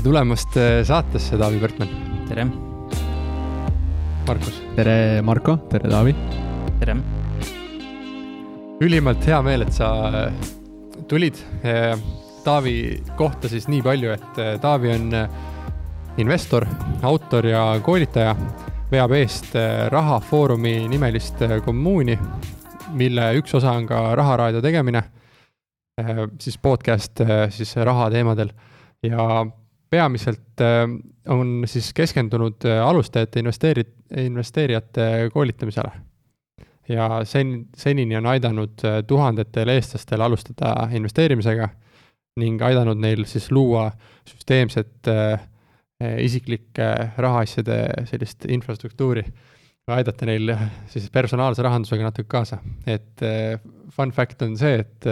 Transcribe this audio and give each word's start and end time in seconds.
tere 0.00 0.08
tulemast 0.08 0.54
äh, 0.56 0.80
saatesse, 0.84 1.36
Taavi 1.36 1.58
Pörtman. 1.60 1.88
tere. 2.28 2.46
Markus. 4.26 4.62
tere, 4.74 5.20
Marko, 5.20 5.56
tere, 5.68 5.90
Taavi. 5.90 6.14
tere. 6.80 6.94
ülimalt 8.80 9.26
hea 9.28 9.42
meel, 9.42 9.66
et 9.66 9.76
sa 9.76 9.90
äh, 10.08 10.32
tulid. 11.08 11.36
Taavi 12.44 13.02
kohta 13.18 13.48
siis 13.52 13.68
nii 13.68 13.82
palju, 13.84 14.14
et 14.16 14.40
äh, 14.40 14.56
Taavi 14.62 14.94
on 14.94 15.12
investor, 16.16 16.64
autor 17.02 17.50
ja 17.52 17.66
koolitaja, 17.84 18.32
veab 18.90 19.12
eest 19.20 19.52
Raha 19.92 20.16
Foorumi 20.24 20.88
nimelist 20.88 21.44
kommuuni, 21.66 22.16
mille 22.96 23.32
üks 23.36 23.52
osa 23.60 23.76
on 23.76 23.84
ka 23.90 24.14
Raharaadio 24.16 24.64
tegemine, 24.64 25.04
siis 26.40 26.56
podcast 26.56 27.20
siis 27.52 27.76
raha 27.76 28.08
teemadel 28.10 28.48
ja 29.04 29.42
peamiselt 29.90 30.60
äh, 30.60 30.86
on 31.28 31.62
siis 31.66 31.92
keskendunud 31.94 32.64
äh, 32.64 32.80
alustajate 32.86 33.40
investeeri-, 33.40 33.88
investeerijate 34.16 35.30
koolitamisele. 35.32 35.90
ja 36.88 37.08
sen-, 37.24 37.66
senini 37.76 38.16
on 38.16 38.26
aidanud 38.26 38.84
äh, 38.84 39.02
tuhandetel 39.06 39.68
eestlastel 39.68 40.20
alustada 40.20 40.88
investeerimisega 40.92 41.68
ning 42.40 42.62
aidanud 42.62 42.98
neil 42.98 43.24
siis 43.26 43.50
luua 43.52 43.90
süsteemset 44.24 45.08
isiklike 46.22 46.86
rahaasjade 47.18 48.06
sellist 48.08 48.46
infrastruktuuri, 48.48 49.24
aidata 49.90 50.26
neil 50.26 50.54
siis 50.88 51.10
personaalse 51.12 51.62
rahandusega 51.66 52.06
natuke 52.06 52.30
kaasa, 52.30 52.60
et 52.86 53.20
fun 53.92 54.14
fact 54.14 54.46
on 54.46 54.54
see, 54.56 54.78
et 54.78 55.10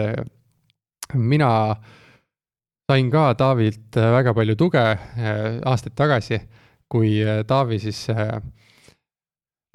mina 1.14 1.50
äh, 1.70 1.76
sain 2.88 3.10
ka 3.12 3.32
Taavilt 3.36 3.96
äh, 4.00 4.12
väga 4.16 4.32
palju 4.36 4.56
tuge 4.58 4.80
äh, 4.80 5.42
aastaid 5.68 5.96
tagasi, 5.98 6.40
kui 6.88 7.18
äh, 7.20 7.42
Taavi 7.48 7.80
siis 7.82 8.06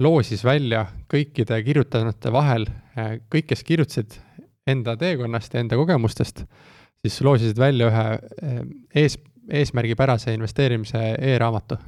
loosis 0.02 0.42
välja 0.44 0.84
kõikide 1.10 1.60
kirjutanute 1.62 2.32
vahel, 2.34 2.66
kõik, 3.30 3.46
kes 3.52 3.62
kirjutasid 3.64 4.16
enda 4.66 4.96
teekonnast 4.98 5.54
ja 5.54 5.62
enda 5.62 5.78
kogemustest, 5.78 6.42
siis 7.04 7.20
loosisid 7.22 7.60
välja 7.60 7.92
ühe 7.92 8.56
ees, 9.04 9.16
eesmärgipärase 9.46 10.34
investeerimise 10.34 11.04
e-raamatu. 11.14 11.78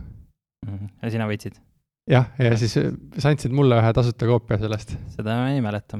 Mhm. 0.66 0.92
ja 1.02 1.10
sina 1.10 1.26
võitsid? 1.26 1.58
jah, 2.10 2.30
ja 2.38 2.54
siis 2.56 2.78
sa 2.78 3.34
andsid 3.34 3.50
mulle 3.50 3.80
ühe 3.82 3.92
tasuta 3.92 4.30
koopia 4.30 4.60
sellest. 4.62 4.94
seda 5.18 5.40
ma 5.42 5.50
ei 5.50 5.60
mäleta 5.64 5.98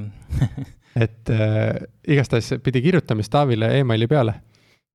et 1.03 1.35
äh, 1.35 1.83
igastahes 2.07 2.55
pidi 2.63 2.81
kirjutamist 2.87 3.35
Taavile 3.35 3.73
emaili 3.81 4.07
peale 4.07 4.39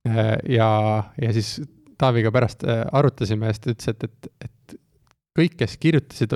ja, 0.04 0.68
ja 1.22 1.32
siis 1.32 1.60
Taaviga 2.02 2.32
pärast 2.34 2.64
äh, 2.66 2.82
arutasime 2.92 3.46
ja 3.46 3.54
siis 3.54 3.62
ta 3.62 3.70
ütles, 3.70 3.90
et, 3.92 4.04
et, 4.04 4.48
et 4.48 4.78
kõik, 5.38 5.56
kes 5.60 5.76
kirjutasid, 5.78 6.34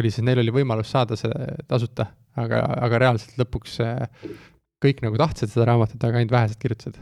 oli 0.00 0.10
siis, 0.10 0.24
neil 0.26 0.42
oli 0.42 0.52
võimalus 0.54 0.90
saada 0.90 1.16
see 1.18 1.30
tasuta, 1.70 2.08
aga, 2.40 2.64
aga 2.86 3.00
reaalselt 3.04 3.38
lõpuks 3.40 3.78
kõik 4.80 5.02
nagu 5.04 5.18
tahtsid 5.20 5.52
seda 5.52 5.68
raamatut, 5.70 6.00
aga 6.04 6.20
ainult 6.20 6.34
vähesed 6.34 6.60
kirjutasid. 6.60 6.98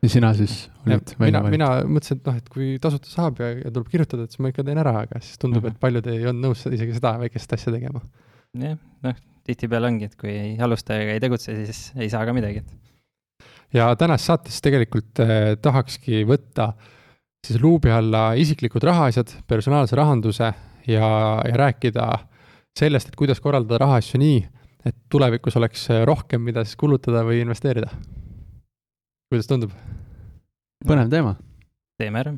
ja 0.00 0.10
sina 0.12 0.32
siis 0.36 0.64
olid 0.86 1.14
välja 1.20 1.42
valitud? 1.44 1.56
mina 1.56 1.70
mõtlesin, 1.84 2.20
et 2.20 2.28
noh, 2.30 2.36
et 2.42 2.52
kui 2.52 2.68
tasuta 2.82 3.12
saab 3.12 3.40
ja, 3.42 3.50
ja 3.58 3.72
tuleb 3.72 3.90
kirjutada, 3.92 4.24
et 4.24 4.34
siis 4.34 4.42
ma 4.42 4.52
ikka 4.52 4.64
teen 4.66 4.80
ära, 4.80 4.94
aga 5.04 5.20
siis 5.24 5.40
tundub 5.40 5.64
-hmm. 5.64 5.76
et 5.76 5.80
paljud 5.80 6.06
ei 6.12 6.26
olnud 6.26 6.48
nõus 6.48 6.64
isegi 6.66 6.96
seda 6.96 7.16
väikest 7.20 7.52
asja 7.56 7.72
tegema. 7.76 8.02
jah, 8.58 8.78
noh, 9.06 9.24
tihtipeale 9.44 9.88
ongi, 9.92 10.10
et 10.10 10.16
kui 10.16 10.36
alustajaga 10.58 11.16
ei 11.16 11.20
tegutse, 11.20 11.56
siis 11.64 11.92
ei 11.96 12.10
saa 12.10 12.24
ka 12.26 12.32
midagi, 12.36 12.64
et 12.64 12.89
ja 13.74 13.90
tänast 13.96 14.26
saates 14.26 14.60
tegelikult 14.64 15.20
eh, 15.22 15.56
tahakski 15.62 16.24
võtta 16.28 16.72
siis 17.46 17.60
luubi 17.62 17.90
alla 17.90 18.32
isiklikud 18.36 18.84
rahaasjad, 18.84 19.32
personaalse 19.48 19.96
rahanduse 19.96 20.52
ja, 20.86 21.06
ja 21.48 21.56
rääkida 21.56 22.08
sellest, 22.78 23.08
et 23.08 23.16
kuidas 23.16 23.40
korraldada 23.40 23.80
rahaasju 23.84 24.20
nii, 24.20 24.42
et 24.86 24.96
tulevikus 25.12 25.56
oleks 25.60 25.88
rohkem, 26.08 26.42
mida 26.44 26.64
siis 26.64 26.76
kulutada 26.80 27.24
või 27.26 27.40
investeerida. 27.44 27.90
kuidas 29.30 29.48
tundub? 29.48 29.72
põnev 30.86 31.10
teema. 31.12 31.34
teeme 32.00 32.24
ära. 32.24 32.36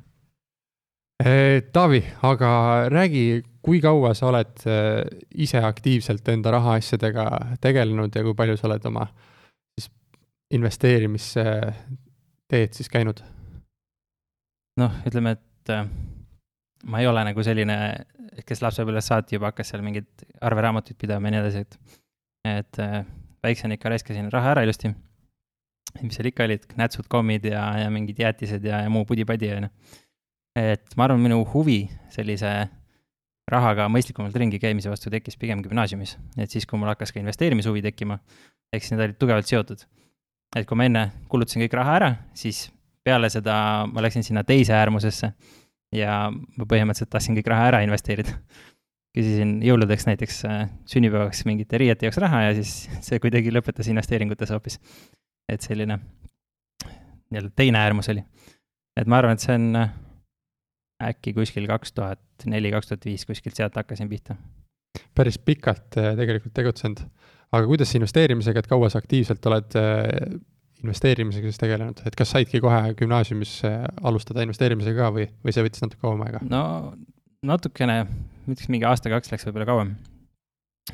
Eh, 1.22 1.62
Taavi, 1.72 2.00
aga 2.26 2.48
räägi, 2.90 3.42
kui 3.62 3.80
kaua 3.80 4.14
sa 4.14 4.26
oled 4.26 4.64
eh, 4.66 5.04
ise 5.38 5.62
aktiivselt 5.62 6.28
enda 6.28 6.50
rahaasjadega 6.50 7.28
tegelenud 7.60 8.14
ja 8.14 8.24
kui 8.26 8.34
palju 8.34 8.56
sa 8.58 8.66
oled 8.66 8.88
oma 8.90 9.06
äh, 9.06 9.31
investeerimisteed 10.52 12.76
siis 12.76 12.92
käinud? 12.92 13.22
noh, 14.80 14.92
ütleme, 15.06 15.36
et 15.36 15.72
äh, 15.72 15.86
ma 16.88 17.00
ei 17.02 17.06
ole 17.06 17.24
nagu 17.28 17.44
selline, 17.44 17.76
kes 18.48 18.62
lapsepõlvest 18.64 19.12
saati 19.12 19.36
juba 19.36 19.50
hakkas 19.50 19.72
seal 19.72 19.82
mingeid 19.84 20.24
arveraamatuid 20.40 20.98
pidama 21.00 21.28
ja 21.28 21.34
nii 21.34 21.42
edasi, 21.42 21.64
et, 21.66 21.98
et 22.48 22.80
äh, 22.82 23.02
väiksena 23.44 23.76
ikka 23.76 23.92
raiskasin 23.92 24.30
raha 24.32 24.54
ära 24.56 24.64
ilusti. 24.66 24.92
mis 26.00 26.16
seal 26.16 26.30
ikka 26.30 26.46
olid, 26.48 26.62
nätsud, 26.78 27.06
kommid 27.12 27.44
ja, 27.44 27.66
ja 27.82 27.90
mingid 27.92 28.22
jäätised 28.22 28.64
ja, 28.64 28.80
ja 28.86 28.90
muu 28.90 29.04
pudi-padi, 29.04 29.50
on 29.58 29.68
ju. 29.68 29.72
et 30.56 30.96
ma 30.96 31.04
arvan, 31.04 31.20
minu 31.20 31.44
huvi 31.52 31.90
sellise 32.12 32.52
rahaga 33.52 33.88
mõistlikumalt 33.92 34.36
ringi 34.38 34.58
käimise 34.62 34.88
vastu 34.88 35.10
tekkis 35.12 35.36
pigem 35.36 35.62
gümnaasiumis, 35.64 36.16
et 36.38 36.50
siis, 36.50 36.64
kui 36.64 36.80
mul 36.80 36.88
hakkas 36.94 37.12
ka 37.12 37.20
investeerimishuvi 37.20 37.82
tekkima, 37.84 38.16
eks 38.72 38.90
need 38.92 39.04
olid 39.04 39.18
tugevalt 39.20 39.50
seotud 39.50 39.84
et 40.56 40.68
kui 40.68 40.78
ma 40.78 40.86
enne 40.88 41.06
kulutasin 41.32 41.64
kõik 41.64 41.76
raha 41.78 41.96
ära, 41.98 42.10
siis 42.36 42.66
peale 43.04 43.30
seda 43.32 43.54
ma 43.90 44.04
läksin 44.04 44.24
sinna 44.26 44.44
teise 44.46 44.74
äärmusesse 44.76 45.32
ja 45.96 46.18
ma 46.30 46.66
põhimõtteliselt 46.68 47.10
tahtsin 47.12 47.36
kõik 47.38 47.50
raha 47.52 47.72
ära 47.72 47.82
investeerida. 47.86 48.36
küsisin 49.12 49.58
jõuludeks 49.60 50.06
näiteks 50.08 50.38
äh, 50.48 50.68
sünnipäevaks 50.88 51.42
mingite 51.44 51.78
riiete 51.78 52.06
jaoks 52.06 52.20
raha 52.22 52.46
ja 52.46 52.54
siis 52.56 52.88
see 53.06 53.20
kuidagi 53.20 53.52
lõpetas 53.52 53.90
investeeringutes 53.92 54.54
hoopis. 54.54 54.78
et 55.48 55.60
selline 55.60 55.98
nii-öelda 57.32 57.52
teine 57.56 57.78
äärmus 57.78 58.08
oli. 58.12 58.24
et 58.96 59.06
ma 59.06 59.18
arvan, 59.18 59.36
et 59.36 59.44
see 59.44 59.54
on 59.56 59.76
äh, 59.76 59.92
äkki 61.10 61.34
kuskil 61.34 61.66
kaks 61.66 61.92
tuhat 61.92 62.46
neli, 62.46 62.70
kaks 62.72 62.92
tuhat 62.92 63.04
viis, 63.04 63.26
kuskilt 63.26 63.58
sealt 63.58 63.76
hakkasin 63.76 64.08
pihta. 64.08 64.36
päris 65.14 65.38
pikalt 65.38 65.98
äh, 65.98 66.14
tegelikult 66.16 66.54
tegutsenud 66.54 67.04
aga 67.52 67.68
kuidas 67.68 67.92
investeerimisega, 67.98 68.62
et 68.62 68.70
kaua 68.70 68.90
sa 68.92 69.00
aktiivselt 69.02 69.46
oled 69.50 69.76
äh, 69.78 70.36
investeerimisega 70.82 71.50
siis 71.50 71.60
tegelenud, 71.62 72.02
et 72.06 72.16
kas 72.18 72.32
saidki 72.34 72.60
kohe 72.62 72.94
gümnaasiumis 72.98 73.60
alustada 74.02 74.44
investeerimisega 74.46 75.04
ka 75.04 75.10
või, 75.14 75.28
või 75.44 75.54
see 75.54 75.64
võttis 75.66 75.84
natuke 75.84 76.02
kauem 76.02 76.24
aega? 76.26 76.42
no 76.48 76.62
natukene, 77.46 78.02
ma 78.06 78.54
ütleks 78.54 78.70
mingi 78.72 78.88
aasta-kaks 78.88 79.32
läks 79.32 79.46
võib-olla 79.48 79.68
kauem. 79.68 79.94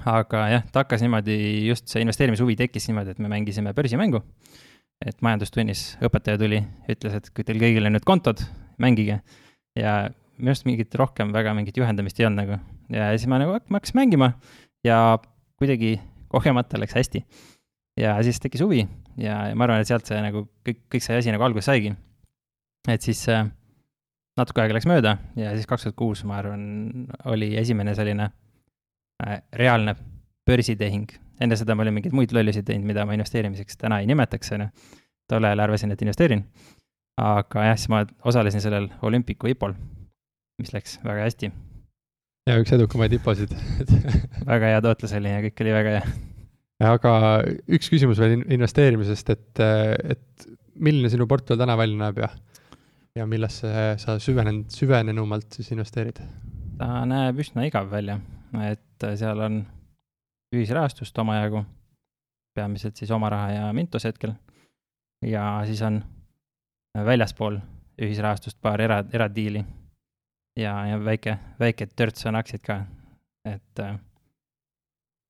aga 0.05 0.45
jah, 0.53 0.67
ta 0.73 0.85
hakkas 0.85 1.05
niimoodi, 1.05 1.37
just 1.69 1.89
see 1.89 2.05
investeerimishuvi 2.05 2.57
tekkis 2.61 2.89
niimoodi, 2.91 3.17
et 3.17 3.23
me 3.25 3.33
mängisime 3.33 3.73
börsimängu. 3.77 4.23
et 5.05 5.21
majandustunnis 5.23 5.93
õpetaja 6.05 6.41
tuli, 6.41 6.59
ütles, 6.91 7.15
et 7.15 7.31
kui 7.31 7.47
teil 7.47 7.61
kõigil 7.63 7.87
on 7.87 7.95
nüüd 7.97 8.07
kontod, 8.09 8.43
mängige. 8.83 9.21
ja 9.79 9.95
minu 10.39 10.53
arust 10.53 10.67
mingit 10.69 10.95
rohkem 10.95 11.33
väga 11.35 11.55
mingit 11.55 11.77
juhendamist 11.77 12.21
ei 12.21 12.29
olnud 12.29 12.45
nagu 12.45 12.61
ja 12.93 13.11
siis 13.17 13.27
ma 13.31 13.41
nagu, 13.43 13.57
ma 13.69 13.81
hakkasin 13.81 13.99
mängima 13.99 14.33
ja 14.87 15.19
kuidagi 15.59 15.97
kogemata 16.29 16.81
läks 16.81 16.95
hästi. 16.95 17.25
ja 17.99 18.17
siis 18.23 18.41
tekkis 18.41 18.63
huvi 18.63 18.87
ja, 19.19 19.49
ja 19.49 19.55
ma 19.57 19.67
arvan, 19.67 19.83
et 19.83 19.91
sealt 19.91 20.07
see 20.07 20.19
nagu 20.23 20.45
kõik, 20.67 20.85
kõik 20.93 21.05
see 21.05 21.19
asi 21.19 21.35
nagu 21.35 21.45
alguse 21.45 21.67
saigi. 21.71 21.95
et 22.89 23.03
siis 23.05 23.25
äh, 23.33 23.47
natuke 24.39 24.63
aega 24.63 24.77
läks 24.77 24.89
mööda 24.89 25.17
ja 25.39 25.55
siis 25.57 25.67
kaks 25.67 25.89
tuhat 25.89 25.99
kuus, 25.99 26.25
ma 26.29 26.39
arvan, 26.43 27.09
oli 27.33 27.55
esimene 27.59 27.95
selline 27.99 28.31
äh, 28.31 29.41
reaalne 29.53 29.97
börsitehing. 30.49 31.11
enne 31.41 31.57
seda 31.57 31.75
ma 31.75 31.85
olin 31.85 31.99
mingeid 31.99 32.17
muid 32.17 32.33
lollusid 32.35 32.67
teinud, 32.67 32.87
mida 32.89 33.07
ma 33.07 33.17
investeerimiseks 33.19 33.81
täna 33.83 34.01
ei 34.03 34.11
nimetaks, 34.11 34.53
on 34.57 34.67
ju. 34.67 34.99
tol 35.29 35.45
ajal 35.45 35.67
arvasin, 35.67 35.93
et 35.93 36.03
investeerin. 36.03 36.45
aga 37.19 37.71
jah, 37.71 37.79
siis 37.79 37.93
ma 37.93 38.05
osalesin 38.25 38.63
sellel 38.65 38.89
olümpiku 39.03 39.51
IPO-l, 39.55 39.75
mis 40.63 40.73
läks 40.73 41.01
väga 41.05 41.27
hästi 41.27 41.53
ja 42.49 42.57
üks 42.63 42.73
edukamaid 42.75 43.15
IPO-sid 43.19 43.53
väga 44.53 44.73
hea 44.73 44.81
tootlus 44.85 45.15
oli 45.19 45.33
ja 45.33 45.41
kõik 45.45 45.63
oli 45.65 45.75
väga 45.75 45.95
hea. 45.99 46.13
aga 46.89 47.15
üks 47.77 47.91
küsimus 47.93 48.21
veel 48.23 48.41
investeerimisest, 48.41 49.33
et, 49.35 49.65
et 50.17 50.49
milline 50.79 51.11
sinu 51.13 51.29
portfell 51.29 51.61
täna 51.61 51.77
välja 51.79 52.01
näeb 52.01 52.21
ja, 52.23 52.31
ja 53.19 53.27
millesse 53.29 53.73
sa 54.01 54.19
süvenenud, 54.23 54.71
süvenenumalt 54.75 55.59
siis 55.59 55.73
investeerid? 55.75 56.21
ta 56.79 57.03
näeb 57.11 57.41
üsna 57.45 57.67
igav 57.69 57.91
välja, 57.93 58.21
et 58.65 59.09
seal 59.19 59.43
on 59.45 59.63
ühisrahastust 60.55 61.19
omajagu, 61.21 61.65
peamiselt 62.57 62.97
siis 62.97 63.11
oma 63.13 63.29
raha 63.33 63.51
ja 63.53 63.73
Mintos 63.77 64.07
hetkel. 64.09 64.33
ja 65.27 65.51
siis 65.69 65.83
on 65.85 66.01
väljaspool 67.05 67.59
ühisrahastust 67.99 68.57
paar 68.63 68.81
era, 68.81 69.03
eradiili 69.13 69.65
ja, 70.59 70.75
ja 70.91 70.99
väike, 71.05 71.39
väike 71.61 71.89
törts 71.97 72.27
on 72.29 72.39
aktsiaid 72.39 72.65
ka, 72.67 72.81
et 73.49 73.83
äh, 73.85 73.97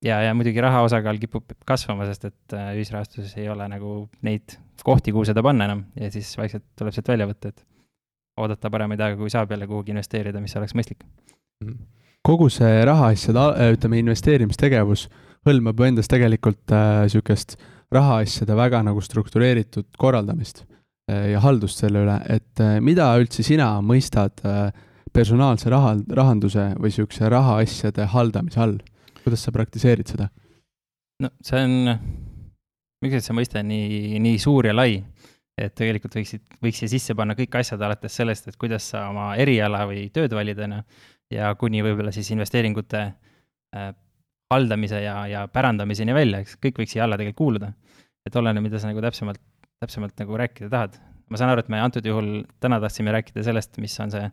ja, 0.04 0.20
ja 0.26 0.34
muidugi 0.36 0.62
raha 0.64 0.82
osakaal 0.86 1.20
kipub 1.20 1.52
kasvama, 1.68 2.06
sest 2.08 2.28
et 2.30 2.56
äh, 2.56 2.72
ühisrahastuses 2.78 3.36
ei 3.40 3.48
ole 3.52 3.68
nagu 3.70 4.00
neid 4.26 4.58
kohti, 4.84 5.12
kuhu 5.14 5.26
seda 5.28 5.42
panna 5.44 5.68
enam. 5.68 5.84
Ja 5.98 6.10
siis 6.14 6.30
vaikselt 6.38 6.66
tuleb 6.78 6.94
sealt 6.94 7.12
välja 7.12 7.28
võtta, 7.28 7.52
et 7.52 7.64
oodata 8.38 8.70
paremaid 8.70 9.00
aegu, 9.02 9.24
kui 9.24 9.32
saab 9.34 9.50
jälle 9.52 9.66
kuhugi 9.66 9.94
investeerida, 9.94 10.40
mis 10.42 10.54
oleks 10.56 10.76
mõistlik. 10.78 11.02
kogu 12.28 12.48
see 12.52 12.84
rahaasjade, 12.84 13.72
ütleme, 13.74 13.98
investeerimistegevus 14.02 15.08
hõlmab 15.48 15.80
endas 15.86 16.10
tegelikult 16.10 16.74
äh, 16.74 17.06
rahaasjade 17.94 18.56
väga 18.56 18.82
nagu 18.84 19.00
struktureeritud 19.00 19.86
korraldamist 19.98 20.64
äh, 21.10 21.30
ja 21.32 21.40
haldust 21.40 21.80
selle 21.80 22.04
üle, 22.04 22.18
et 22.28 22.60
äh, 22.60 22.78
mida 22.84 23.08
üldse 23.18 23.42
sina 23.46 23.78
mõistad 23.80 24.44
äh, 24.44 24.68
personaalse 25.14 25.70
raha, 25.72 25.94
rahanduse 26.14 26.70
või 26.78 26.92
niisuguse 26.92 27.30
rahaasjade 27.32 28.08
haldamise 28.14 28.60
all? 28.64 28.78
kuidas 29.22 29.42
sa 29.44 29.52
praktiseerid 29.52 30.08
seda? 30.08 30.28
no 31.22 31.30
see 31.44 31.60
on, 31.64 31.92
miks 33.04 33.26
see 33.26 33.36
mõiste 33.36 33.60
on 33.60 33.70
nii, 33.72 34.18
nii 34.22 34.38
suur 34.42 34.68
ja 34.70 34.74
lai, 34.76 35.00
et 35.58 35.74
tegelikult 35.78 36.14
võiksid, 36.20 36.44
võiks 36.62 36.82
siia 36.82 36.92
sisse 36.92 37.16
panna 37.18 37.36
kõik 37.38 37.58
asjad 37.60 37.82
alates 37.82 38.14
sellest, 38.20 38.48
et 38.48 38.58
kuidas 38.60 38.86
sa 38.92 39.08
oma 39.10 39.32
eriala 39.40 39.84
või 39.90 40.06
tööd 40.14 40.34
valid, 40.36 40.60
on 40.66 40.78
ju, 40.78 40.82
ja 41.38 41.50
kuni 41.60 41.82
võib-olla 41.84 42.12
siis 42.14 42.30
investeeringute 42.34 43.02
äh, 43.02 43.90
haldamise 44.52 45.02
ja, 45.02 45.20
ja 45.28 45.44
pärandamiseni 45.52 46.14
välja, 46.16 46.42
eks, 46.44 46.56
kõik 46.62 46.82
võiks 46.82 46.94
siia 46.94 47.04
alla 47.04 47.18
tegelikult 47.20 47.42
kuuluda. 47.42 47.72
et 48.26 48.36
oleneb, 48.36 48.64
mida 48.64 48.80
sa 48.80 48.90
nagu 48.90 49.00
täpsemalt, 49.00 49.40
täpsemalt 49.80 50.18
nagu 50.20 50.36
rääkida 50.36 50.68
tahad. 50.72 50.98
ma 51.28 51.36
saan 51.36 51.52
aru, 51.52 51.64
et 51.64 51.68
me 51.68 51.80
antud 51.80 52.06
juhul 52.06 52.44
täna 52.60 52.80
tahtsime 52.80 53.12
rääkida 53.12 53.42
sellest, 53.44 53.76
mis 53.82 53.98
on 54.00 54.14
see 54.14 54.30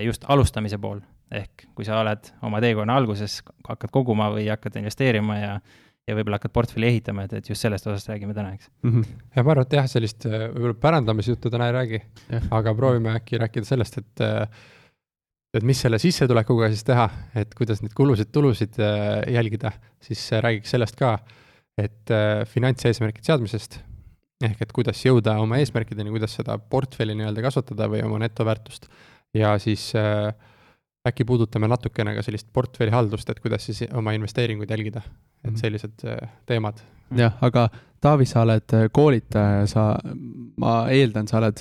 just 0.00 0.24
alustamise 0.28 0.78
pool, 0.80 1.00
ehk 1.30 1.66
kui 1.74 1.84
sa 1.84 2.00
oled 2.00 2.32
oma 2.42 2.60
teekonna 2.64 2.96
alguses, 2.96 3.40
hakkad 3.68 3.92
koguma 3.92 4.30
või 4.32 4.48
hakkad 4.48 4.80
investeerima 4.80 5.38
ja 5.38 5.54
ja 6.08 6.16
võib-olla 6.18 6.38
hakkad 6.40 6.54
portfelli 6.54 6.88
ehitama, 6.90 7.26
et, 7.26 7.34
et 7.38 7.48
just 7.52 7.62
sellest 7.62 7.86
osast 7.86 8.10
räägime 8.10 8.34
täna, 8.34 8.54
eks 8.56 8.70
mm. 8.82 8.90
-hmm. 8.90 9.26
ja 9.36 9.44
ma 9.44 9.54
arvan, 9.54 9.68
et 9.68 9.76
jah, 9.78 9.88
sellist 9.90 10.26
äh, 10.26 10.48
võib-olla 10.50 10.78
pärandamise 10.82 11.34
juttu 11.34 11.50
täna 11.50 11.68
ei 11.70 11.76
räägi, 11.76 12.00
aga 12.58 12.74
proovime 12.74 13.14
äkki 13.20 13.38
rääkida 13.38 13.68
sellest, 13.68 13.98
et 14.02 14.24
äh, 14.26 14.64
et 15.54 15.62
mis 15.68 15.80
selle 15.84 15.98
sissetulekuga 16.00 16.70
siis 16.72 16.82
teha, 16.88 17.06
et 17.36 17.54
kuidas 17.54 17.82
neid 17.84 17.94
kulusid-tulusid 17.94 18.80
äh, 18.80 19.22
jälgida, 19.34 19.72
siis 20.02 20.24
räägiks 20.32 20.74
sellest 20.74 20.96
ka, 20.96 21.18
et 21.78 22.10
finantseesmärkide 22.52 23.24
seadmisest, 23.24 23.78
ehk 24.44 24.60
et 24.64 24.72
kuidas 24.76 24.98
jõuda 25.06 25.38
oma 25.40 25.56
eesmärkideni, 25.62 26.10
kuidas 26.12 26.34
seda 26.36 26.58
portfelli 26.58 27.14
nii-öelda 27.16 27.44
kasvatada 27.46 27.88
või 27.88 28.02
oma 28.04 28.18
netoväärtust. 28.20 28.90
Ja 29.34 29.54
siis 29.58 29.92
äkki 31.08 31.24
puudutame 31.26 31.68
natukene 31.68 32.14
ka 32.14 32.22
sellist 32.22 32.48
portfelli 32.52 32.92
haldust, 32.94 33.30
et 33.30 33.40
kuidas 33.42 33.64
siis 33.66 33.84
oma 33.92 34.12
investeeringuid 34.14 34.70
jälgida, 34.70 35.02
et 35.44 35.50
mhm. 35.50 35.60
sellised 35.60 36.04
teemad. 36.46 36.82
jah, 37.16 37.38
aga 37.40 37.68
Taavi, 38.02 38.26
sa 38.26 38.42
oled 38.42 38.72
koolitaja 38.92 39.60
ja 39.60 39.66
sa, 39.70 39.82
ma 40.58 40.72
eeldan, 40.90 41.28
sa 41.30 41.38
oled 41.38 41.60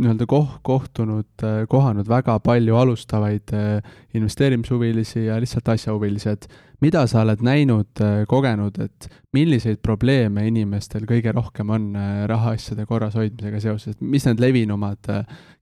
nii-öelda 0.00 0.26
koh-, 0.28 0.58
kohtunud, 0.66 1.28
äh, 1.44 1.62
kohanud 1.68 2.08
väga 2.08 2.38
palju 2.44 2.76
alustavaid 2.76 3.52
äh, 3.56 3.92
investeerimishuvilisi 4.14 5.24
ja 5.26 5.38
lihtsalt 5.40 5.68
asjahuvilisi, 5.68 6.28
et 6.32 6.48
mida 6.80 7.04
sa 7.10 7.22
oled 7.24 7.42
näinud, 7.44 7.90
äh, 8.04 8.22
kogenud, 8.28 8.78
et 8.82 9.08
milliseid 9.36 9.82
probleeme 9.84 10.46
inimestel 10.48 11.04
kõige 11.08 11.34
rohkem 11.36 11.70
on 11.70 11.90
rahaasjade 12.30 12.86
korras 12.88 13.18
hoidmisega 13.18 13.60
seoses, 13.60 13.96
et 13.96 14.00
mis 14.00 14.26
need 14.28 14.40
levinumad 14.42 15.12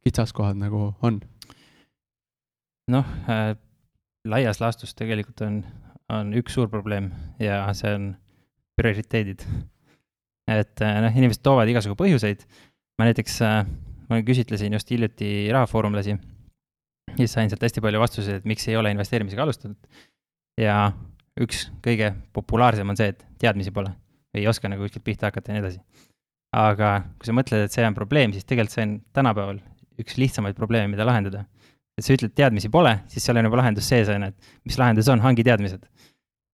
kitsaskohad 0.07 0.59
nagu 0.61 0.93
on? 1.03 1.21
noh 2.89 3.05
äh,, 3.29 3.53
laias 4.25 4.63
laastus 4.63 4.95
tegelikult 4.97 5.43
on, 5.45 5.59
on 6.09 6.33
üks 6.39 6.55
suur 6.57 6.71
probleem 6.73 7.11
ja 7.43 7.67
see 7.77 7.93
on 7.99 8.09
prioriteedid. 8.79 9.45
et 10.49 10.81
noh, 10.81 11.13
inimesed 11.13 11.43
toovad 11.45 11.69
igasugu 11.69 11.99
põhjuseid, 11.99 12.47
ma 12.99 13.07
näiteks 13.07 13.37
äh, 13.45 13.61
ma 14.09 14.21
küsitlesin 14.25 14.75
just 14.77 14.91
hiljuti 14.91 15.49
rahafoorumlasi 15.53 16.15
ja 16.15 17.17
siis 17.21 17.35
sain 17.35 17.51
sealt 17.51 17.65
hästi 17.65 17.83
palju 17.85 18.01
vastuseid, 18.03 18.41
et 18.41 18.49
miks 18.49 18.69
ei 18.69 18.77
ole 18.77 18.93
investeerimisega 18.95 19.45
alustatud. 19.45 19.77
ja 20.59 20.91
üks 21.41 21.69
kõige 21.85 22.13
populaarsem 22.35 22.89
on 22.89 22.99
see, 22.99 23.13
et 23.15 23.25
teadmisi 23.39 23.73
pole, 23.75 23.93
ei 24.35 24.47
oska 24.51 24.71
nagu 24.71 24.83
kuskilt 24.83 25.05
pihta 25.07 25.31
hakata 25.31 25.53
ja 25.53 25.59
nii 25.59 25.65
edasi. 25.67 25.81
aga 26.57 26.93
kui 27.19 27.29
sa 27.29 27.37
mõtled, 27.37 27.67
et 27.67 27.75
see 27.75 27.87
on 27.87 27.97
probleem, 27.97 28.33
siis 28.33 28.49
tegelikult 28.49 28.77
see 28.77 28.87
on 28.87 28.99
tänapäeval 29.17 29.61
üks 29.99 30.19
lihtsamaid 30.19 30.57
probleeme, 30.57 30.89
mida 30.95 31.07
lahendada. 31.07 31.45
et 31.99 32.07
sa 32.07 32.15
ütled, 32.15 32.35
teadmisi 32.35 32.71
pole, 32.71 32.99
siis 33.11 33.25
seal 33.25 33.39
on 33.41 33.49
juba 33.51 33.63
lahendus 33.63 33.89
sees, 33.89 34.09
on 34.09 34.29
ju, 34.29 34.33
et 34.33 34.69
mis 34.69 34.79
lahendus 34.79 35.09
on, 35.09 35.21
hangi 35.21 35.45
teadmised. 35.45 35.87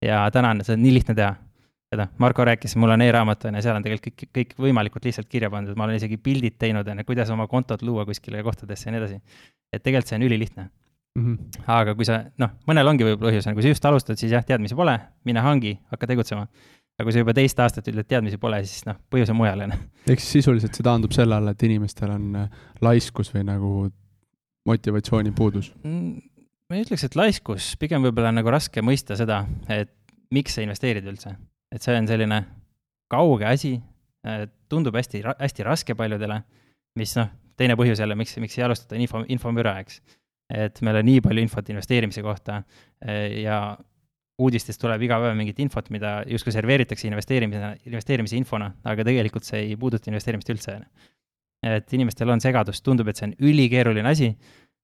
ja 0.02 0.24
täna 0.32 0.54
on 0.54 0.64
seda 0.64 0.80
nii 0.80 0.98
lihtne 0.98 1.14
teha 1.14 1.34
seda, 1.94 2.08
Marko 2.22 2.44
rääkis, 2.46 2.76
mul 2.80 2.94
on 2.94 3.02
e-raamat 3.06 3.48
on 3.48 3.58
ju, 3.58 3.64
seal 3.64 3.78
on 3.78 3.86
tegelikult 3.86 4.14
kõik, 4.20 4.32
kõik 4.38 4.54
võimalikult 4.66 5.08
lihtsalt 5.08 5.30
kirja 5.30 5.50
pandud, 5.52 5.76
ma 5.78 5.88
olen 5.88 6.00
isegi 6.00 6.20
pildid 6.20 6.58
teinud 6.60 6.88
on 6.90 7.02
ju, 7.02 7.08
kuidas 7.08 7.32
oma 7.34 7.48
kontot 7.50 7.82
luua 7.86 8.06
kuskile 8.08 8.42
kohtadesse 8.46 8.90
ja 8.90 8.94
nii 8.94 9.02
edasi. 9.02 9.20
et 9.72 9.82
tegelikult 9.82 10.12
see 10.12 10.20
on 10.20 10.26
ülilihtne 10.28 10.68
mm. 11.14 11.36
-hmm. 11.36 11.62
aga 11.66 11.94
kui 11.94 12.06
sa, 12.08 12.20
noh, 12.40 12.54
mõnel 12.68 12.90
ongi 12.90 13.06
võib-olla 13.06 13.32
põhjus, 13.32 13.48
kui 13.54 13.66
sa 13.66 13.72
just 13.72 13.88
alustad, 13.90 14.20
siis 14.20 14.32
jah, 14.34 14.44
teadmisi 14.46 14.76
pole, 14.78 14.96
mine 15.24 15.44
hangi, 15.44 15.78
hakka 15.92 16.10
tegutsema. 16.10 16.46
aga 16.98 17.06
kui 17.08 17.12
sa 17.14 17.24
juba 17.24 17.34
teist 17.34 17.58
aastat 17.60 17.88
ütled, 17.90 18.06
teadmisi 18.06 18.38
pole, 18.38 18.60
siis 18.66 18.84
noh, 18.86 18.98
põhjus 19.10 19.32
on 19.32 19.40
mujal, 19.40 19.64
on 19.66 19.74
ju. 19.74 19.80
ehk 20.12 20.22
siis 20.22 20.40
sisuliselt 20.40 20.74
see 20.76 20.86
taandub 20.86 21.14
selle 21.16 21.38
alla, 21.38 21.54
et 21.54 21.62
inimestel 21.62 22.14
on 22.14 22.28
äh, 22.44 22.62
laiskus 22.84 23.32
või 23.34 23.46
nagu 23.48 23.72
motivatsiooni 24.68 25.34
puudus 25.36 25.72
mm,? 25.82 26.14
ma 26.70 26.78
ei 26.78 26.86
ütleks, 26.86 27.06
et 27.06 27.18
laiskus, 27.18 27.74
pigem 27.80 28.04
võib-olla 28.06 28.32
on 28.32 28.40
nagu 28.40 28.50
raske 28.50 28.82
mõista 28.82 29.18
seda, 29.20 29.44
et 29.68 29.92
miks 30.34 30.56
sa 30.56 30.64
investeerid 30.64 31.06
üldse 31.06 31.34
et 31.74 31.82
see 31.82 31.96
on 31.98 32.08
selline 32.08 32.40
kauge 33.12 33.46
asi, 33.48 33.76
äh, 34.26 34.44
tundub 34.70 34.96
hästi, 34.98 35.22
hästi 35.38 35.66
raske 35.66 35.96
paljudele, 35.98 36.40
mis 36.98 37.14
noh, 37.18 37.30
teine 37.58 37.76
põhjus 37.78 38.02
jälle, 38.02 38.16
miks, 38.18 38.36
miks 38.42 38.58
ei 38.58 38.66
alustata, 38.66 38.98
info, 38.98 39.24
infomüra, 39.30 39.76
eks. 39.82 40.00
et 40.54 40.80
meil 40.84 41.00
on 41.00 41.06
nii 41.08 41.22
palju 41.24 41.42
infot 41.42 41.68
investeerimise 41.72 42.22
kohta 42.22 42.60
äh, 42.60 43.42
ja 43.44 43.58
uudistest 44.42 44.80
tuleb 44.82 45.02
iga 45.06 45.20
päev 45.22 45.36
mingit 45.38 45.60
infot, 45.62 45.88
mida 45.94 46.16
justkui 46.26 46.52
serveeritakse 46.54 47.06
investeerimise, 47.08 47.70
investeerimise 47.86 48.36
infona, 48.38 48.72
aga 48.90 49.06
tegelikult 49.06 49.46
see 49.46 49.62
ei 49.68 49.76
puuduta 49.78 50.10
investeerimist 50.10 50.50
üldse. 50.50 50.80
et 51.64 51.92
inimestel 51.96 52.28
on 52.28 52.42
segadus, 52.44 52.82
tundub, 52.84 53.08
et 53.08 53.16
see 53.16 53.30
on 53.30 53.34
ülikeeruline 53.40 54.10
asi, 54.10 54.34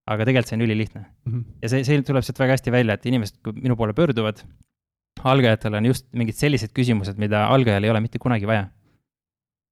aga 0.09 0.25
tegelikult 0.25 0.49
see 0.49 0.57
on 0.57 0.63
ülilihtne 0.65 1.01
mm. 1.03 1.33
-hmm. 1.33 1.43
ja 1.63 1.69
see, 1.69 1.85
see 1.85 2.03
tuleb 2.07 2.25
sealt 2.25 2.39
väga 2.39 2.57
hästi 2.57 2.73
välja, 2.73 2.95
et 2.95 3.07
inimesed, 3.07 3.37
minu 3.59 3.77
poole 3.77 3.93
pöörduvad, 3.93 4.41
algajatel 5.29 5.79
on 5.79 5.89
just 5.91 6.07
mingid 6.17 6.39
sellised 6.39 6.73
küsimused, 6.77 7.19
mida 7.21 7.47
algajal 7.53 7.87
ei 7.87 7.93
ole 7.93 8.03
mitte 8.05 8.21
kunagi 8.23 8.49
vaja. 8.49 8.69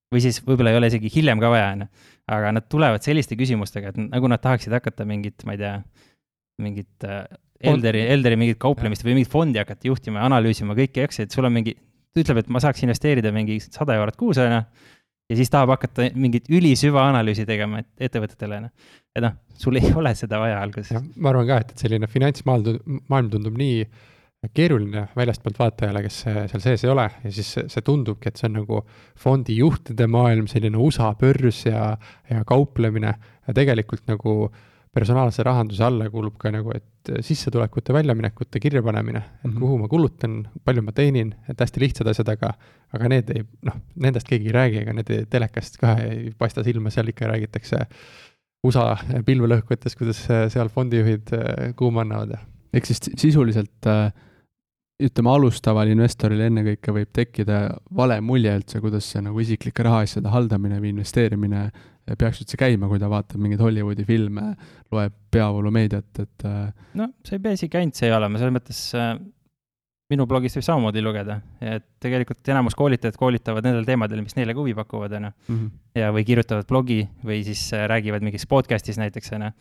või 0.08 0.22
siis 0.24 0.38
võib-olla 0.40 0.72
ei 0.72 0.78
ole 0.78 0.88
isegi 0.88 1.10
hiljem 1.12 1.40
ka 1.40 1.50
vaja, 1.52 1.72
on 1.74 1.84
ju. 1.84 1.88
aga 2.32 2.52
nad 2.56 2.68
tulevad 2.72 3.04
selliste 3.04 3.36
küsimustega, 3.36 3.92
et 3.92 3.98
nagu 4.00 4.30
nad 4.30 4.40
tahaksid 4.44 4.72
hakata 4.72 5.04
mingit, 5.08 5.44
ma 5.44 5.56
ei 5.56 5.60
tea, 5.60 5.74
mingit 6.64 7.06
äh, 7.08 7.26
Elderi, 7.58 8.04
Elderi 8.14 8.38
mingit 8.38 8.58
kauplemist 8.62 9.04
või 9.04 9.16
mingit 9.18 9.32
fondi 9.32 9.60
hakata 9.60 9.88
juhtima 9.88 10.22
ja 10.22 10.28
analüüsima 10.30 10.76
kõiki 10.78 11.04
asju, 11.04 11.26
et 11.26 11.34
sul 11.34 11.48
on 11.48 11.52
mingi, 11.56 11.74
ta 12.14 12.22
ütleb, 12.22 12.40
et 12.44 12.52
ma 12.54 12.62
saaks 12.62 12.84
investeerida 12.86 13.32
mingi 13.34 13.58
sada 13.64 13.98
eurot 13.98 14.16
kuus, 14.20 14.38
on 14.40 14.54
ju, 14.54 14.60
ja 15.28 15.38
siis 15.40 15.50
tahab 15.52 15.74
hakata 15.74 16.08
mingit 16.16 16.48
ülisüvaanalüüsi 16.48 17.44
tegema 17.48 17.82
ettevõtetele, 18.00 18.62
ju. 18.62 18.92
et 19.18 19.26
noh, 19.26 19.34
sul 19.58 19.80
ei 19.80 19.90
ole 19.92 20.14
seda 20.16 20.40
vaja 20.40 20.62
alguses. 20.62 20.94
ma 21.16 21.34
arvan 21.34 21.50
ka, 21.50 21.58
et, 21.64 21.74
et 21.74 21.84
selline 21.84 22.08
finantsmaailm, 22.08 23.02
maailm 23.10 23.34
tundub 23.34 23.58
nii 23.60 23.82
äh, 23.84 24.06
keeruline 24.54 25.08
väljastpoolt 25.18 25.58
vaatajale, 25.58 26.04
kes 26.04 26.20
seal 26.22 26.62
sees 26.62 26.84
ei 26.84 26.92
ole. 26.92 27.08
Ja 27.24 27.32
siis 27.34 27.50
see 27.58 27.84
tundubki, 27.84 28.30
et 28.30 28.38
see 28.38 28.46
on 28.46 28.60
nagu 28.60 28.82
fondijuhtide 29.18 30.06
maailm, 30.10 30.46
selline 30.50 30.78
USA 30.78 31.10
börs 31.18 31.64
ja, 31.66 31.90
ja 32.30 32.44
kauplemine. 32.46 33.14
Ja 33.48 33.54
tegelikult 33.56 34.04
nagu 34.10 34.38
personaalse 34.94 35.42
rahanduse 35.44 35.82
alla 35.84 36.06
kuulub 36.10 36.38
ka 36.40 36.52
nagu, 36.54 36.72
et 36.74 37.10
sissetulekute, 37.24 37.92
väljaminekute 37.94 38.60
kirjapanemine, 38.60 39.18
et 39.18 39.44
mm 39.44 39.50
-hmm. 39.50 39.60
kuhu 39.60 39.78
ma 39.78 39.88
kulutan, 39.88 40.38
palju 40.64 40.82
ma 40.82 40.92
teenin, 40.92 41.34
et 41.48 41.60
hästi 41.60 41.80
lihtsad 41.80 42.06
asjad, 42.06 42.28
aga, 42.28 42.52
aga 42.94 43.08
need 43.08 43.30
ei, 43.34 43.44
noh, 43.62 43.76
nendest 43.96 44.28
keegi 44.28 44.48
ei 44.48 44.56
räägi, 44.56 44.82
ega 44.82 44.92
need 44.92 45.26
telekast 45.30 45.78
ka 45.78 45.96
ei 46.02 46.32
paista 46.38 46.64
silma, 46.64 46.90
seal 46.90 47.08
ikka 47.08 47.26
räägitakse 47.26 47.84
USA 48.64 48.96
pilvelõhkujatest, 49.26 49.98
kuidas 49.98 50.24
seal 50.52 50.68
fondijuhid 50.68 51.30
kuuma 51.76 52.00
annavad 52.00 52.30
ja 52.30 52.38
ehk 52.72 52.88
siis 52.88 53.00
sisuliselt 53.16 53.86
äh, 53.86 54.12
ütleme, 54.98 55.30
alustaval 55.30 55.90
investoril 55.92 56.42
ennekõike 56.48 56.94
võib 56.94 57.12
tekkida 57.14 57.60
vale 57.94 58.18
mulje 58.24 58.54
üldse, 58.58 58.82
kuidas 58.82 59.06
see 59.12 59.22
nagu 59.22 59.38
isiklike 59.42 59.86
rahaasjade 59.86 60.32
haldamine 60.32 60.80
või 60.82 60.92
investeerimine 60.96 61.62
eh, 61.68 62.18
peaks 62.18 62.42
üldse 62.42 62.58
käima, 62.58 62.90
kui 62.90 63.00
ta 63.00 63.10
vaatab 63.10 63.40
mingeid 63.42 63.62
Hollywoodi 63.62 64.06
filme, 64.08 64.50
loeb 64.94 65.16
peavoolumeediat, 65.34 66.22
et 66.24 66.46
eh, 66.50 66.62
no 66.98 67.12
see 67.22 67.38
ei 67.38 67.44
pea 67.44 67.58
isegi 67.58 67.80
ainult 67.80 68.00
see 68.00 68.10
olema, 68.14 68.42
selles 68.42 68.56
mõttes 68.58 68.82
äh, 68.98 69.12
minu 70.10 70.24
blogist 70.26 70.58
võib 70.58 70.66
samamoodi 70.66 71.04
lugeda, 71.04 71.38
et 71.62 71.86
tegelikult 72.02 72.50
enamus 72.50 72.74
koolitajad 72.78 73.18
koolitavad 73.20 73.66
nendel 73.68 73.86
teemadel, 73.86 74.24
mis 74.24 74.34
neile 74.38 74.56
ka 74.56 74.64
huvi 74.64 74.74
pakuvad, 74.78 75.14
on 75.20 75.28
ju. 75.28 75.34
Mhm. 75.52 75.74
ja, 76.00 76.10
või 76.16 76.26
kirjutavad 76.26 76.66
blogi 76.70 77.04
või 77.22 77.44
siis 77.46 77.68
räägivad 77.92 78.24
mingis 78.26 78.48
podcast'is 78.50 78.98
näiteks, 78.98 79.36
on 79.36 79.46
ju 79.46 79.54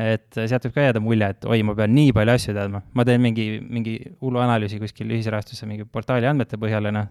et 0.00 0.28
sealt 0.34 0.68
võib 0.68 0.76
ka 0.76 0.86
jääda 0.86 1.02
mulje, 1.04 1.28
et 1.34 1.44
oi, 1.44 1.62
ma 1.66 1.74
pean 1.76 1.92
nii 1.94 2.12
palju 2.16 2.36
asju 2.36 2.54
teadma, 2.56 2.82
ma 2.96 3.04
teen 3.08 3.20
mingi, 3.20 3.46
mingi 3.60 3.96
hullu 4.22 4.40
analüüsi 4.40 4.80
kuskil 4.80 5.10
ühisrahastuse 5.12 5.68
mingi 5.68 5.84
portaali 5.84 6.28
andmete 6.28 6.60
põhjal 6.60 6.88
ja 6.88 6.94
noh, 6.96 7.10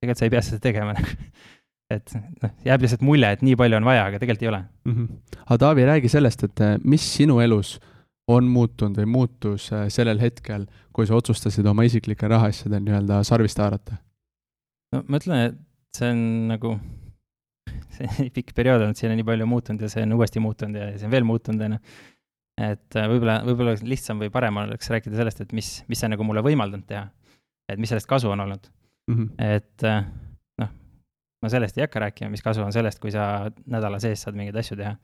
tegelikult 0.00 0.20
sa 0.20 0.28
ei 0.28 0.34
pea 0.34 0.44
seda 0.46 0.62
tegema 0.62 0.94
nagu 0.96 1.16
et 1.96 2.12
noh, 2.14 2.52
jääb 2.66 2.84
lihtsalt 2.84 3.02
mulje, 3.06 3.32
et 3.34 3.42
nii 3.46 3.56
palju 3.58 3.80
on 3.80 3.88
vaja, 3.88 4.04
aga 4.08 4.20
tegelikult 4.22 4.46
ei 4.46 4.52
ole 4.52 4.60
mm. 4.62 4.92
-hmm. 4.92 5.40
aga 5.46 5.58
Taavi, 5.64 5.86
räägi 5.88 6.12
sellest, 6.12 6.44
et 6.46 6.60
äh, 6.66 6.76
mis 6.84 7.06
sinu 7.16 7.40
elus 7.40 7.78
on 8.30 8.46
muutunud 8.46 8.98
või 9.00 9.08
muutus 9.10 9.72
äh, 9.72 9.88
sellel 9.88 10.20
hetkel, 10.22 10.66
kui 10.92 11.06
sa 11.06 11.18
otsustasid 11.18 11.66
oma 11.66 11.82
isiklike 11.88 12.28
rahaasjadel 12.28 12.84
nii-öelda 12.86 13.24
sarvist 13.26 13.58
haarata? 13.58 13.98
no 14.94 15.02
ma 15.08 15.20
ütlen, 15.20 15.50
et 15.50 15.58
see 15.96 16.10
on 16.12 16.22
nagu, 16.50 16.76
see 17.96 18.30
pikk 18.34 18.54
periood 18.54 18.86
olnud, 18.86 18.98
siin 18.98 19.12
on 19.12 19.20
nii 19.20 19.26
palju 19.26 19.50
muutunud 19.50 19.82
ja 19.84 19.90
see 19.92 20.06
on 20.06 20.16
uuesti 20.18 20.42
muutunud 20.42 20.78
ja 20.78 20.92
see 20.96 21.10
on 21.10 21.14
veel 21.14 21.26
muutunud, 21.26 21.66
on 21.66 21.78
ju. 21.78 21.82
Et 22.60 22.96
äh, 22.98 23.08
võib-olla, 23.08 23.40
võib-olla 23.46 23.76
lihtsam 23.82 24.20
või 24.20 24.32
parem 24.32 24.62
oleks 24.62 24.90
rääkida 24.92 25.16
sellest, 25.16 25.44
et 25.44 25.54
mis, 25.56 25.80
mis 25.88 26.02
see 26.02 26.10
nagu 26.12 26.26
mulle 26.26 26.44
võimaldanud 26.44 26.86
teha. 26.88 27.08
et 27.70 27.78
mis 27.78 27.88
sellest 27.88 28.10
kasu 28.10 28.30
on 28.30 28.40
olnud 28.46 28.66
mm. 29.08 29.16
-hmm. 29.16 29.54
et 29.56 29.88
ma 31.40 31.48
sellest 31.48 31.78
ei 31.78 31.86
hakka 31.86 32.02
rääkima, 32.04 32.30
mis 32.32 32.42
kasu 32.44 32.62
on 32.62 32.72
sellest, 32.72 33.00
kui 33.00 33.12
sa 33.14 33.50
nädala 33.70 34.00
sees 34.02 34.22
saad 34.24 34.36
mingeid 34.36 34.56
asju 34.60 34.76
teha. 34.76 34.94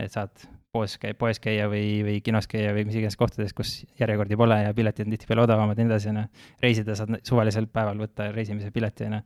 et 0.00 0.12
saad 0.12 0.44
poes 0.72 0.98
käia, 1.00 1.16
poes 1.16 1.40
käia 1.40 1.70
või, 1.72 2.02
või 2.04 2.18
kinos 2.24 2.48
käia 2.50 2.74
või 2.76 2.84
mis 2.88 2.98
iganes 3.00 3.16
kohtades, 3.16 3.54
kus 3.56 3.78
järjekordi 4.00 4.36
pole 4.36 4.58
ja 4.60 4.74
piletid 4.76 5.06
on 5.06 5.14
tihtipeale 5.14 5.46
odavamad 5.46 5.78
ja 5.78 5.84
nii 5.84 5.94
edasi, 5.94 6.10
on 6.12 6.20
ju. 6.20 6.24
reisida 6.62 6.96
saad 6.98 7.16
suvalisel 7.24 7.68
päeval 7.72 8.02
võtta 8.04 8.28
reisimise 8.34 8.68
pileti, 8.74 9.08
on 9.08 9.18
ju. 9.18 9.22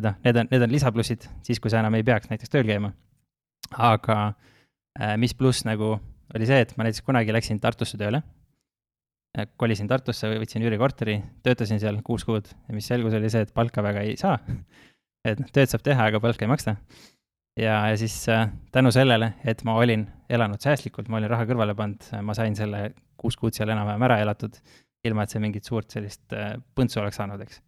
et 0.00 0.08
noh, 0.08 0.16
need 0.24 0.40
on, 0.40 0.48
need 0.54 0.66
on 0.68 0.72
lisaplussid 0.72 1.28
siis, 1.44 1.60
kui 1.60 1.72
sa 1.72 1.82
enam 1.84 1.98
ei 1.98 2.06
peaks 2.06 2.32
näiteks 2.32 2.52
tööl 2.52 2.68
käima. 2.68 2.94
aga 3.76 4.20
äh, 4.30 5.16
mis 5.20 5.36
pluss 5.36 5.68
nagu 5.68 5.98
oli 6.34 6.48
see, 6.48 6.64
et 6.64 6.74
ma 6.76 6.86
näiteks 6.86 7.04
kunagi 7.06 7.34
läksin 7.34 7.60
Tartusse 7.62 8.00
tööle 8.00 8.22
kolisin 9.60 9.88
Tartusse, 9.88 10.30
võtsin 10.40 10.64
üürikorteri, 10.64 11.18
töötasin 11.44 11.80
seal 11.82 11.98
kuus 12.04 12.24
kuud 12.24 12.46
ja 12.48 12.74
mis 12.74 12.86
selgus, 12.88 13.12
oli 13.18 13.28
see, 13.28 13.44
et 13.44 13.52
palka 13.52 13.82
väga 13.84 14.06
ei 14.06 14.14
saa 14.16 14.38
et 15.32 15.42
noh, 15.42 15.50
tööd 15.52 15.70
saab 15.70 15.84
teha, 15.86 16.08
aga 16.10 16.20
palka 16.22 16.46
ei 16.46 16.50
maksta. 16.50 16.76
ja, 17.58 17.78
ja 17.90 17.96
siis 17.98 18.16
äh, 18.32 18.48
tänu 18.72 18.92
sellele, 18.94 19.32
et 19.44 19.62
ma 19.64 19.76
olin 19.80 20.06
elanud 20.30 20.62
säästlikult, 20.62 21.08
ma 21.08 21.20
olin 21.20 21.32
raha 21.32 21.46
kõrvale 21.48 21.76
pannud, 21.78 22.10
ma 22.22 22.34
sain 22.36 22.56
selle 22.58 22.90
kuus 23.16 23.38
kuud 23.40 23.56
seal 23.56 23.72
enam-vähem 23.72 24.04
ära 24.08 24.20
elatud, 24.24 24.58
ilma 25.06 25.24
et 25.24 25.32
see 25.32 25.42
mingit 25.42 25.68
suurt 25.68 25.90
sellist 25.92 26.36
äh, 26.36 26.54
põntsu 26.76 27.00
oleks 27.02 27.18
saanud, 27.20 27.42
eks. 27.46 27.62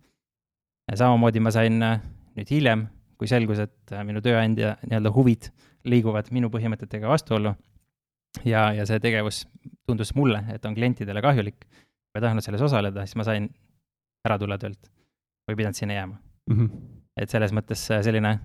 samamoodi 0.94 1.42
ma 1.44 1.54
sain 1.54 1.82
äh, 1.82 2.02
nüüd 2.38 2.52
hiljem, 2.52 2.86
kui 3.18 3.30
selgus, 3.30 3.62
et 3.64 3.96
minu 4.06 4.22
tööandja 4.22 4.76
nii-öelda 4.84 5.10
huvid 5.14 5.48
liiguvad 5.88 6.28
minu 6.34 6.50
põhimõtetega 6.52 7.08
vastuollu 7.10 7.54
ja, 8.44 8.72
ja 8.72 8.86
see 8.86 9.00
tegevus 9.00 9.46
tundus 9.86 10.14
mulle, 10.14 10.44
et 10.52 10.64
on 10.64 10.74
klientidele 10.74 11.22
kahjulik, 11.24 11.64
ma 12.12 12.20
ei 12.20 12.26
tahtnud 12.26 12.44
selles 12.44 12.62
osaleda, 12.62 13.06
siis 13.06 13.16
ma 13.16 13.26
sain 13.26 13.48
ära 14.26 14.38
tulla 14.38 14.58
töölt 14.58 14.90
või 15.48 15.56
pidanud 15.56 15.78
sinna 15.78 16.00
jääma 16.00 16.16
mm. 16.16 16.56
-hmm 16.56 16.98
et 17.22 17.32
selles 17.32 17.54
mõttes 17.56 17.82
äh, 17.92 18.02
selline 18.06 18.36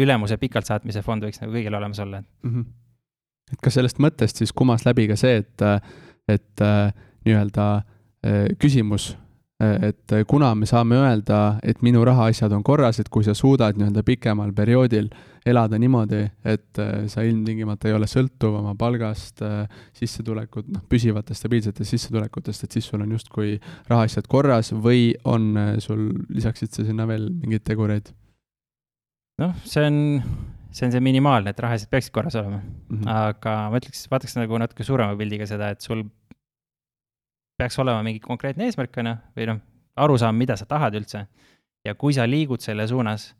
ülemuse 0.00 0.38
pikalt 0.40 0.68
saatmise 0.68 1.02
fond 1.06 1.24
võiks 1.26 1.42
nagu 1.42 1.54
kõigil 1.54 1.76
olemas 1.76 2.00
olla 2.02 2.22
mm. 2.22 2.50
-hmm. 2.50 2.66
et 3.54 3.62
kas 3.64 3.78
sellest 3.78 4.00
mõttest 4.02 4.42
siis 4.42 4.52
kumas 4.56 4.86
läbi 4.86 5.08
ka 5.10 5.18
see, 5.20 5.42
et, 5.42 5.66
äh, 5.66 5.80
et 6.28 6.64
äh, 6.64 6.92
nii-öelda 7.26 7.70
küsimus 8.60 9.14
et 9.60 10.12
kuna 10.28 10.54
me 10.56 10.66
saame 10.66 10.96
öelda, 10.96 11.58
et 11.62 11.82
minu 11.84 12.04
rahaasjad 12.04 12.52
on 12.56 12.62
korras, 12.64 13.00
et 13.00 13.08
kui 13.12 13.24
sa 13.26 13.34
suudad 13.36 13.76
nii-öelda 13.76 14.04
pikemal 14.06 14.54
perioodil 14.56 15.10
elada 15.46 15.78
niimoodi, 15.80 16.20
et 16.44 16.80
äh, 16.80 17.06
sa 17.08 17.24
ilmtingimata 17.24 17.88
ei 17.88 17.96
ole 17.96 18.08
sõltuv 18.10 18.58
oma 18.60 18.74
palgast, 18.78 19.40
äh, 19.44 19.64
sissetulekut, 19.96 20.68
noh, 20.74 20.84
püsivatest 20.90 21.40
stabiilsetest 21.40 21.96
sissetulekutest, 21.96 22.66
et 22.66 22.76
siis 22.76 22.90
sul 22.90 23.04
on 23.04 23.14
justkui 23.16 23.56
rahaasjad 23.90 24.28
korras 24.30 24.72
või 24.76 25.10
on 25.28 25.50
äh, 25.56 25.72
sul, 25.82 26.10
lisaksid 26.28 26.76
sa 26.76 26.84
sinna 26.86 27.08
veel 27.10 27.30
mingeid 27.32 27.64
tegureid? 27.66 28.12
noh, 29.40 29.54
see 29.64 29.86
on, 29.88 30.00
see 30.68 30.84
on 30.84 30.92
see 30.92 31.04
minimaalne, 31.04 31.54
et 31.54 31.64
rahaasjad 31.64 31.88
peaksid 31.92 32.12
korras 32.12 32.36
olema 32.36 32.60
mm. 32.60 32.98
-hmm. 32.98 33.12
aga 33.14 33.56
ma 33.72 33.80
ütleks, 33.80 34.04
vaataks 34.12 34.36
nagu 34.36 34.60
natuke 34.60 34.84
suurema 34.84 35.16
pildiga 35.16 35.48
seda, 35.48 35.70
et 35.72 35.80
sul 35.80 36.04
peaks 37.60 37.78
olema 37.82 38.02
mingi 38.06 38.22
konkreetne 38.24 38.66
eesmärk, 38.68 38.96
on 39.02 39.12
ju, 39.12 39.18
või 39.36 39.50
noh, 39.52 39.60
arusaam, 40.00 40.36
mida 40.40 40.56
sa 40.56 40.66
tahad 40.68 40.96
üldse. 40.98 41.26
ja 41.84 41.94
kui 41.96 42.12
sa 42.16 42.26
liigud 42.28 42.60
selle 42.60 42.84
suunas 42.88 43.30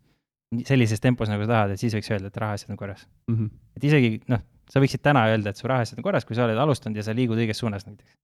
sellises 0.67 0.99
tempos, 0.99 1.29
nagu 1.31 1.45
sa 1.45 1.51
tahad, 1.53 1.75
et 1.75 1.79
siis 1.79 1.93
võiks 1.95 2.09
öelda, 2.11 2.31
et 2.31 2.39
rahaasjad 2.43 2.73
on 2.73 2.79
korras 2.79 3.05
mm. 3.29 3.35
-hmm. 3.35 3.49
et 3.77 3.83
isegi 3.87 4.09
noh, 4.31 4.41
sa 4.69 4.81
võiksid 4.83 5.03
täna 5.03 5.27
öelda, 5.31 5.51
et 5.51 5.59
su 5.59 5.67
rahaasjad 5.69 5.99
on 5.99 6.03
korras, 6.03 6.25
kui 6.27 6.35
sa 6.35 6.45
oled 6.45 6.57
alustanud 6.57 6.97
ja 6.97 7.05
sa 7.07 7.15
liigud 7.15 7.39
õiges 7.39 7.61
suunas 7.63 7.85
näiteks. 7.87 8.17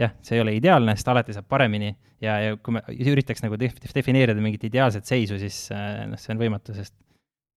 jah, 0.00 0.14
see 0.26 0.36
ei 0.36 0.42
ole 0.42 0.56
ideaalne, 0.56 0.96
sest 0.96 1.08
alati 1.08 1.32
saab 1.36 1.46
paremini 1.48 1.92
ja, 2.20 2.38
ja 2.42 2.56
kui 2.56 2.74
me 2.74 2.82
üritaks 2.90 3.44
nagu 3.44 3.58
def 3.60 3.78
defineerida 3.94 4.40
mingit 4.40 4.64
ideaalset 4.64 5.06
seisu, 5.06 5.38
siis 5.38 5.68
noh, 6.08 6.18
see 6.18 6.34
on 6.34 6.40
võimatu, 6.40 6.74
sest 6.74 6.96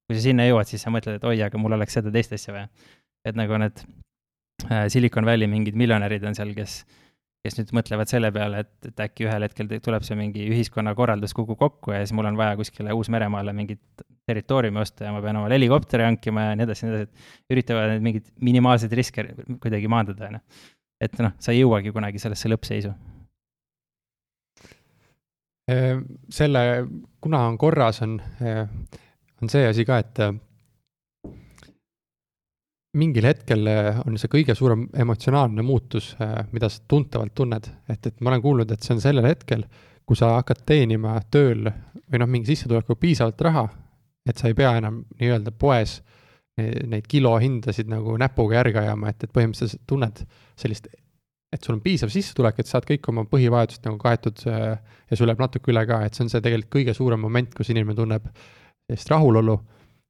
kui 0.08 0.16
sa 0.16 0.24
sinna 0.24 0.46
jõuad, 0.48 0.70
siis 0.70 0.84
sa 0.86 0.94
mõtled, 0.94 1.18
et 1.20 1.26
oi, 1.28 1.40
aga 1.44 1.60
mul 1.60 1.76
oleks 1.76 1.98
seda 1.98 2.14
teist 2.14 2.36
asja 2.38 2.54
vaja. 2.54 2.70
et 3.28 3.36
nagu 3.36 3.58
need 3.60 3.82
äh, 4.70 4.86
Silicon 4.94 5.26
Valley 5.26 5.50
mingid 5.52 5.76
miljonärid 5.76 6.24
on 6.24 6.38
seal, 6.38 6.54
kes 6.56 6.84
kes 7.48 7.58
nüüd 7.62 7.72
mõtlevad 7.78 8.12
selle 8.12 8.30
peale, 8.36 8.66
et, 8.66 8.90
et 8.92 9.04
äkki 9.08 9.28
ühel 9.28 9.46
hetkel 9.48 9.72
tuleb 9.84 10.06
see 10.06 10.18
mingi 10.20 10.46
ühiskonnakorraldus 10.52 11.36
kukub 11.38 11.60
kokku 11.62 11.96
ja 11.96 12.04
siis 12.04 12.14
mul 12.18 12.28
on 12.28 12.40
vaja 12.40 12.58
kuskile 12.60 12.96
Uus-Meremaale 12.96 13.54
mingit 13.56 14.06
territooriumi 14.28 14.82
osta 14.84 15.08
ja 15.08 15.14
ma 15.16 15.22
pean 15.24 15.40
omale 15.40 15.56
helikopteri 15.56 16.04
hankima 16.04 16.50
ja 16.50 16.56
nii 16.60 16.68
edasi 16.68 16.86
ja 16.86 16.90
nii 16.90 16.98
edasi, 16.98 17.12
et 17.12 17.56
üritavad 17.56 17.94
neid 17.94 18.04
mingeid 18.08 18.32
minimaalseid 18.50 18.96
riske 19.00 19.26
kuidagi 19.64 19.92
maandada, 19.92 20.28
on 20.28 20.40
ju. 20.40 20.66
et 21.08 21.22
noh, 21.24 21.36
sa 21.40 21.54
ei 21.54 21.62
jõuagi 21.62 21.94
kunagi 21.96 22.20
sellesse 22.20 22.52
lõppseisu. 22.52 22.92
Ehm, 25.72 26.04
selle, 26.32 26.62
kuna 27.24 27.46
on 27.48 27.58
korras, 27.60 28.02
on, 28.04 28.20
eh, 28.44 28.64
on 29.42 29.52
see 29.52 29.68
asi 29.68 29.86
ka, 29.88 30.00
et 30.04 30.22
mingil 32.98 33.28
hetkel 33.30 33.68
äh, 33.72 34.00
on 34.06 34.18
see 34.20 34.32
kõige 34.32 34.56
suurem 34.58 34.88
emotsionaalne 34.98 35.66
muutus, 35.66 36.14
äh, 36.24 36.40
mida 36.54 36.70
sa 36.72 36.84
tuntavalt 36.90 37.36
tunned, 37.38 37.70
et, 37.90 38.10
et 38.10 38.22
ma 38.22 38.34
olen 38.34 38.44
kuulnud, 38.44 38.72
et 38.72 38.84
see 38.84 38.96
on 38.96 39.04
sellel 39.04 39.28
hetkel, 39.30 39.66
kui 40.08 40.20
sa 40.20 40.36
hakkad 40.38 40.64
teenima 40.68 41.18
tööl 41.32 41.68
või 41.68 42.22
noh, 42.22 42.30
mingi 42.32 42.54
sissetulekuga 42.54 43.00
piisavalt 43.02 43.42
raha, 43.48 43.66
et 44.28 44.40
sa 44.40 44.50
ei 44.50 44.56
pea 44.58 44.76
enam 44.80 45.02
nii-öelda 45.20 45.54
poes 45.56 46.00
neid 46.58 47.06
kilohindasid 47.10 47.90
nagu 47.92 48.16
näpuga 48.18 48.58
järge 48.58 48.82
ajama, 48.82 49.12
et, 49.12 49.28
et 49.28 49.34
põhimõtteliselt 49.34 49.84
tunned 49.90 50.24
sellist, 50.58 50.88
et 51.54 51.64
sul 51.64 51.78
on 51.78 51.84
piisav 51.84 52.12
sissetulek, 52.12 52.60
et 52.60 52.70
saad 52.70 52.88
kõik 52.88 53.06
oma 53.12 53.24
põhivajadused 53.30 53.86
nagu 53.88 54.00
kaetud 54.02 54.42
äh, 54.50 54.78
ja 55.08 55.20
sul 55.20 55.30
jääb 55.32 55.44
natuke 55.44 55.72
üle 55.72 55.86
ka, 55.90 56.02
et 56.06 56.18
see 56.18 56.26
on 56.26 56.32
see 56.34 56.44
tegelikult 56.44 56.74
kõige 56.80 56.96
suurem 56.98 57.22
moment, 57.24 57.54
kus 57.56 57.70
inimene 57.74 57.98
tunneb 57.98 58.28
sellist 58.88 59.12
rahulolu 59.14 59.58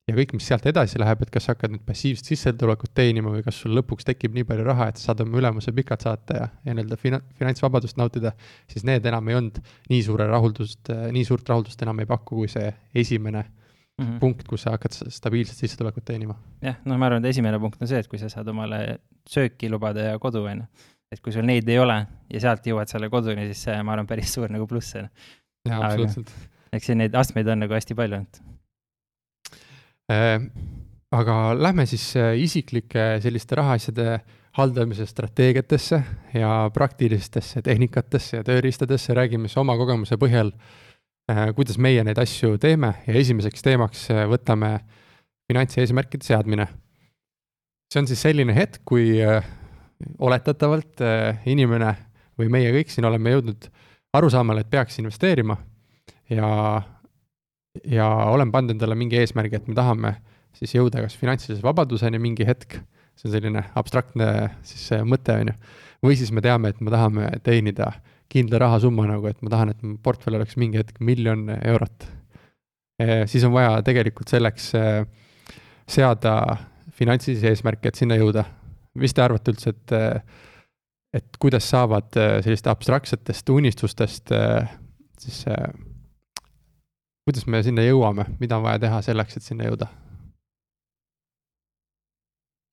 ja 0.08 0.16
kõik, 0.16 0.34
mis 0.38 0.48
sealt 0.48 0.66
edasi 0.70 1.00
läheb, 1.02 1.22
et 1.24 1.32
kas 1.34 1.48
sa 1.48 1.54
hakkad 1.54 1.74
nüüd 1.74 1.84
passiivset 1.88 2.30
sissetulekut 2.32 2.94
teenima 2.96 3.32
või 3.34 3.44
kas 3.46 3.60
sul 3.64 3.76
lõpuks 3.76 4.08
tekib 4.08 4.38
nii 4.38 4.48
palju 4.48 4.66
raha, 4.68 4.90
et 4.92 5.02
sa 5.02 5.12
saad 5.12 5.26
oma 5.26 5.40
ülemuse 5.42 5.74
pikalt 5.76 6.06
saata 6.08 6.40
ja, 6.40 6.48
ja 6.64 6.76
nii-öelda 6.78 7.00
fina-, 7.02 7.22
finantsvabadust 7.40 8.00
nautida, 8.00 8.32
siis 8.72 8.88
need 8.88 9.06
enam 9.12 9.28
ei 9.28 9.40
olnud 9.40 9.60
nii 9.92 10.02
suure 10.08 10.30
rahuldust, 10.32 10.94
nii 11.14 11.28
suurt 11.28 11.50
rahuldust 11.52 11.84
enam 11.84 12.00
ei 12.04 12.10
paku, 12.10 12.44
kui 12.44 12.52
see 12.52 12.72
esimene 12.96 13.44
mm 13.44 14.06
-hmm. 14.06 14.20
punkt, 14.20 14.48
kus 14.48 14.64
sa 14.64 14.72
hakkad 14.78 14.96
stabiilset 15.10 15.58
sissetulekut 15.58 16.06
teenima. 16.06 16.36
jah, 16.62 16.76
noh, 16.86 16.98
ma 16.98 17.06
arvan, 17.06 17.26
et 17.26 17.30
esimene 17.30 17.60
punkt 17.60 17.82
on 17.82 17.88
see, 17.88 18.00
et 18.00 18.08
kui 18.08 18.20
sa 18.20 18.30
saad 18.30 18.48
omale 18.48 19.00
sööki 19.30 19.70
lubada 19.70 20.00
ja 20.00 20.20
kodu, 20.20 20.44
on 20.44 20.58
ju. 20.58 20.66
et 21.12 21.22
kui 21.22 21.34
sul 21.34 21.46
neid 21.46 21.70
ei 21.70 21.80
ole 21.80 22.06
ja 22.34 22.40
sealt 22.40 22.68
jõuad 22.68 22.88
selle 22.88 23.10
koduni, 23.10 23.46
siis 23.46 23.64
see, 23.64 23.84
ma 23.84 23.92
arvan, 23.92 24.08
päris 24.08 24.34
suur 24.34 24.52
nagu 24.52 24.68
pluss, 24.68 24.96
on 24.96 25.10
jaa, 25.68 25.86
absoluutselt. 25.86 26.32
eks 26.72 26.86
siin 26.86 26.98
neid 26.98 27.16
astmeid 27.16 27.48
on 27.48 27.60
nagu 27.60 27.74
hästi 27.74 27.96
palju, 27.96 28.22
et 28.22 28.42
aga 30.08 31.36
lähme 31.58 31.86
siis 31.86 32.16
äh, 32.16 32.36
isiklike 32.40 33.18
selliste 33.24 33.56
rahaasjade 33.56 34.20
haldamise 34.58 35.06
strateegiatesse 35.06 36.02
ja 36.34 36.70
praktilistesse 36.74 37.62
tehnikatesse 37.62 38.40
ja 38.40 38.44
tööriistadesse, 38.48 39.14
räägime 39.14 39.48
siis 39.48 39.60
oma 39.62 39.78
kogemuse 39.78 40.18
põhjal, 40.20 40.52
äh, 41.32 41.48
kuidas 41.56 41.78
meie 41.78 42.04
neid 42.04 42.20
asju 42.20 42.58
teeme. 42.62 42.94
Ja 43.08 43.16
esimeseks 43.20 43.64
teemaks 43.64 44.08
võtame 44.32 44.80
finantseesmärkide 45.48 46.26
seadmine. 46.26 46.68
see 47.94 48.02
on 48.02 48.08
siis 48.08 48.22
selline 48.22 48.52
hetk, 48.56 48.82
kui 48.84 49.16
oletatavalt 50.20 51.00
inimene 51.48 51.94
või 52.38 52.50
meie 52.52 52.74
kõik 52.76 52.92
siin 52.92 53.06
oleme 53.08 53.32
jõudnud 53.32 53.70
arusaamale, 54.14 54.62
et 54.62 54.70
peaks 54.70 55.00
investeerima. 55.00 55.56
Ja 56.30 56.82
ja 57.86 58.08
olen 58.32 58.52
pannud 58.52 58.76
endale 58.76 58.96
mingi 58.96 59.20
eesmärgi, 59.22 59.60
et 59.60 59.68
me 59.68 59.76
tahame 59.78 60.16
siis 60.58 60.74
jõuda 60.76 61.04
kas 61.04 61.18
finantsilise 61.20 61.64
vabaduseni 61.64 62.20
mingi 62.22 62.48
hetk, 62.48 62.80
see 63.18 63.30
on 63.30 63.36
selline 63.36 63.64
abstraktne 63.78 64.28
siis 64.66 64.90
mõte, 65.06 65.36
on 65.42 65.52
ju, 65.52 65.58
või 66.06 66.18
siis 66.20 66.32
me 66.34 66.44
teame, 66.46 66.74
et 66.74 66.82
me 66.82 66.94
tahame 66.94 67.30
teenida 67.46 67.92
kindla 68.32 68.60
rahasumma 68.66 69.08
nagu, 69.08 69.28
et 69.30 69.40
ma 69.46 69.52
tahan, 69.54 69.72
et 69.72 69.84
mu 69.86 69.98
portfell 70.04 70.38
oleks 70.40 70.58
mingi 70.60 70.82
hetk 70.82 71.00
miljon 71.00 71.48
eurot. 71.58 72.08
siis 73.30 73.44
on 73.46 73.54
vaja 73.54 73.82
tegelikult 73.86 74.28
selleks 74.28 74.72
eh, 74.76 75.06
seada 75.88 76.58
finantsilisi 76.98 77.48
eesmärke, 77.48 77.88
et 77.88 77.96
sinna 77.96 78.18
jõuda. 78.18 78.44
mis 78.98 79.14
te 79.14 79.22
arvate 79.22 79.52
üldse, 79.52 79.70
et, 79.70 79.92
eh, 79.92 80.22
et 81.14 81.38
kuidas 81.40 81.70
saavad 81.70 82.18
eh, 82.18 82.42
selliste 82.44 82.70
abstraktsetest 82.70 83.50
unistustest 83.50 84.34
siis 85.18 85.46
kuidas 87.28 87.48
me 87.52 87.60
sinna 87.64 87.84
jõuame, 87.84 88.24
mida 88.40 88.56
on 88.56 88.64
vaja 88.64 88.80
teha 88.86 89.02
selleks, 89.04 89.36
et 89.38 89.44
sinna 89.44 89.68
jõuda? 89.68 89.90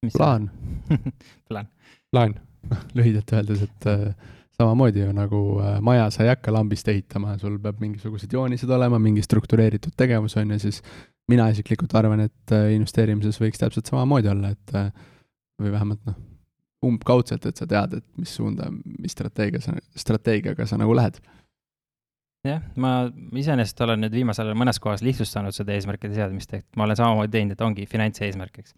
plaan 0.17 0.51
plaan. 1.49 1.69
plaan 2.13 2.35
lühidalt 2.97 3.33
öeldes, 3.35 3.65
et 3.67 3.87
äh, 3.91 4.05
samamoodi 4.57 5.03
ju 5.03 5.13
nagu 5.17 5.41
äh, 5.61 5.81
maja 5.85 6.07
sa 6.15 6.25
ei 6.25 6.31
hakka 6.33 6.53
lambist 6.55 6.89
ehitama, 6.89 7.39
sul 7.39 7.59
peab 7.63 7.81
mingisugused 7.83 8.33
joonised 8.33 8.71
olema, 8.71 9.01
mingi 9.03 9.25
struktureeritud 9.25 9.97
tegevus 9.97 10.37
on 10.41 10.55
ju, 10.55 10.61
siis 10.69 10.81
mina 11.31 11.49
isiklikult 11.53 11.95
arvan, 11.99 12.25
et 12.29 12.55
äh, 12.55 12.71
investeerimises 12.77 13.41
võiks 13.43 13.61
täpselt 13.61 13.91
samamoodi 13.91 14.31
olla, 14.33 14.55
et 14.55 14.79
äh, 14.79 14.91
või 15.61 15.75
vähemalt 15.75 16.03
noh, 16.09 16.19
umbkaudselt, 16.85 17.47
et 17.49 17.61
sa 17.61 17.67
tead, 17.69 17.99
et 18.01 18.07
mis 18.21 18.35
suunda, 18.39 18.69
mis 18.71 19.15
strateegia 19.17 19.63
sa, 19.65 19.75
strateegiaga 19.99 20.67
sa 20.69 20.79
nagu 20.81 20.95
lähed 20.97 21.21
jah, 22.45 22.63
ma 22.81 22.93
iseenesest 23.41 23.81
olen 23.87 24.05
nüüd 24.05 24.15
viimasel 24.15 24.51
ajal 24.51 24.61
mõnes 24.61 24.81
kohas 24.83 25.03
lihtsustanud 25.05 25.57
seda 25.57 25.75
eesmärkide 25.77 26.17
seadmist, 26.17 26.53
et 26.59 26.67
ma 26.79 26.87
olen 26.87 26.99
samamoodi 26.99 27.33
teinud, 27.33 27.57
et 27.57 27.65
ongi 27.65 27.87
finantseesmärk, 27.91 28.61
eks. 28.63 28.77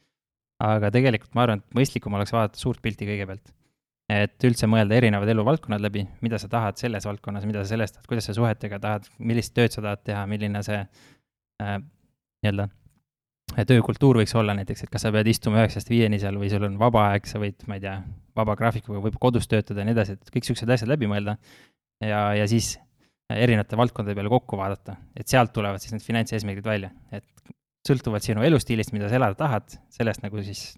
aga 0.62 0.90
tegelikult 0.94 1.34
ma 1.36 1.46
arvan, 1.46 1.62
et 1.62 1.78
mõistlikum 1.78 2.14
oleks 2.18 2.34
vaadata 2.36 2.60
suurt 2.60 2.82
pilti 2.84 3.08
kõigepealt. 3.08 3.52
et 4.12 4.44
üldse 4.46 4.68
mõelda 4.70 4.94
erinevad 4.94 5.28
eluvaldkonnad 5.32 5.82
läbi, 5.82 6.04
mida 6.22 6.38
sa 6.38 6.46
tahad 6.48 6.78
selles 6.78 7.06
valdkonnas, 7.08 7.46
mida 7.48 7.64
sa 7.64 7.72
sellest 7.72 7.96
tahad, 7.96 8.06
kuidas 8.06 8.28
sa 8.30 8.36
suhetega 8.36 8.78
tahad, 8.78 9.08
millist 9.18 9.54
tööd 9.54 9.74
sa 9.74 9.82
tahad 9.82 10.04
teha, 10.06 10.20
milline 10.30 10.62
see 10.62 10.78
äh, 10.78 11.80
nii-öelda 12.46 12.68
töökultuur 13.66 14.20
võiks 14.20 14.34
olla 14.38 14.54
näiteks, 14.54 14.84
et 14.84 14.92
kas 14.92 15.02
sa 15.06 15.10
pead 15.14 15.26
istuma 15.30 15.58
üheksast 15.62 15.90
viieni 15.90 16.20
seal 16.22 16.38
või 16.38 16.50
sul 16.52 16.66
on 16.66 16.78
vaba 16.78 17.08
aeg, 17.10 17.26
sa 17.26 17.42
võid, 17.42 17.66
ma 17.66 17.78
ei 17.78 17.82
tea, 17.82 17.96
vaba 18.38 18.54
graafikuga 18.58 19.02
võib 19.02 19.18
kodus 19.22 19.50
töötada 19.50 19.82
ja 19.82 19.88
nii 19.88 19.96
edasi, 19.96 20.16
et 20.18 20.34
kõik 20.34 20.46
siuksed 20.46 20.70
asjad 20.70 20.90
läbi 20.90 21.10
mõelda. 21.10 21.36
ja, 22.04 22.34
ja 22.38 22.46
siis 22.46 22.76
erinevate 23.32 23.78
valdkondade 23.78 24.14
peale 24.18 24.30
kokku 24.30 24.58
vaadata, 24.60 24.96
et 25.16 25.28
sealt 25.30 25.52
tulevad 25.54 25.82
siis 25.82 25.94
need 25.96 26.04
finantseesmärgid 26.04 26.66
välja, 26.66 26.92
et 27.14 27.26
sõltuvalt 27.86 28.26
sinu 28.26 28.44
elustiilist, 28.46 28.92
mida 28.94 29.10
sa 29.10 29.18
elada 29.18 29.38
tahad, 29.38 29.78
sellest 29.94 30.22
nagu 30.24 30.42
siis 30.46 30.68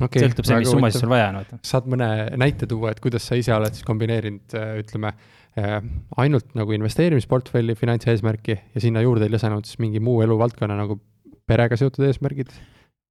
okay, 0.00 0.24
sõltub 0.24 0.48
see, 0.48 0.60
mis 0.62 0.70
summasid 0.72 1.04
sul 1.04 1.12
vaja 1.12 1.28
on, 1.32 1.40
vaata. 1.42 1.58
saad 1.66 1.88
mõne 1.90 2.08
näite 2.40 2.68
tuua, 2.70 2.92
et 2.94 3.02
kuidas 3.04 3.28
sa 3.28 3.38
ise 3.38 3.52
oled 3.56 3.76
siis 3.76 3.86
kombineerinud, 3.88 4.56
ütleme, 4.82 5.12
äh, 5.60 5.76
ainult 6.24 6.56
nagu 6.58 6.76
investeerimisportfelli 6.76 7.76
finantseesmärki 7.78 8.56
ja 8.56 8.84
sinna 8.84 9.04
juurde 9.04 9.30
lisanud 9.32 9.68
siis 9.68 9.80
mingi 9.82 10.02
muu 10.04 10.20
eluvaldkonna 10.24 10.78
nagu 10.78 11.00
perega 11.48 11.78
seotud 11.80 12.08
eesmärgid? 12.08 12.52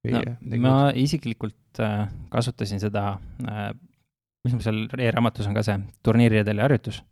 no 0.08 0.22
ma 0.62 0.74
isiklikult 0.94 1.80
äh, 1.82 2.06
kasutasin 2.30 2.80
seda 2.80 3.18
äh,, 3.42 3.70
mis 4.46 4.54
mul 4.54 4.62
seal 4.62 4.84
e-raamatus 5.02 5.48
on 5.50 5.56
ka 5.58 5.64
see 5.66 5.74
turniiridel 6.06 6.62
ja 6.62 6.68
harjutus 6.68 7.02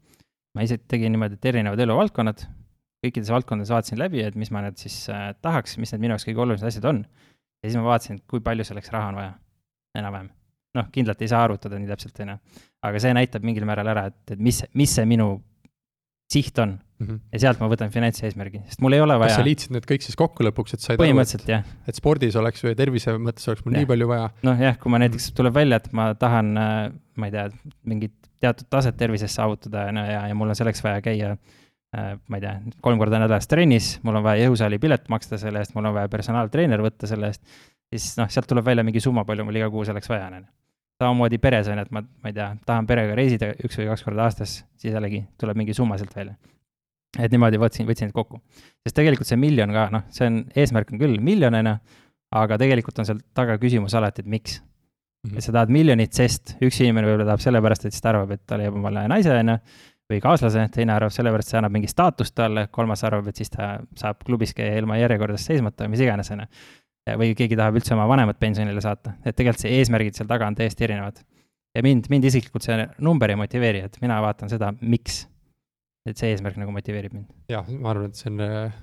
ma 0.57 0.65
ise 0.65 0.79
tegin 0.91 1.13
niimoodi, 1.15 1.37
et 1.39 1.49
erinevad 1.53 1.83
eluvaldkonnad, 1.85 2.47
kõikides 3.05 3.33
valdkondades 3.35 3.73
vaatasin 3.75 4.01
läbi, 4.01 4.23
et 4.25 4.39
mis 4.41 4.51
ma 4.55 4.65
nüüd 4.65 4.81
siis 4.81 5.03
äh, 5.13 5.29
tahaks, 5.45 5.77
mis 5.83 5.93
need 5.93 6.07
minu 6.07 6.17
jaoks 6.17 6.27
kõige 6.29 6.43
olulisemad 6.47 6.73
asjad 6.73 6.89
on. 6.93 7.03
ja 7.61 7.69
siis 7.69 7.77
ma 7.81 7.91
vaatasin, 7.91 8.23
kui 8.31 8.43
palju 8.45 8.65
selleks 8.67 8.93
raha 8.95 9.13
on 9.13 9.21
vaja, 9.21 9.35
enam-vähem. 10.01 10.31
noh, 10.77 10.89
kindlalt 10.93 11.23
ei 11.25 11.31
saa 11.33 11.45
arvutada 11.47 11.79
nii 11.81 11.93
täpselt, 11.93 12.25
on 12.25 12.35
ju. 12.35 12.65
aga 12.89 13.05
see 13.05 13.13
näitab 13.17 13.45
mingil 13.47 13.69
määral 13.69 13.93
ära, 13.93 14.09
et, 14.13 14.23
et 14.33 14.43
mis, 14.43 14.63
mis 14.77 14.97
see 14.97 15.07
minu 15.09 15.35
siht 16.33 16.59
on 16.59 16.75
mm. 16.99 17.07
-hmm. 17.07 17.21
ja 17.33 17.41
sealt 17.45 17.61
ma 17.63 17.69
võtan 17.71 17.93
finantseesmärgi, 17.95 18.63
sest 18.67 18.83
mul 18.83 18.97
ei 18.97 19.03
ole 19.05 19.19
vaja. 19.19 19.35
kas 19.35 19.41
sa 19.41 19.47
liitsid 19.47 19.75
need 19.77 19.87
kõik 19.89 20.07
siis 20.07 20.19
kokku 20.19 20.47
lõpuks, 20.47 20.75
et 20.75 20.83
said 20.83 21.01
aru, 21.01 21.25
jah. 21.47 21.67
et 21.87 21.99
spordis 21.99 22.37
oleks 22.41 22.65
või 22.65 22.75
tervise 22.79 23.15
mõttes 23.21 23.47
oleks 23.51 23.65
mul 23.67 23.77
ja. 23.77 23.83
nii 23.83 23.91
palju 23.93 24.09
vaja? 24.11 24.31
noh 24.47 24.63
jah, 24.67 24.79
kui 24.81 24.93
ma 24.93 25.01
näiteks, 25.05 25.31
tuleb 25.37 25.55
välja, 25.55 25.81
et 25.83 25.93
ma 25.97 26.09
tahan, 26.19 26.53
äh, 26.59 26.79
ma 27.17 27.31
ei 27.31 27.37
tea, 27.37 27.47
mingit 27.85 28.17
teatud 28.47 28.71
taset 28.73 28.97
tervises 28.99 29.35
saavutada, 29.37 29.89
ju, 29.91 30.09
ja, 30.15 30.27
ja 30.31 30.39
mul 30.39 30.53
on 30.53 30.59
selleks 30.59 30.83
vaja 30.85 31.03
käia 31.05 31.33
äh, 31.35 32.13
ma 32.27 32.39
ei 32.39 32.45
tea, 32.45 32.55
kolm 32.85 33.01
korda 33.01 33.21
nädalas 33.23 33.49
trennis, 33.51 33.97
mul 34.07 34.21
on 34.21 34.27
vaja 34.27 34.47
jõusaali 34.47 34.81
pilet 34.83 35.09
maksta 35.13 35.39
selle 35.41 35.63
eest, 35.63 35.75
mul 35.77 35.91
on 35.91 35.97
vaja 35.97 36.13
personaaltreener 36.13 36.83
võtta 36.85 37.11
selle 37.11 37.33
eest, 37.33 37.43
siis 37.93 38.13
noh, 38.21 38.31
sealt 38.33 38.49
tuleb 38.51 38.67
välja 38.67 38.85
mingi 38.87 39.03
summa, 39.03 39.27
palju 39.29 39.47
mul 39.47 39.61
iga 39.61 39.71
kuu 39.73 39.85
selleks 39.89 40.11
vaja 40.11 40.29
on, 40.33 40.47
samamoodi 41.03 41.39
peres 41.43 41.71
on 41.71 41.81
ju, 41.81 41.87
et 41.87 41.95
ma, 41.95 42.03
ma 42.03 42.33
ei 42.33 42.37
tea, 42.37 42.51
tahan 42.69 42.89
perega 42.89 43.17
reisida 43.19 43.53
üks 43.65 43.79
või 43.81 43.91
kaks 43.91 44.05
korda 44.07 44.27
aastas, 44.27 44.59
siis 44.81 44.95
jällegi 44.95 45.25
tuleb 45.41 45.59
mingi 45.61 45.77
summa 45.77 45.99
sealt 46.01 46.15
välja. 46.17 46.37
et 47.19 47.33
niimoodi 47.33 47.61
võtsin, 47.61 47.87
võtsin 47.89 48.11
need 48.11 48.17
kokku. 48.17 48.41
sest 48.85 48.97
tegelikult 48.97 49.29
see 49.29 49.39
miljon 49.41 49.73
ka, 49.73 49.89
noh, 49.93 50.07
see 50.13 50.29
on, 50.29 50.43
eesmärk 50.57 50.93
on 50.93 51.01
küll 51.03 51.21
miljon, 51.21 51.55
on 51.55 51.73
ju, 51.73 51.77
aga 52.37 52.59
tegelikult 52.61 52.99
on 53.01 53.09
seal 53.09 53.21
taga 53.37 53.59
küsimus 53.63 53.95
alati, 53.97 54.25
et 54.25 54.31
miks 54.31 54.61
et 55.35 55.45
sa 55.45 55.53
tahad 55.55 55.73
miljonit, 55.75 56.13
sest 56.15 56.57
üks 56.63 56.81
inimene 56.83 57.09
võib-olla 57.09 57.27
tahab 57.33 57.45
sellepärast, 57.45 57.87
et 57.87 57.95
siis 57.95 58.05
ta 58.05 58.13
arvab, 58.13 58.33
et 58.37 58.43
ta 58.47 58.59
leiab 58.61 58.79
omale 58.79 59.07
naise, 59.11 59.33
on 59.35 59.53
ju, 59.53 59.59
või 60.13 60.23
kaaslase, 60.23 60.67
teine 60.75 60.95
arvab 60.95 61.15
sellepärast, 61.15 61.51
see 61.51 61.61
annab 61.61 61.75
mingi 61.75 61.91
staatust 61.91 62.35
talle, 62.39 62.67
kolmas 62.75 63.03
arvab, 63.09 63.29
et 63.31 63.41
siis 63.41 63.51
ta 63.53 63.77
saab 63.99 64.23
klubis 64.27 64.55
käia 64.57 64.79
ilma 64.81 64.99
järjekordas 65.01 65.47
seismata 65.49 65.87
või 65.87 65.97
mis 65.97 66.05
iganes, 66.07 66.31
on 66.35 66.45
ju. 66.45 66.51
või 67.19 67.35
keegi 67.39 67.59
tahab 67.59 67.79
üldse 67.79 67.95
oma 67.95 68.07
vanemat 68.11 68.39
pensionile 68.39 68.83
saata, 68.83 69.17
et 69.25 69.37
tegelikult 69.37 69.65
see 69.65 69.79
eesmärgid 69.81 70.19
seal 70.19 70.31
taga 70.31 70.47
on 70.47 70.59
täiesti 70.59 70.87
erinevad. 70.87 71.23
ja 71.75 71.83
mind, 71.83 72.11
mind 72.11 72.25
isiklikult 72.31 72.67
see 72.67 72.89
number 72.99 73.31
ei 73.31 73.39
motiveeri, 73.39 73.85
et 73.87 73.99
mina 74.03 74.21
vaatan 74.23 74.53
seda, 74.53 74.73
miks. 74.81 75.27
et 76.07 76.17
see 76.17 76.31
eesmärk 76.31 76.57
nagu 76.57 76.75
motiveerib 76.75 77.13
mind. 77.13 77.31
jah, 77.51 77.67
ma 77.69 77.91
arvan, 77.95 78.11
et 78.11 78.23
see 78.23 78.31
on 78.31 78.43
äh, 78.47 78.83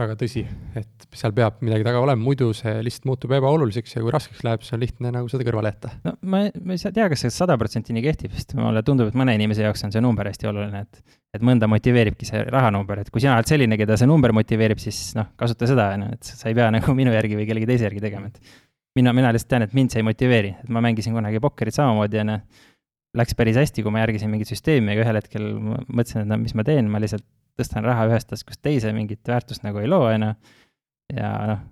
väga 0.00 0.16
tõsi, 0.20 0.42
et 0.78 1.06
seal 1.16 1.34
peab 1.36 1.60
midagi 1.64 1.84
taga 1.86 2.00
olema, 2.02 2.20
muidu 2.22 2.50
see 2.56 2.72
lihtsalt 2.84 3.06
muutub 3.10 3.32
ebaoluliseks 3.36 3.96
ja 3.96 4.02
kui 4.04 4.12
raskeks 4.14 4.42
läheb, 4.46 4.64
siis 4.64 4.76
on 4.76 4.82
lihtne 4.82 5.12
nagu 5.14 5.30
seda 5.32 5.46
kõrvale 5.46 5.72
jätta. 5.72 5.92
no 6.06 6.14
ma, 6.22 6.42
ma 6.50 6.76
ei 6.76 6.92
tea, 6.96 7.08
kas 7.12 7.24
see 7.26 7.34
sada 7.34 7.56
protsenti 7.60 7.96
nii 7.96 8.04
kehtib, 8.04 8.34
sest 8.36 8.56
mulle 8.58 8.82
tundub, 8.86 9.10
et 9.12 9.18
mõne 9.18 9.36
inimese 9.38 9.66
jaoks 9.66 9.84
on 9.86 9.94
see 9.94 10.02
number 10.04 10.28
hästi 10.30 10.50
oluline, 10.50 10.84
et 10.86 11.18
et 11.36 11.44
mõnda 11.46 11.68
motiveeribki 11.70 12.26
see 12.26 12.40
rahanumber, 12.50 13.04
et 13.04 13.10
kui 13.14 13.22
sina 13.22 13.36
oled 13.38 13.46
selline, 13.46 13.78
keda 13.78 13.94
see 14.00 14.08
number 14.10 14.34
motiveerib, 14.34 14.80
siis 14.82 15.12
noh, 15.14 15.28
kasuta 15.38 15.68
seda, 15.70 15.92
on 15.94 16.08
ju, 16.08 16.16
et 16.16 16.32
sa 16.32 16.50
ei 16.50 16.56
pea 16.58 16.70
nagu 16.74 16.94
minu 17.00 17.14
järgi 17.14 17.38
või 17.38 17.46
kellegi 17.50 17.70
teise 17.70 17.86
järgi 17.86 18.02
tegema, 18.02 18.32
et 18.32 18.56
mina, 18.98 19.14
mina 19.14 19.30
lihtsalt 19.34 19.52
tean, 19.52 19.66
et 19.68 19.76
mind 19.76 19.94
see 19.94 20.02
ei 20.02 20.08
motiveeri, 20.08 20.56
et 20.64 20.72
ma 20.74 20.82
mängisin 20.82 21.14
kunagi 21.14 21.42
pokkerit 21.42 21.76
samamoodi, 21.76 22.24
on 22.24 22.34
ju, 22.34 22.40
läks 23.20 23.38
päris 23.38 23.58
hästi, 23.58 23.84
kui 23.86 23.94
ma 23.94 24.02
järgisin 24.02 24.30
mingit 24.30 24.50
süsteemi, 24.50 24.94
aga 24.94 25.04
ühel 25.06 25.18
hetkel 25.18 25.46
mõtlesin, 25.60 26.24
et 26.24 26.30
no 26.30 26.38
mis 26.42 26.54
ma 26.58 26.66
teen, 26.66 26.90
ma 26.90 27.02
lihtsalt 27.02 27.26
tõstan 27.58 27.86
raha 27.86 28.06
ühest 28.10 28.30
taskust 28.30 28.62
teise, 28.62 28.92
mingit 28.96 29.26
väärtust 29.26 29.64
nagu 29.66 29.82
ei 29.82 29.90
loo, 29.90 30.06
on 30.08 30.28
ju. 30.28 30.32
ja 31.16 31.32
noh, 31.50 31.62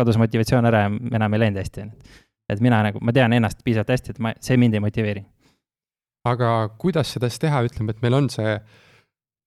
kadus 0.00 0.18
motivatsioon 0.20 0.68
ära 0.70 0.84
ja 0.86 0.92
enam 1.20 1.36
ei 1.36 1.44
läinud 1.44 1.60
hästi, 1.62 1.86
on 1.86 1.92
ju. 1.92 2.18
et 2.50 2.62
mina 2.64 2.82
nagu, 2.88 3.02
ma 3.04 3.14
tean 3.14 3.34
ennast 3.36 3.64
piisavalt 3.66 3.92
hästi, 3.94 4.14
et 4.14 4.22
ma, 4.22 4.34
see 4.42 4.58
mind 4.60 4.76
ei 4.76 4.84
motiveeri. 4.84 5.24
aga 6.28 6.52
kuidas 6.80 7.14
seda 7.16 7.30
siis 7.30 7.42
teha, 7.46 7.64
ütleme, 7.66 7.94
et 7.94 8.02
meil 8.04 8.18
on 8.18 8.30
see, 8.32 8.56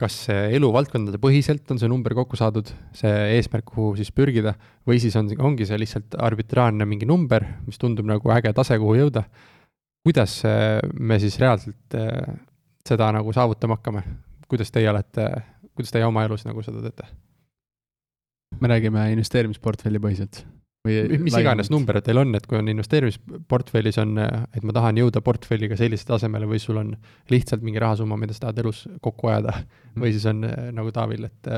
kas 0.02 0.16
see 0.28 0.46
eluvaldkondade 0.58 1.20
põhiselt 1.22 1.70
on 1.72 1.80
see 1.80 1.92
number 1.92 2.16
kokku 2.18 2.40
saadud, 2.40 2.72
see 2.98 3.14
eesmärk, 3.38 3.68
kuhu 3.70 3.94
siis 4.00 4.12
pürgida, 4.16 4.56
või 4.88 5.00
siis 5.04 5.16
on, 5.20 5.30
ongi 5.40 5.68
see 5.70 5.80
lihtsalt 5.80 6.18
arbitraarne 6.20 6.88
mingi 6.90 7.08
number, 7.10 7.46
mis 7.68 7.80
tundub 7.82 8.10
nagu 8.10 8.34
äge 8.36 8.54
tase, 8.56 8.80
kuhu 8.82 8.98
jõuda. 9.00 9.28
kuidas 10.04 10.42
me 11.00 11.20
siis 11.20 11.38
reaalselt 11.40 11.96
eh, 11.96 12.34
seda 12.88 13.08
nagu 13.16 13.32
saavutama 13.34 13.78
hakkame, 13.78 14.04
kuidas 14.54 14.74
teie 14.74 14.90
olete, 14.90 15.30
kuidas 15.74 15.94
teie 15.94 16.06
oma 16.06 16.26
elus 16.28 16.46
nagu 16.48 16.66
seda 16.66 16.84
teete? 16.86 17.10
me 18.62 18.70
räägime 18.70 19.10
investeerimisportfelli 19.16 20.00
põhiselt 20.00 20.44
või 20.84 21.18
mis 21.24 21.36
iganes 21.40 21.70
number 21.72 21.98
teil 22.04 22.20
on, 22.20 22.34
et 22.36 22.46
kui 22.48 22.58
on 22.60 22.68
investeerimisportfellis 22.74 23.98
on, 24.04 24.18
et 24.20 24.66
ma 24.68 24.76
tahan 24.76 25.00
jõuda 25.00 25.22
portfelliga 25.24 25.78
sellise 25.80 26.06
tasemele 26.10 26.48
või 26.50 26.60
sul 26.60 26.82
on 26.82 26.92
lihtsalt 27.32 27.64
mingi 27.64 27.80
rahasumma, 27.80 28.18
mida 28.20 28.36
sa 28.36 28.48
tahad 28.48 28.60
elus 28.66 28.84
kokku 29.04 29.32
ajada 29.32 29.56
mm. 29.62 30.02
või 30.04 30.12
siis 30.12 30.28
on 30.30 30.44
nagu 30.76 30.92
Taavil, 30.96 31.30
et, 31.30 31.52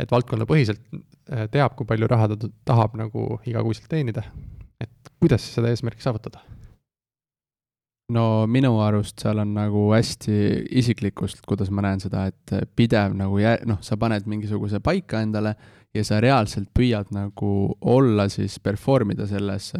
et 0.00 0.14
valdkonnapõhiselt 0.14 0.80
eh, 0.96 1.44
teab, 1.52 1.76
kui 1.76 1.88
palju 1.88 2.08
raha 2.08 2.32
ta 2.32 2.50
tahab 2.72 2.96
nagu 3.00 3.26
igakuiselt 3.44 3.90
teenida. 3.92 4.24
et 4.80 5.12
kuidas 5.20 5.44
seda 5.44 5.68
eesmärki 5.68 6.00
saavutada? 6.00 6.40
No 8.10 8.46
minu 8.50 8.72
arust 8.84 9.22
seal 9.22 9.42
on 9.42 9.54
nagu 9.56 9.88
hästi 9.94 10.36
isiklikust, 10.80 11.44
kuidas 11.46 11.70
ma 11.74 11.84
näen 11.86 12.02
seda, 12.02 12.26
et 12.30 12.54
pidev 12.76 13.14
nagu 13.18 13.38
jä-, 13.42 13.60
noh, 13.68 13.80
sa 13.84 13.98
paned 14.00 14.26
mingisuguse 14.30 14.82
paika 14.84 15.22
endale 15.24 15.54
ja 15.94 16.04
sa 16.06 16.20
reaalselt 16.22 16.70
püüad 16.76 17.10
nagu 17.14 17.74
olla 17.80 18.28
siis, 18.30 18.58
perform 18.62 19.14
ida 19.14 19.26
selles 19.30 19.72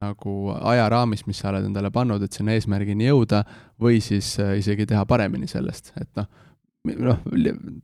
nagu 0.00 0.34
ajaraamis, 0.72 1.26
mis 1.28 1.40
sa 1.42 1.50
oled 1.52 1.66
endale 1.68 1.90
pannud, 1.92 2.22
et 2.24 2.36
sinna 2.36 2.54
eesmärgini 2.56 3.10
jõuda, 3.10 3.42
või 3.80 4.00
siis 4.04 4.32
äh, 4.40 4.56
isegi 4.60 4.88
teha 4.88 5.04
paremini 5.08 5.48
sellest, 5.50 5.92
et 6.00 6.10
noh, 6.16 6.28
noh, 6.94 7.20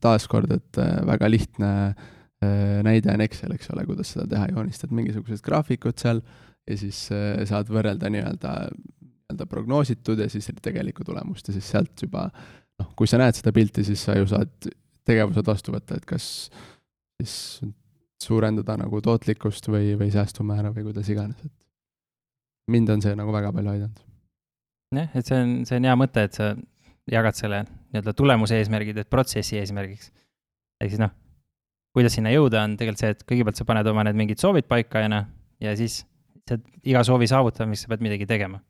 taaskord, 0.03 0.53
et 0.57 0.81
äh, 0.81 0.95
väga 1.09 1.29
lihtne 1.29 1.71
äh, 1.93 2.81
näide 2.87 3.13
on 3.13 3.25
Excel, 3.27 3.53
eks 3.57 3.69
ole, 3.75 3.85
kuidas 3.89 4.15
seda 4.15 4.29
teha, 4.33 4.49
joonistad 4.55 4.95
mingisugused 4.97 5.45
graafikud 5.45 6.01
seal 6.01 6.23
ja 6.67 6.75
siis 6.81 7.05
saad 7.47 7.69
võrrelda 7.71 8.09
nii-öelda 8.11 8.53
nii-öelda 9.27 9.47
prognoositud 9.51 10.21
ja 10.23 10.29
siis 10.31 10.51
tegelikku 10.63 11.05
tulemust 11.05 11.49
ja 11.49 11.57
siis 11.57 11.71
sealt 11.75 12.03
juba 12.03 12.29
noh, 12.81 12.93
kui 12.99 13.09
sa 13.11 13.19
näed 13.21 13.39
seda 13.39 13.53
pilti, 13.57 13.85
siis 13.87 14.05
sa 14.07 14.17
ju 14.19 14.29
saad 14.31 14.71
tegevused 15.07 15.47
vastu 15.47 15.75
võtta, 15.75 15.99
et 15.99 16.07
kas 16.07 16.49
siis 17.21 17.37
suurendada 18.23 18.79
nagu 18.81 19.01
tootlikkust 19.03 19.69
või, 19.71 19.95
või 19.99 20.11
säästumäära 20.15 20.73
või 20.75 20.89
kuidas 20.89 21.11
iganes, 21.13 21.39
et 21.45 21.53
mind 22.73 22.91
on 22.95 23.05
see 23.05 23.15
nagu 23.19 23.35
väga 23.35 23.53
palju 23.55 23.73
aidanud. 23.75 24.01
jah, 24.97 25.13
et 25.15 25.29
see 25.29 25.43
on, 25.43 25.55
see 25.69 25.79
on 25.81 25.89
hea 25.91 25.99
mõte, 25.99 26.25
et 26.27 26.39
sa 26.39 26.55
jagad 27.11 27.39
selle 27.39 27.63
nii-öelda 27.67 28.15
tulemuse 28.17 28.59
eesmärgid, 28.59 28.99
et 29.03 29.11
protsessi 29.11 29.61
eesmärgiks. 29.61 30.11
ehk 30.81 30.93
siis 30.93 31.03
noh, 31.03 31.13
kuidas 31.97 32.17
sinna 32.17 32.33
jõuda, 32.35 32.65
on 32.67 32.77
tegelikult 32.77 33.05
see, 33.05 33.15
et 33.15 33.27
kõigepealt 33.29 33.61
sa 33.61 33.69
paned 33.69 33.87
oma 33.93 34.05
need 34.07 34.19
mingid 34.19 34.43
soovid 34.43 34.67
paika 34.69 35.05
ja 35.05 35.13
noh, 35.13 35.29
ja 35.63 35.77
siis 35.79 36.03
sa 36.49 36.59
iga 36.87 37.03
soovi 37.07 37.29
saavutamiseks 37.31 37.87
sa 37.87 37.93
pead 37.93 38.05
midagi 38.05 38.27
tegema. 38.29 38.61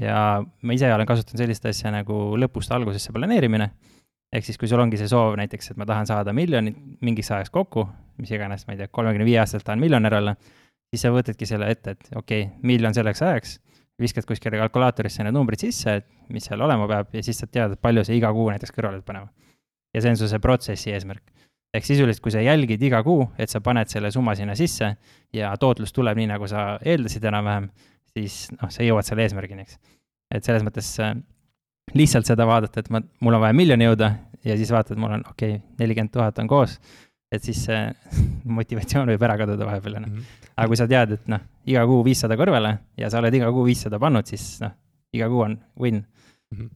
Ja 0.00 0.40
ma 0.40 0.76
ise 0.76 0.90
olen 0.94 1.08
kasutanud 1.08 1.42
sellist 1.42 1.66
asja 1.68 1.92
nagu 1.94 2.18
lõpust 2.40 2.72
algusesse 2.74 3.12
planeerimine. 3.12 3.70
ehk 4.30 4.46
siis, 4.46 4.58
kui 4.58 4.68
sul 4.70 4.78
ongi 4.78 4.98
see 4.98 5.10
soov 5.10 5.34
näiteks, 5.40 5.72
et 5.72 5.78
ma 5.80 5.86
tahan 5.86 6.06
saada 6.06 6.32
miljonit 6.32 6.76
mingiks 7.02 7.32
ajaks 7.34 7.50
kokku, 7.50 7.88
mis 8.22 8.30
iganes, 8.30 8.62
ma 8.66 8.76
ei 8.76 8.78
tea, 8.78 8.86
kolmekümne 8.88 9.26
viie 9.26 9.40
aastaselt 9.42 9.66
tahan 9.66 9.82
miljonär 9.82 10.14
olla, 10.20 10.36
siis 10.92 11.02
sa 11.02 11.10
võtadki 11.10 11.48
selle 11.50 11.66
ette, 11.74 11.96
et 11.96 12.12
okei 12.14 12.44
okay,, 12.44 12.60
miljon 12.62 12.94
selleks 12.94 13.22
ajaks, 13.26 13.56
viskad 14.00 14.28
kuskile 14.28 14.60
kalkulaatorisse 14.62 15.26
need 15.26 15.34
numbrid 15.34 15.66
sisse, 15.66 15.96
et 15.98 16.06
mis 16.30 16.46
seal 16.46 16.62
olema 16.62 16.86
peab 16.88 17.10
ja 17.18 17.24
siis 17.26 17.42
sa 17.42 17.50
tead, 17.50 17.74
et 17.74 17.82
palju 17.82 18.06
sa 18.06 18.14
iga 18.14 18.30
kuu 18.36 18.46
näiteks 18.54 18.76
kõrvale 18.76 19.00
pead 19.00 19.08
panema. 19.10 19.32
ja 19.94 20.04
see 20.04 20.14
on 20.14 20.20
su 20.20 20.30
see 20.30 20.38
protsessi 20.38 20.94
eesmärk 20.94 21.26
ehk 21.74 21.86
sisuliselt, 21.86 22.22
kui 22.22 22.32
sa 22.34 22.42
jälgid 22.42 22.82
iga 22.82 23.02
kuu, 23.06 23.24
et 23.38 23.50
sa 23.52 23.60
paned 23.64 23.90
selle 23.90 24.10
summa 24.14 24.34
sinna 24.38 24.56
sisse 24.58 24.90
ja 25.36 25.50
tootlus 25.60 25.94
tuleb 25.94 26.18
nii, 26.18 26.30
nagu 26.32 26.48
sa 26.50 26.72
eeldasid 26.82 27.26
enam-vähem, 27.30 27.68
siis 28.10 28.40
noh, 28.56 28.70
sa 28.72 28.86
jõuad 28.86 29.06
selle 29.06 29.26
eesmärgini, 29.26 29.66
eks. 29.66 29.76
et 30.34 30.46
selles 30.46 30.64
mõttes 30.66 30.88
äh, 31.02 31.14
lihtsalt 31.94 32.26
seda 32.26 32.46
vaadata, 32.48 32.82
et 32.82 32.90
ma, 32.90 33.02
mul 33.22 33.38
on 33.38 33.44
vaja 33.44 33.56
miljoni 33.56 33.86
jõuda 33.86 34.10
ja 34.46 34.56
siis 34.58 34.72
vaatad, 34.74 34.98
mul 35.00 35.14
on 35.18 35.22
okei 35.30 35.56
okay,, 35.56 35.62
nelikümmend 35.78 36.12
tuhat 36.14 36.40
on 36.42 36.50
koos, 36.50 36.74
et 37.30 37.46
siis 37.46 37.62
see 37.68 37.84
motivatsioon 38.58 39.12
võib 39.14 39.26
ära 39.28 39.36
kaduda 39.38 39.68
vahepeal, 39.68 40.00
on 40.00 40.08
ju. 40.08 40.24
aga 40.56 40.66
kui 40.72 40.80
sa 40.80 40.88
tead, 40.90 41.14
et 41.20 41.30
noh, 41.30 41.44
iga 41.70 41.84
kuu 41.86 42.02
viissada 42.06 42.38
kõrvale 42.40 42.74
ja 42.98 43.12
sa 43.12 43.22
oled 43.22 43.38
iga 43.38 43.52
kuu 43.54 43.68
viissada 43.68 44.02
pannud, 44.02 44.26
siis 44.26 44.56
noh, 44.64 44.74
iga 45.14 45.30
kuu 45.30 45.46
on 45.46 45.54
win 45.78 46.02
mm. 46.02 46.58
-hmm. 46.58 46.74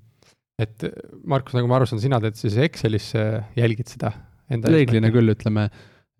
et 0.62 0.86
Markus, 1.26 1.58
nagu 1.58 1.66
ma 1.66 1.80
aru 1.80 1.90
saan, 1.90 2.02
sina 2.02 2.22
teed 2.22 2.38
siis 2.38 2.60
Excelis 2.62 3.10
jälgid 3.58 3.90
seda 3.90 4.12
reeglina 4.50 5.10
küll, 5.14 5.32
ütleme, 5.34 5.68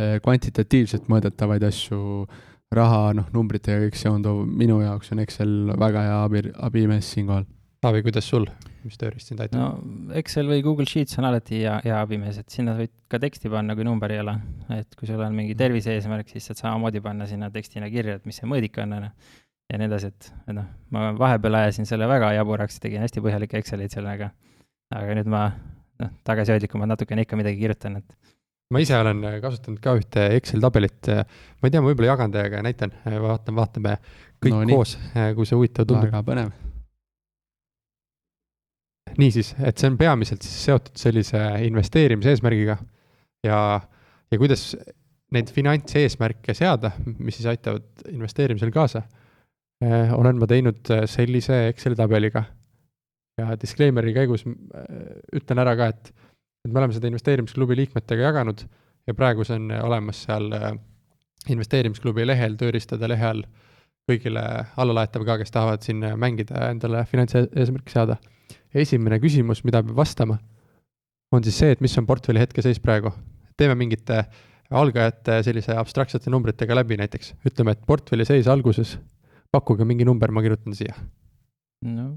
eh, 0.01 0.19
kvantitatiivselt 0.25 1.09
mõõdetavaid 1.13 1.65
asju, 1.69 2.27
raha, 2.75 3.13
noh, 3.17 3.27
numbritega 3.35 3.87
kõik 3.87 3.99
seonduv, 3.99 4.45
minu 4.49 4.81
jaoks 4.83 5.13
on 5.15 5.23
Excel 5.25 5.53
väga 5.81 6.07
hea 6.07 6.23
abi, 6.25 6.45
abimees 6.69 7.11
siinkohal. 7.15 7.47
Taavi, 7.85 8.01
kuidas 8.07 8.25
sul, 8.25 8.47
mis 8.87 8.97
tööriist 8.97 9.29
sind 9.29 9.43
aitab? 9.45 9.61
no 9.61 10.15
Excel 10.17 10.49
või 10.49 10.63
Google 10.65 10.87
Sheets 10.89 11.19
on 11.21 11.29
alati 11.29 11.61
hea, 11.61 11.75
hea 11.85 11.99
abimees, 12.01 12.39
et 12.41 12.55
sinna 12.55 12.73
võid 12.79 12.95
ka 13.13 13.21
teksti 13.21 13.53
panna, 13.53 13.77
kui 13.77 13.85
number 13.85 14.15
ei 14.15 14.23
ole. 14.23 14.39
et 14.73 14.97
kui 14.97 15.09
sul 15.11 15.21
on 15.21 15.37
mingi 15.37 15.57
tervise 15.59 15.93
eesmärk, 15.93 16.31
siis 16.33 16.49
saad 16.49 16.63
samamoodi 16.63 17.03
panna 17.05 17.29
sinna 17.29 17.51
tekstina 17.53 17.91
kirja, 17.93 18.17
et 18.17 18.25
mis 18.29 18.41
see 18.41 18.49
mõõdik 18.49 18.81
on, 18.81 18.97
on 18.97 19.07
ju. 19.09 19.13
ja 19.73 19.81
nii 19.83 19.91
edasi, 19.91 20.11
et, 20.15 20.33
et 20.49 20.57
noh, 20.57 20.71
ma 20.97 21.11
vahepeal 21.21 21.61
ajasin 21.61 21.89
selle 21.91 22.09
väga 22.09 22.33
jaburaks, 22.39 22.81
tegin 22.81 23.05
hästi 23.05 23.25
põhjalikke 23.25 23.61
Exceleid 23.61 23.93
sellega. 23.93 24.33
aga 24.95 25.21
nüüd 25.21 25.29
ma 25.29 25.45
noh, 26.05 26.15
tagasihoidlikumalt 26.27 26.95
natukene 26.95 27.25
ikka 27.25 27.39
midagi 27.41 27.61
kirjutan, 27.61 28.01
et. 28.01 28.35
ma 28.75 28.83
ise 28.83 28.97
olen 28.99 29.23
kasutanud 29.43 29.81
ka 29.85 29.95
ühte 29.99 30.27
Excel 30.39 30.63
tabelit, 30.65 31.11
ma 31.11 31.69
ei 31.69 31.73
tea, 31.73 31.83
ma 31.83 31.91
võib-olla 31.91 32.13
jagan 32.15 32.35
teiega 32.35 32.61
ja 32.61 32.67
näitan, 32.67 32.95
vaatame, 33.05 33.59
vaatame 33.61 33.97
kõik 34.45 34.55
no, 34.55 34.63
koos, 34.75 34.97
kui 35.37 35.49
see 35.49 35.59
huvitav 35.59 35.89
tundub. 35.89 36.11
väga 36.11 36.23
põnev. 36.27 36.53
niisiis, 39.21 39.53
et 39.63 39.79
see 39.79 39.93
on 39.93 39.99
peamiselt 40.01 40.43
siis 40.43 40.65
seotud 40.71 40.99
sellise 40.99 41.41
investeerimise 41.69 42.35
eesmärgiga 42.35 42.79
ja, 43.47 43.59
ja 44.33 44.41
kuidas 44.41 44.73
neid 45.35 45.51
finantseesmärke 45.55 46.55
seada, 46.57 46.93
mis 47.19 47.39
siis 47.39 47.47
aitavad 47.51 48.07
investeerimisel 48.11 48.73
kaasa, 48.75 49.05
olen 50.17 50.39
ma 50.41 50.49
teinud 50.51 50.91
sellise 51.11 51.67
Exceli 51.69 51.99
tabeliga 51.99 52.45
ja 53.41 53.57
disclaimer'i 53.61 54.15
käigus 54.15 54.47
äh, 54.47 54.55
ütlen 55.35 55.63
ära 55.63 55.75
ka, 55.79 55.91
et, 55.95 56.11
et 56.65 56.73
me 56.73 56.81
oleme 56.81 56.97
seda 56.97 57.11
investeerimisklubi 57.11 57.77
liikmetega 57.83 58.31
jaganud 58.31 58.65
ja 59.09 59.15
praegu 59.17 59.47
see 59.47 59.59
on 59.59 59.71
olemas 59.83 60.25
seal 60.27 60.51
äh, 60.57 60.73
investeerimisklubi 61.53 62.27
lehel, 62.27 62.57
tööriistade 62.61 63.09
lehe 63.11 63.27
all 63.29 63.45
kõigile 64.09 64.43
allalaetav 64.81 65.25
ka, 65.25 65.39
kes 65.41 65.53
tahavad 65.53 65.85
siin 65.85 66.03
mängida, 66.21 66.69
endale 66.71 67.05
finantseesmärki 67.09 67.93
saada. 67.93 68.19
esimene 68.75 69.21
küsimus, 69.21 69.63
mida 69.65 69.83
peab 69.83 69.97
vastama, 69.97 70.39
on 71.33 71.45
siis 71.45 71.57
see, 71.59 71.71
et 71.73 71.81
mis 71.81 71.97
on 71.99 72.07
portfelli 72.07 72.41
hetkeseis 72.41 72.81
praegu. 72.81 73.13
teeme 73.57 73.75
mingite 73.75 74.25
algajate 74.71 75.43
sellise 75.43 75.77
abstraktsete 75.77 76.31
numbritega 76.31 76.75
läbi 76.75 76.97
näiteks, 76.97 77.35
ütleme, 77.47 77.73
et 77.73 77.87
portfelli 77.87 78.25
seis 78.25 78.49
alguses, 78.49 78.99
pakkuge 79.53 79.85
mingi 79.85 80.05
number, 80.05 80.31
ma 80.31 80.43
kirjutan 80.43 80.75
siia. 80.75 80.95
no 81.83 82.11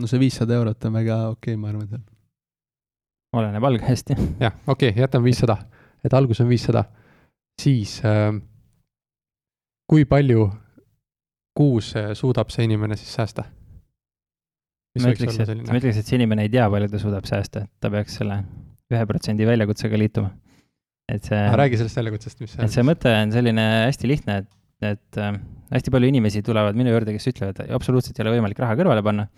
no 0.00 0.10
see 0.10 0.20
viissada 0.20 0.56
eurot 0.58 0.84
on 0.88 0.98
väga 0.98 1.16
okei 1.30 1.54
okay,, 1.54 1.60
ma 1.60 1.72
arvan, 1.72 1.88
seal. 1.88 2.04
oleneb 3.36 3.68
algajast, 3.70 4.12
jah. 4.12 4.22
jah, 4.40 4.54
okei 4.66 4.92
okay,, 4.92 5.02
jätame 5.04 5.28
viissada, 5.30 5.58
et 6.04 6.16
algus 6.16 6.42
on 6.44 6.50
viissada. 6.52 6.84
siis 7.62 7.98
äh, 8.04 8.32
kui 9.88 10.04
palju 10.04 10.50
kuus 11.56 11.94
äh, 11.96 12.12
suudab 12.18 12.52
see 12.52 12.66
inimene 12.68 12.98
siis 13.00 13.14
säästa? 13.16 13.46
ma 15.00 15.12
ütleks, 15.12 15.38
et, 15.44 15.52
ma 15.68 15.76
ütleks, 15.80 16.00
et 16.00 16.08
see 16.08 16.16
inimene 16.20 16.46
ei 16.46 16.52
tea, 16.52 16.68
palju 16.72 16.88
ta 16.92 17.00
suudab 17.00 17.26
säästa, 17.28 17.66
et 17.66 17.72
ta 17.80 17.92
peaks 17.92 18.20
selle 18.20 18.40
ühe 18.92 19.06
protsendi 19.08 19.48
väljakutsega 19.48 19.98
liituma. 20.00 20.30
et 21.12 21.24
see. 21.24 21.40
räägi 21.60 21.80
sellest 21.80 22.00
väljakutsest, 22.00 22.40
mis 22.40 22.52
see 22.52 22.60
on. 22.60 22.68
et 22.68 22.76
see 22.76 22.84
mõte 22.86 23.12
on 23.12 23.32
selline 23.32 23.66
hästi 23.86 24.12
lihtne, 24.12 24.38
et, 24.44 24.48
et 24.92 25.20
äh, 25.20 25.36
hästi 25.72 25.92
palju 25.92 26.12
inimesi 26.12 26.44
tulevad 26.44 26.76
minu 26.76 26.92
juurde, 26.92 27.16
kes 27.16 27.32
ütlevad, 27.32 27.64
absoluutselt 27.76 28.18
ei 28.18 28.26
ole 28.26 28.36
võimalik 28.36 28.60
raha 28.60 28.76
kõrvale 28.78 29.04
panna 29.04 29.28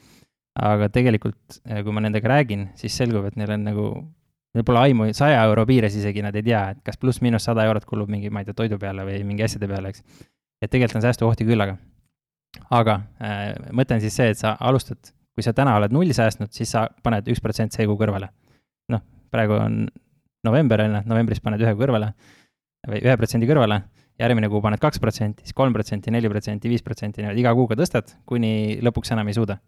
aga 0.59 0.89
tegelikult, 0.93 1.61
eh, 1.67 1.83
kui 1.87 1.95
ma 1.95 2.03
nendega 2.03 2.31
räägin, 2.33 2.69
siis 2.79 2.97
selgub, 2.99 3.29
et 3.29 3.37
neil 3.39 3.53
on 3.55 3.67
nagu, 3.67 3.85
neil 4.57 4.65
pole 4.67 4.81
aimu, 4.83 5.11
saja 5.17 5.45
euro 5.47 5.65
piires 5.69 5.95
isegi 5.95 6.25
nad 6.25 6.37
ei 6.37 6.45
tea, 6.47 6.63
et 6.75 6.81
kas 6.87 6.99
pluss-miinus 6.99 7.47
sada 7.47 7.67
eurot 7.69 7.87
kulub 7.87 8.11
mingi, 8.11 8.31
ma 8.31 8.43
ei 8.43 8.49
tea, 8.49 8.57
toidu 8.59 8.79
peale 8.81 9.05
või 9.07 9.21
mingi 9.29 9.47
asjade 9.47 9.69
peale, 9.71 9.93
eks. 9.93 10.03
et 10.63 10.73
tegelikult 10.73 10.99
on 10.99 11.07
säästukohti 11.07 11.47
küllaga. 11.47 11.77
aga 12.75 13.01
äh, 13.23 13.53
mõte 13.77 13.95
on 13.95 14.03
siis 14.03 14.17
see, 14.19 14.33
et 14.35 14.41
sa 14.41 14.57
alustad, 14.59 15.13
kui 15.37 15.47
sa 15.47 15.55
täna 15.55 15.77
oled 15.79 15.95
null 15.95 16.11
säästnud, 16.17 16.51
siis 16.55 16.73
sa 16.75 16.89
paned 17.03 17.29
üks 17.31 17.43
protsent 17.45 17.73
see 17.73 17.87
kuu 17.87 17.99
kõrvale. 18.01 18.33
noh, 18.91 19.05
praegu 19.31 19.61
on 19.61 19.87
november, 20.45 20.83
on 20.83 20.99
ju, 20.99 21.05
novembris 21.07 21.41
paned 21.45 21.63
ühe 21.63 21.77
kõrvale 21.79 22.13
või 22.89 23.03
ühe 23.05 23.17
protsendi 23.21 23.47
kõrvale 23.47 23.83
järgmine 24.19 24.49
kuu 24.51 24.59
paned 24.63 24.81
kaks 24.83 24.99
protsenti, 24.99 25.45
siis 25.47 25.55
kolm 25.55 25.73
protsenti, 25.77 26.11
neli 26.11 26.27
protsenti, 26.31 26.71
viis 26.71 26.83
protsenti, 26.83 27.23
niimoodi 27.23 27.45
iga 27.45 27.53
kuuga 27.55 27.77
tõstad, 27.79 28.17
kuni 28.27 28.81
lõpuks 28.83 29.13
enam 29.15 29.31
ei 29.31 29.37
suuda 29.37 29.61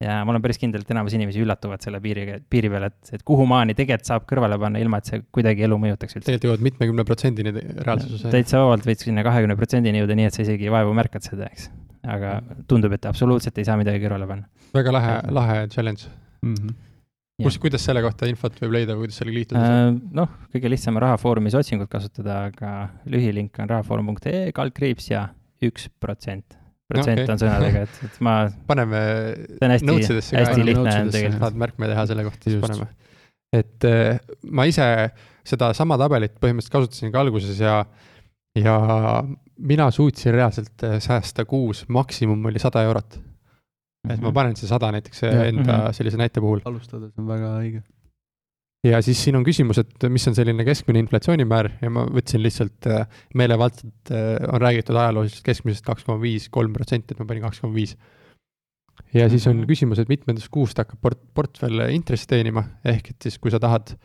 ja 0.00 0.20
ma 0.24 0.32
olen 0.32 0.42
päris 0.44 0.58
kindel, 0.60 0.84
et 0.84 0.90
enamus 0.94 1.14
inimesi 1.16 1.42
üllatuvad 1.44 1.82
selle 1.84 2.00
piiri, 2.02 2.24
piiri 2.52 2.70
peal, 2.72 2.86
et, 2.88 2.98
et 3.16 3.24
kuhumaani 3.26 3.76
tegelikult 3.76 4.08
saab 4.08 4.26
kõrvale 4.28 4.56
panna, 4.60 4.80
ilma 4.82 5.00
et 5.00 5.10
see 5.10 5.22
kuidagi 5.36 5.66
elu 5.66 5.76
mõjutaks 5.82 6.16
üldse. 6.16 6.26
tegelikult 6.26 6.48
jõuad 6.48 6.66
mitmekümne 6.68 7.06
protsendini 7.08 7.52
reaalsuses. 7.54 8.24
täitsa 8.32 8.62
vabalt 8.64 8.86
võid 8.88 9.04
sinna 9.04 9.24
kahekümne 9.26 9.56
protsendini 9.60 10.00
jõuda, 10.00 10.16
nii 10.16 10.28
et 10.30 10.36
sa 10.36 10.44
isegi 10.46 10.70
vaevu 10.72 10.94
märkad 10.96 11.26
seda, 11.28 11.50
eks. 11.52 11.68
aga 12.16 12.38
tundub, 12.70 12.94
et 12.96 13.08
absoluutselt 13.10 13.60
ei 13.60 13.68
saa 13.68 13.76
midagi 13.80 14.00
kõrvale 14.04 14.28
panna. 14.30 14.48
väga 14.76 14.94
lahe, 14.96 15.16
lahe 15.36 15.58
challenge 15.74 16.08
mm. 16.40 16.54
-hmm. 16.54 16.78
kus, 17.44 17.58
kuidas 17.60 17.84
selle 17.84 18.00
kohta 18.06 18.30
infot 18.30 18.56
võib 18.62 18.78
leida 18.78 18.96
või 18.96 19.04
kuidas 19.04 19.20
sellega 19.20 19.36
liituda 19.36 19.66
äh,? 19.66 19.90
noh, 20.22 20.32
kõige 20.54 20.72
lihtsam 20.72 20.96
on 20.96 21.04
Rahafoorumis 21.04 21.58
otsingut 21.60 21.92
kasutada, 21.92 22.46
aga 22.48 22.72
lühilink 23.04 23.60
on 23.60 23.68
rahafoorum.ee 23.68 24.48
kaldkriips 24.56 25.12
ja 25.12 25.28
üks 25.60 25.90
protsent 26.00 26.56
protsent 26.90 27.22
okay. 27.22 27.32
on 27.34 27.40
sõnadega, 27.42 27.84
et, 27.86 28.00
et 28.06 28.18
ma. 28.26 28.34
paneme 28.68 29.02
notes 29.60 30.10
idesse 30.10 30.34
ka. 30.34 30.42
hästi 30.42 30.66
lihtne 30.66 30.94
on 31.04 31.12
tegelikult. 31.14 31.44
saad 31.44 31.60
märkme 31.64 31.90
teha 31.92 32.06
selle 32.10 32.26
kohta, 32.26 32.46
siis 32.46 32.62
paneme. 32.64 32.88
et 33.60 33.88
äh, 33.88 34.20
ma 34.50 34.66
ise 34.70 34.86
sedasama 35.50 35.98
tabelit 36.00 36.36
põhimõtteliselt 36.42 36.76
kasutasin 36.76 37.14
ka 37.14 37.22
alguses 37.24 37.62
ja, 37.62 37.80
ja 38.58 38.76
mina 39.70 39.90
suutsin 39.94 40.36
reaalselt 40.36 40.86
äh, 40.86 40.98
säästa 41.02 41.46
kuus, 41.48 41.86
maksimum 41.88 42.50
oli 42.50 42.62
sada 42.62 42.84
eurot. 42.88 43.20
et 44.08 44.18
ma 44.18 44.30
mhm. 44.30 44.36
panen 44.36 44.58
see 44.58 44.68
sada 44.70 44.92
näiteks 44.94 45.24
ja, 45.26 45.32
enda 45.46 45.72
-hmm. 45.72 45.96
sellise 45.96 46.20
näite 46.20 46.40
puhul. 46.40 46.60
alustades 46.64 47.12
on 47.18 47.28
väga 47.28 47.56
õige 47.62 47.82
ja 48.84 49.00
siis 49.04 49.24
siin 49.24 49.36
on 49.36 49.44
küsimus, 49.44 49.80
et 49.82 50.06
mis 50.12 50.24
on 50.28 50.36
selline 50.36 50.64
keskmine 50.64 51.02
inflatsioonimäär 51.04 51.70
ja 51.82 51.90
ma 51.92 52.06
võtsin 52.08 52.42
lihtsalt 52.42 52.88
äh, 52.88 53.04
meelevaldselt, 53.36 54.12
äh, 54.14 54.38
on 54.48 54.62
räägitud 54.62 54.96
ajaloolisest 54.96 55.44
keskmisest 55.46 55.84
kaks 55.86 56.06
koma 56.06 56.20
viis, 56.22 56.48
kolm 56.52 56.72
protsenti, 56.76 57.14
et 57.14 57.20
ma 57.20 57.28
panin 57.28 57.44
kaks 57.44 57.60
koma 57.60 57.76
viis. 57.76 57.96
ja 59.14 59.28
siis 59.28 59.46
on 59.46 59.58
mhm. 59.58 59.68
küsimus, 59.68 60.00
et 60.00 60.08
mitmendast 60.08 60.48
kuust 60.52 60.78
hakkab 60.78 61.00
port-, 61.02 61.26
portfell 61.34 61.84
intressi 61.90 62.28
teenima, 62.30 62.64
ehk 62.84 63.12
et 63.12 63.28
siis, 63.28 63.38
kui 63.38 63.52
sa 63.52 63.60
tahad 63.60 63.96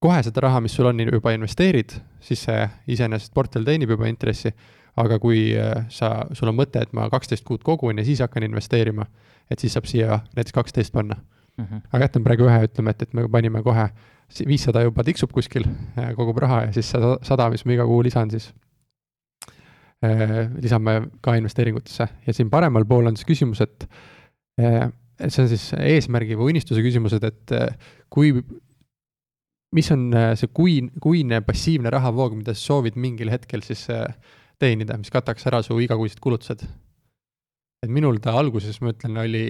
kohe 0.00 0.22
seda 0.24 0.46
raha, 0.46 0.60
mis 0.64 0.74
sul 0.74 0.88
on, 0.88 1.00
juba 1.00 1.34
investeerid, 1.34 1.96
siis 2.24 2.46
see 2.46 2.68
iseenesest 2.94 3.34
portfell 3.34 3.66
teenib 3.66 3.90
juba 3.96 4.08
intressi, 4.08 4.52
aga 5.00 5.18
kui 5.22 5.50
äh, 5.58 5.84
sa, 5.90 6.20
sul 6.38 6.52
on 6.52 6.58
mõte, 6.60 6.82
et 6.82 6.94
ma 6.94 7.08
kaksteist 7.10 7.44
kuud 7.46 7.66
kogun 7.66 7.98
ja 7.98 8.06
siis 8.06 8.22
hakkan 8.22 8.46
investeerima, 8.46 9.08
et 9.50 9.58
siis 9.58 9.74
saab 9.74 9.90
siia 9.90 10.22
näiteks 10.36 10.54
kaksteist 10.54 10.94
panna. 10.94 11.18
-hmm. 11.60 11.80
aga 11.92 12.04
jätame 12.04 12.24
praegu 12.24 12.46
ühe, 12.46 12.62
ütleme, 12.64 12.90
et, 12.94 13.02
et 13.02 13.14
me 13.14 13.28
panime 13.28 13.62
kohe 13.62 13.88
viissada 14.46 14.84
juba 14.84 15.04
tiksub 15.06 15.32
kuskil, 15.34 15.66
kogub 16.16 16.38
raha 16.42 16.64
ja 16.68 16.72
siis 16.76 16.92
sada, 16.92 17.48
mis 17.52 17.64
ma 17.66 17.76
iga 17.76 17.86
kuu 17.88 18.02
lisan, 18.06 18.30
siis 18.32 18.50
äh, 20.06 20.48
lisame 20.62 20.96
ka 21.24 21.34
investeeringutesse 21.40 22.08
ja 22.26 22.36
siin 22.36 22.50
paremal 22.52 22.86
pool 22.88 23.10
on 23.10 23.18
siis 23.18 23.28
küsimus, 23.28 23.62
et 23.66 23.88
äh, 24.60 24.88
see 25.26 25.44
on 25.44 25.50
siis 25.50 25.70
eesmärgi 25.76 26.38
või 26.38 26.54
unistuse 26.54 26.84
küsimused, 26.84 27.24
et 27.26 27.56
äh, 27.56 27.94
kui 28.12 28.32
mis 29.76 29.90
on 29.94 30.08
äh, 30.14 30.32
see 30.38 30.50
kuin-, 30.56 30.90
kuine 31.02 31.40
passiivne 31.46 31.92
rahavoog, 31.92 32.36
mida 32.38 32.54
sa 32.56 32.72
soovid 32.72 32.98
mingil 33.00 33.30
hetkel 33.32 33.62
siis 33.66 33.86
äh, 33.92 34.06
teenida, 34.60 34.98
mis 35.00 35.12
kataks 35.12 35.46
ära 35.48 35.62
su 35.64 35.78
igakuised 35.80 36.20
kulutused. 36.22 36.66
et 37.80 37.88
minul 37.88 38.18
ta 38.20 38.34
alguses, 38.36 38.80
ma 38.84 38.92
ütlen, 38.92 39.16
oli 39.22 39.44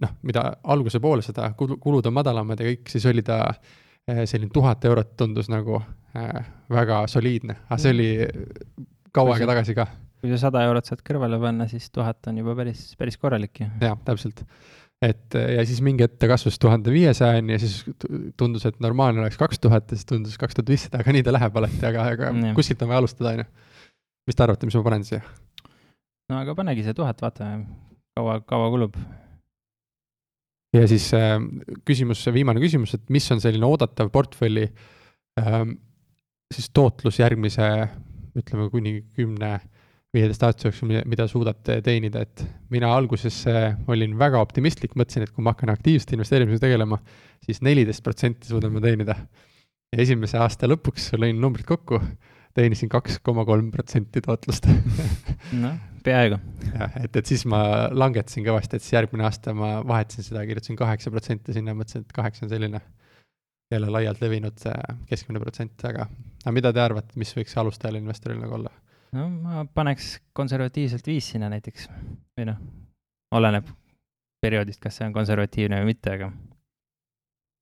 noh, 0.00 0.16
mida 0.26 0.46
alguse 0.72 1.00
poole 1.02 1.24
seda 1.24 1.50
kulu, 1.58 1.78
kulud 1.82 2.08
on 2.10 2.16
madalamad 2.16 2.60
ja 2.60 2.70
kõik, 2.70 2.88
siis 2.92 3.06
oli 3.10 3.24
ta 3.26 3.42
äh, 3.50 4.24
selline 4.24 4.52
tuhat 4.54 4.84
eurot 4.88 5.16
tundus 5.20 5.50
nagu 5.52 5.80
äh, 5.80 6.50
väga 6.72 7.04
soliidne, 7.10 7.60
aga 7.68 7.80
see 7.82 7.94
oli 7.96 8.10
kaua 9.14 9.36
aega 9.36 9.50
tagasi 9.54 9.76
ka. 9.78 9.86
kui 10.20 10.32
sa 10.32 10.40
sada 10.46 10.64
eurot 10.68 10.88
saad 10.88 11.04
kõrvale 11.06 11.40
panna, 11.42 11.68
siis 11.70 11.90
tuhat 11.94 12.30
on 12.30 12.42
juba 12.42 12.56
päris, 12.58 12.90
päris 13.00 13.18
korralik 13.20 13.64
ju. 13.64 13.70
jah, 13.82 13.98
täpselt 14.06 14.44
et 15.00 15.36
ja 15.56 15.62
siis 15.64 15.80
mingi 15.84 16.04
hetk 16.04 16.18
ta 16.20 16.28
kasvas 16.28 16.58
tuhande 16.60 16.92
viiesajani 16.92 17.54
ja 17.54 17.60
siis 17.62 17.78
tundus, 18.40 18.66
et 18.68 18.80
normaalne 18.84 19.22
oleks 19.22 19.38
kaks 19.40 19.62
tuhat 19.64 19.88
ja 19.88 19.96
siis 19.96 20.08
tundus 20.08 20.36
kaks 20.40 20.58
tuhat 20.58 20.68
viissada, 20.68 21.00
aga 21.00 21.14
nii 21.16 21.24
ta 21.24 21.32
läheb 21.32 21.56
alati, 21.56 21.80
aga, 21.88 22.04
aga 22.14 22.32
mm. 22.34 22.56
kuskilt 22.58 22.84
on 22.84 22.92
vaja 22.92 23.00
alustada, 23.00 23.32
on 23.32 23.44
ju. 23.44 23.46
mis 24.28 24.36
te 24.36 24.44
arvate, 24.44 24.68
mis 24.68 24.76
ma 24.76 24.84
panen 24.84 25.06
siia? 25.08 25.22
no 26.30 26.38
aga 26.38 26.54
panegi 26.58 26.84
see 26.86 26.96
tuhat, 26.96 27.22
vaatame, 27.24 27.64
kaua, 28.18 28.38
kaua 28.46 28.68
kulub. 28.74 28.98
Ja 30.76 30.86
siis 30.90 31.10
äh, 31.16 31.36
küsimus, 31.86 32.22
viimane 32.34 32.62
küsimus, 32.62 32.94
et 32.96 33.08
mis 33.12 33.26
on 33.34 33.42
selline 33.42 33.66
oodatav 33.66 34.10
portfelli 34.14 34.66
äh, 35.40 35.60
siis 36.54 36.70
tootlus 36.74 37.20
järgmise, 37.20 37.68
ütleme 38.38 38.70
kuni 38.70 39.00
kümne 39.16 39.58
viieteist 40.14 40.42
aasta 40.42 40.66
jooksul, 40.66 40.90
mida 41.06 41.26
suudad 41.30 41.60
teenida, 41.86 42.24
et 42.26 42.42
mina 42.74 42.88
alguses 42.90 43.44
olin 43.90 44.16
väga 44.18 44.40
optimistlik, 44.42 44.96
mõtlesin, 44.98 45.22
et 45.22 45.30
kui 45.30 45.44
ma 45.46 45.52
hakkan 45.54 45.70
aktiivselt 45.70 46.16
investeerimisega 46.16 46.64
tegelema, 46.64 46.98
siis 47.46 47.62
neliteist 47.62 48.02
protsenti 48.02 48.50
suudan 48.50 48.74
ma 48.74 48.82
teenida. 48.82 49.14
ja 49.90 50.02
esimese 50.02 50.38
aasta 50.38 50.66
lõpuks 50.66 51.12
lõin 51.18 51.38
numbrid 51.38 51.66
kokku, 51.66 52.00
teenisin 52.56 52.90
kaks 52.92 53.20
koma 53.26 53.44
kolm 53.48 53.70
protsenti 53.74 54.22
tootlust 54.24 54.66
noh, 55.62 55.76
peaaegu. 56.04 56.40
jah, 56.72 56.96
et, 57.02 57.16
et 57.16 57.32
siis 57.32 57.44
ma 57.50 57.62
langetasin 57.92 58.46
kõvasti, 58.46 58.78
et 58.78 58.86
siis 58.86 58.96
järgmine 58.96 59.26
aasta 59.28 59.54
ma 59.56 59.78
vahetasin 59.86 60.26
seda, 60.26 60.44
kirjutasin 60.48 60.78
kaheksa 60.80 61.12
protsenti 61.14 61.56
sinna, 61.56 61.76
mõtlesin, 61.78 62.06
et 62.06 62.16
kaheksa 62.16 62.46
on 62.46 62.52
selline 62.52 62.82
jälle 63.70 63.90
laialt 63.94 64.22
levinud 64.22 64.62
keskmine 65.06 65.42
protsent, 65.42 65.78
aga, 65.86 66.08
aga 66.42 66.54
mida 66.54 66.72
te 66.74 66.82
arvate, 66.82 67.18
mis 67.20 67.30
võiks 67.36 67.54
alustajal 67.60 68.00
investoril 68.00 68.40
nagu 68.42 68.58
olla? 68.58 68.72
no 69.16 69.26
ma 69.30 69.64
paneks 69.74 70.16
konservatiivselt 70.36 71.06
viis 71.06 71.32
sinna 71.32 71.50
näiteks 71.50 71.88
või 72.38 72.50
noh, 72.50 72.58
oleneb 73.34 73.70
perioodist, 74.42 74.80
kas 74.82 74.98
see 74.98 75.08
on 75.08 75.14
konservatiivne 75.14 75.82
või 75.82 75.92
mitte, 75.92 76.14
aga 76.16 76.30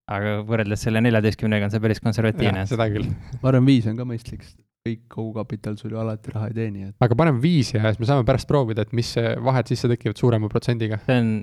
aga 0.09 0.38
võrreldes 0.48 0.83
selle 0.87 1.03
neljateistkümnega 1.05 1.68
on 1.68 1.74
see 1.74 1.83
päris 1.85 2.01
konservatiivne. 2.05 2.64
seda 2.70 2.88
küll. 2.92 3.09
ma 3.42 3.51
arvan, 3.51 3.66
viis 3.68 3.88
on 3.90 3.98
ka 3.98 4.07
mõistlik, 4.09 4.46
kõik 4.86 5.02
kogukapital 5.12 5.76
sul 5.80 5.92
ju 5.92 6.00
alati 6.00 6.32
raha 6.34 6.50
ei 6.50 6.56
teeni, 6.56 6.86
et. 6.88 6.94
aga 7.04 7.16
paneme 7.18 7.42
viis 7.42 7.74
ja 7.74 7.82
siis 7.88 7.98
me 8.00 8.08
saame 8.08 8.26
pärast 8.28 8.48
proovida, 8.48 8.86
et 8.86 8.94
mis 8.96 9.10
vahed 9.44 9.70
sisse 9.70 9.90
tekivad 9.90 10.20
suurema 10.20 10.48
protsendiga. 10.52 11.00
see 11.06 11.18
on, 11.22 11.34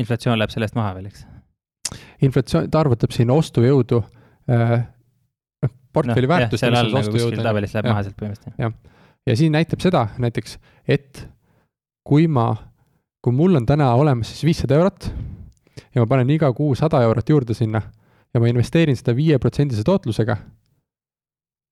inflatsioon 0.00 0.38
läheb 0.40 0.54
sellest 0.54 0.78
maha 0.78 0.94
veel, 0.98 1.10
eks? 1.10 1.26
inflatsioon, 2.26 2.70
ta 2.70 2.84
arvutab 2.84 3.12
siin 3.16 3.32
ostujõudu 3.34 4.00
äh,, 4.52 4.78
noh, 5.66 5.74
portfelli 5.92 6.30
no, 6.30 6.34
väärtust. 6.36 6.62
seal 6.62 6.78
all 6.78 6.94
nagu 6.94 7.12
kuskil 7.12 7.42
tabelis 7.42 7.74
läheb 7.76 7.90
ja. 7.90 7.96
maha 7.96 8.06
sealt 8.06 8.18
põhimõtteliselt. 8.22 8.62
jah 8.62 8.98
ja 9.26 9.36
siin 9.36 9.52
näitab 9.52 9.82
seda 9.82 10.06
näiteks, 10.18 10.56
et 10.88 11.26
kui 12.06 12.26
ma, 12.28 12.54
kui 13.22 13.34
mul 13.36 13.58
on 13.60 13.66
täna 13.68 13.92
olemas 13.98 14.32
siis 14.32 14.46
viissada 14.48 14.78
eurot 14.78 15.10
ja 15.94 16.02
ma 16.02 16.06
panen 16.10 16.30
iga 16.32 16.50
kuu 16.56 16.74
sada 16.78 17.02
eurot 17.06 17.28
juurde 17.28 17.56
sinna 17.56 17.82
ja 18.34 18.40
ma 18.40 18.50
investeerin 18.50 18.96
seda 18.96 19.14
viieprotsendise 19.16 19.84
tootlusega, 19.86 20.36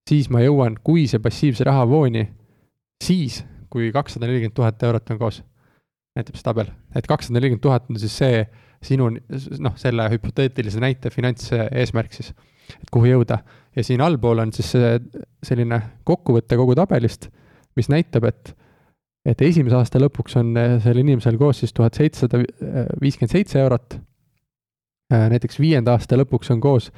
siis 0.09 0.31
ma 0.33 0.43
jõuan 0.43 0.79
kuise 0.85 1.21
passiivse 1.23 1.67
rahavooni 1.69 2.25
siis, 3.05 3.43
kui 3.71 3.93
kakssada 3.93 4.27
nelikümmend 4.27 4.57
tuhat 4.57 4.83
eurot 4.83 5.15
on 5.15 5.21
koos. 5.21 5.43
näitab 6.19 6.35
see 6.35 6.47
tabel, 6.47 6.71
et 6.97 7.07
kakssada 7.07 7.39
nelikümmend 7.39 7.63
tuhat 7.63 7.91
on 7.91 7.99
siis 8.01 8.17
see 8.19 8.45
sinu 8.83 9.11
noh, 9.13 9.75
selle 9.77 10.09
hüpoteetilise 10.11 10.81
näite 10.81 11.11
finantseesmärk 11.11 12.15
siis, 12.15 12.33
et 12.79 12.91
kuhu 12.91 13.11
jõuda. 13.11 13.39
ja 13.77 13.85
siin 13.85 14.01
allpool 14.01 14.39
on 14.39 14.53
siis 14.53 14.73
selline 15.43 15.83
kokkuvõte 16.05 16.57
kogu 16.57 16.75
tabelist 16.75 17.29
mis 17.79 17.91
näitab, 17.93 18.27
et, 18.29 18.53
et 19.29 19.47
esimese 19.47 19.79
aasta 19.79 20.01
lõpuks 20.03 20.39
on 20.41 20.53
sellel 20.83 21.05
inimesel 21.05 21.39
koos 21.41 21.63
siis 21.63 21.75
tuhat 21.77 21.99
seitsesada 21.99 22.43
viiskümmend 23.03 23.35
seitse 23.35 23.61
eurot. 23.63 23.99
Näiteks 25.09 25.61
viienda 25.61 25.95
aasta 25.97 26.19
lõpuks 26.19 26.51
on 26.53 26.61
koos 26.61 26.91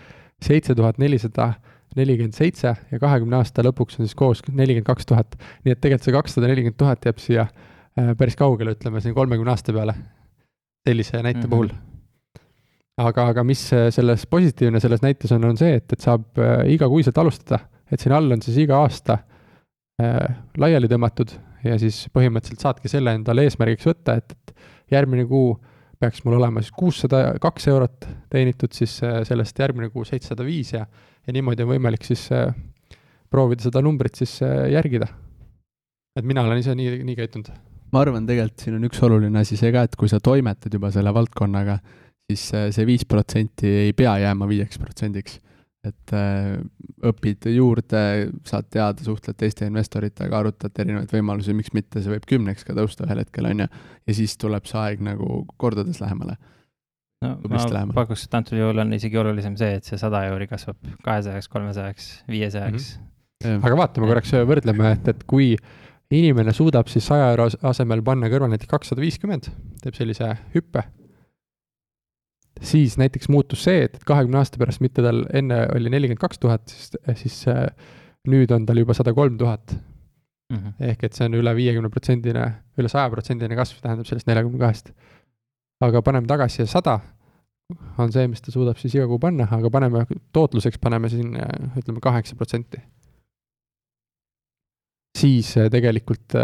seitse 0.42 0.74
tuhat 0.74 0.98
nelisada 0.98 1.52
nelikümmend 1.98 2.36
seitse 2.36 2.74
ja 2.90 3.00
kahekümne 3.02 3.40
aasta 3.40 3.64
lõpuks 3.66 3.98
on 3.98 4.06
siis 4.06 4.16
koos 4.18 4.42
nelikümmend 4.48 4.86
kaks 4.86 5.08
tuhat. 5.10 5.36
nii 5.64 5.74
et 5.74 5.80
tegelikult 5.80 6.08
see 6.08 6.16
kakssada 6.16 6.50
nelikümmend 6.50 6.78
tuhat 6.80 7.06
jääb 7.08 7.22
siia 7.22 7.46
äh, 7.46 8.12
päris 8.18 8.38
kaugele, 8.38 8.76
ütleme 8.78 9.02
siin 9.04 9.14
kolmekümne 9.14 9.54
aasta 9.54 9.74
peale, 9.76 9.94
sellise 10.88 11.22
näite 11.22 11.40
mm 11.40 11.44
-hmm. 11.44 11.50
puhul 11.50 11.68
aga, 13.00 13.26
aga 13.32 13.44
mis 13.44 13.62
selles 13.90 14.26
positiivne 14.26 14.80
selles 14.80 15.02
näites 15.02 15.32
on, 15.32 15.44
on 15.44 15.56
see, 15.56 15.74
et, 15.74 15.92
et 15.92 16.00
saab 16.00 16.38
igakuiselt 16.68 17.18
alustada, 17.18 17.58
et 17.90 18.00
siin 18.00 18.12
all 18.12 18.32
on 18.32 18.42
siis 18.42 18.58
iga 18.60 18.82
aasta 18.82 19.18
Äh, 20.00 20.36
laiali 20.60 20.88
tõmmatud 20.88 21.32
ja 21.66 21.74
siis 21.80 22.04
põhimõtteliselt 22.14 22.62
saadki 22.62 22.88
selle 22.88 23.12
endale 23.18 23.42
eesmärgiks 23.44 23.88
võtta, 23.88 24.14
et, 24.20 24.32
et 24.32 24.94
järgmine 24.94 25.26
kuu 25.28 25.56
peaks 26.00 26.22
mul 26.24 26.38
olema 26.38 26.62
siis 26.62 26.72
kuussada 26.72 27.34
kaks 27.42 27.66
eurot 27.68 28.06
teenitud, 28.32 28.72
siis 28.72 28.94
äh, 29.04 29.18
sellest 29.28 29.58
järgmine 29.60 29.90
kuu 29.92 30.06
seitsesada 30.08 30.46
viis 30.46 30.72
ja, 30.72 30.86
ja 31.26 31.34
niimoodi 31.36 31.66
on 31.66 31.72
võimalik 31.74 32.06
siis 32.06 32.26
äh, 32.34 32.52
proovida 33.30 33.66
seda 33.66 33.82
numbrit 33.84 34.18
siis 34.20 34.40
järgida. 34.72 35.06
et 36.18 36.26
mina 36.26 36.42
olen 36.42 36.58
ise 36.58 36.74
nii, 36.74 37.02
nii 37.06 37.18
käitunud. 37.18 37.52
ma 37.92 38.04
arvan, 38.04 38.26
tegelikult 38.26 38.64
siin 38.64 38.78
on 38.78 38.88
üks 38.88 39.02
oluline 39.06 39.42
asi 39.42 39.58
see 39.60 39.72
ka, 39.74 39.84
et 39.86 39.96
kui 39.96 40.08
sa 40.08 40.20
toimetad 40.20 40.74
juba 40.74 40.90
selle 40.94 41.14
valdkonnaga, 41.14 41.78
siis 42.30 42.50
see 42.50 42.86
viis 42.86 43.06
protsenti 43.08 43.70
ei 43.86 43.94
pea 43.96 44.18
jääma 44.24 44.48
viieks 44.50 44.78
protsendiks 44.78 45.40
et 45.86 46.12
äh, 46.12 46.58
õpid 47.08 47.48
juurde, 47.54 48.02
saad 48.48 48.68
teada, 48.72 49.04
suhtled 49.04 49.38
teiste 49.40 49.68
investoritega, 49.68 50.42
arutad 50.42 50.76
erinevaid 50.82 51.12
võimalusi, 51.14 51.54
miks 51.56 51.72
mitte, 51.76 52.02
see 52.02 52.12
võib 52.12 52.26
kümneks 52.28 52.66
ka 52.68 52.76
tõusta 52.76 53.06
ühel 53.06 53.22
hetkel, 53.22 53.48
on 53.48 53.64
ju, 53.64 53.68
ja 54.10 54.16
siis 54.16 54.36
tuleb 54.40 54.68
see 54.68 54.80
aeg 54.80 55.04
nagu 55.04 55.44
kordades 55.60 56.02
lähemale. 56.02 56.36
No 57.24 57.36
ma 57.52 57.84
pakuks, 57.94 58.24
et 58.26 58.38
antud 58.38 58.58
juhul 58.60 58.82
on 58.84 58.96
isegi 58.96 59.20
olulisem 59.20 59.58
see, 59.60 59.76
et 59.80 59.88
see 59.88 59.98
sada 60.00 60.24
euri 60.30 60.48
kasvab 60.50 60.78
kahesajaks, 61.04 61.50
kolmesajaks, 61.52 62.08
viiesajaks 62.30 62.94
mm. 62.96 63.10
-hmm. 63.44 63.66
aga 63.66 63.82
vaatame 63.82 64.08
korraks, 64.10 64.32
võrdleme, 64.52 64.94
et, 64.96 65.12
et 65.14 65.26
kui 65.28 65.52
inimene 66.10 66.52
suudab 66.56 66.88
siis 66.90 67.06
saja 67.06 67.28
euro 67.34 67.50
asemel 67.70 68.02
panna 68.02 68.30
kõrvale 68.32 68.56
näiteks 68.56 68.70
kakssada 68.70 69.04
viiskümmend, 69.04 69.52
teeb 69.82 69.94
sellise 69.98 70.32
hüppe 70.54 70.86
siis 72.60 72.98
näiteks 73.00 73.28
muutus 73.28 73.64
see, 73.64 73.84
et 73.86 73.98
kahekümne 74.06 74.40
aasta 74.40 74.60
pärast 74.60 74.82
mitte 74.84 75.04
tal 75.04 75.24
enne 75.36 75.62
oli 75.74 75.92
nelikümmend 75.92 76.20
kaks 76.20 76.40
tuhat, 76.42 76.68
siis, 76.68 76.92
siis 77.22 77.38
äh, 77.48 77.68
nüüd 78.28 78.52
on 78.54 78.66
tal 78.68 78.80
juba 78.80 78.96
sada 78.96 79.14
kolm 79.16 79.38
tuhat. 79.40 79.76
Mhm. 80.50 80.72
ehk 80.82 81.04
et 81.06 81.14
see 81.14 81.28
on 81.28 81.34
üle 81.38 81.52
viiekümne 81.54 81.86
protsendine, 81.94 82.44
üle 82.74 82.88
saja 82.90 83.06
protsendine 83.12 83.54
kasv, 83.54 83.76
tähendab 83.84 84.08
sellest 84.08 84.26
neljakümne 84.26 84.58
kahest. 84.58 84.88
Aga 85.80 86.02
paneme 86.04 86.28
tagasi 86.30 86.66
sada, 86.68 86.98
on 87.98 88.12
see, 88.12 88.26
mis 88.28 88.42
ta 88.44 88.52
suudab 88.52 88.78
siis 88.80 88.94
iga 88.98 89.06
kuu 89.08 89.20
panna, 89.22 89.46
aga 89.56 89.70
paneme 89.72 90.04
tootluseks, 90.34 90.80
paneme 90.82 91.10
siin 91.12 91.36
äh, 91.40 91.78
ütleme 91.80 92.02
kaheksa 92.04 92.36
protsenti. 92.36 92.82
siis 95.18 95.56
äh, 95.58 95.68
tegelikult 95.70 96.36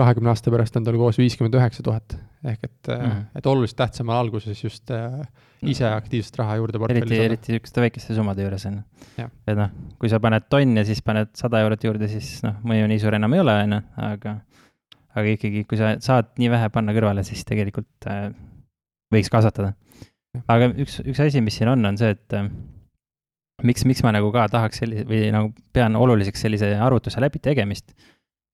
kahekümne 0.00 0.32
aasta 0.32 0.50
pärast 0.52 0.76
on 0.78 0.86
tal 0.86 0.98
koos 0.98 1.18
viiskümmend 1.20 1.54
üheksa 1.58 1.84
tuhat 1.84 2.16
ehk 2.44 2.64
et 2.64 2.88
mm, 2.88 3.06
-hmm. 3.06 3.24
et 3.36 3.46
oluliselt 3.46 3.76
tähtsam 3.76 4.08
on 4.08 4.16
alguses 4.16 4.64
just 4.64 4.90
äh, 4.90 5.20
ise 5.62 5.86
aktiivset 5.86 6.38
raha 6.38 6.56
juurde 6.56 6.78
portfelli 6.78 7.00
saada. 7.00 7.14
eriti, 7.14 7.32
eriti 7.32 7.52
niisuguste 7.52 7.80
väikeste 7.80 8.14
summade 8.14 8.42
juures 8.42 8.66
on 8.66 8.82
ju. 9.18 9.28
et 9.46 9.56
noh, 9.56 9.70
kui 9.98 10.08
sa 10.08 10.20
paned 10.20 10.46
tonn 10.48 10.76
ja 10.76 10.84
siis 10.84 11.02
paned 11.02 11.28
sada 11.34 11.60
eurot 11.60 11.84
juurde, 11.84 12.08
siis 12.08 12.42
noh, 12.46 12.54
mõju 12.64 12.86
nii 12.88 13.02
suur 13.02 13.14
enam 13.18 13.34
ei 13.36 13.40
ole, 13.40 13.56
on 13.64 13.76
ju, 13.76 13.80
aga 13.96 14.36
aga 15.14 15.34
ikkagi, 15.36 15.64
kui 15.68 15.78
sa 15.78 15.96
saad 16.00 16.32
nii 16.38 16.50
vähe 16.50 16.70
panna 16.72 16.94
kõrvale, 16.96 17.24
siis 17.26 17.44
tegelikult 17.44 18.08
äh, 18.08 18.30
võiks 19.14 19.30
kasvatada. 19.32 19.74
aga 20.46 20.70
üks, 20.78 21.00
üks 21.04 21.20
asi, 21.24 21.42
mis 21.44 21.58
siin 21.58 21.72
on, 21.72 21.84
on 21.86 21.98
see, 21.98 22.12
et 22.14 22.36
äh, 22.38 22.48
miks, 23.66 23.84
miks 23.88 24.02
ma 24.06 24.14
nagu 24.14 24.30
ka 24.34 24.46
tahaks 24.52 24.82
sellise 24.82 25.06
või 25.08 25.28
nagu 25.34 25.52
pean 25.74 25.98
oluliseks 25.98 26.46
sellise 26.46 26.72
arvutuse 26.78 27.22
läbi 27.22 27.42
tegemist. 27.42 27.94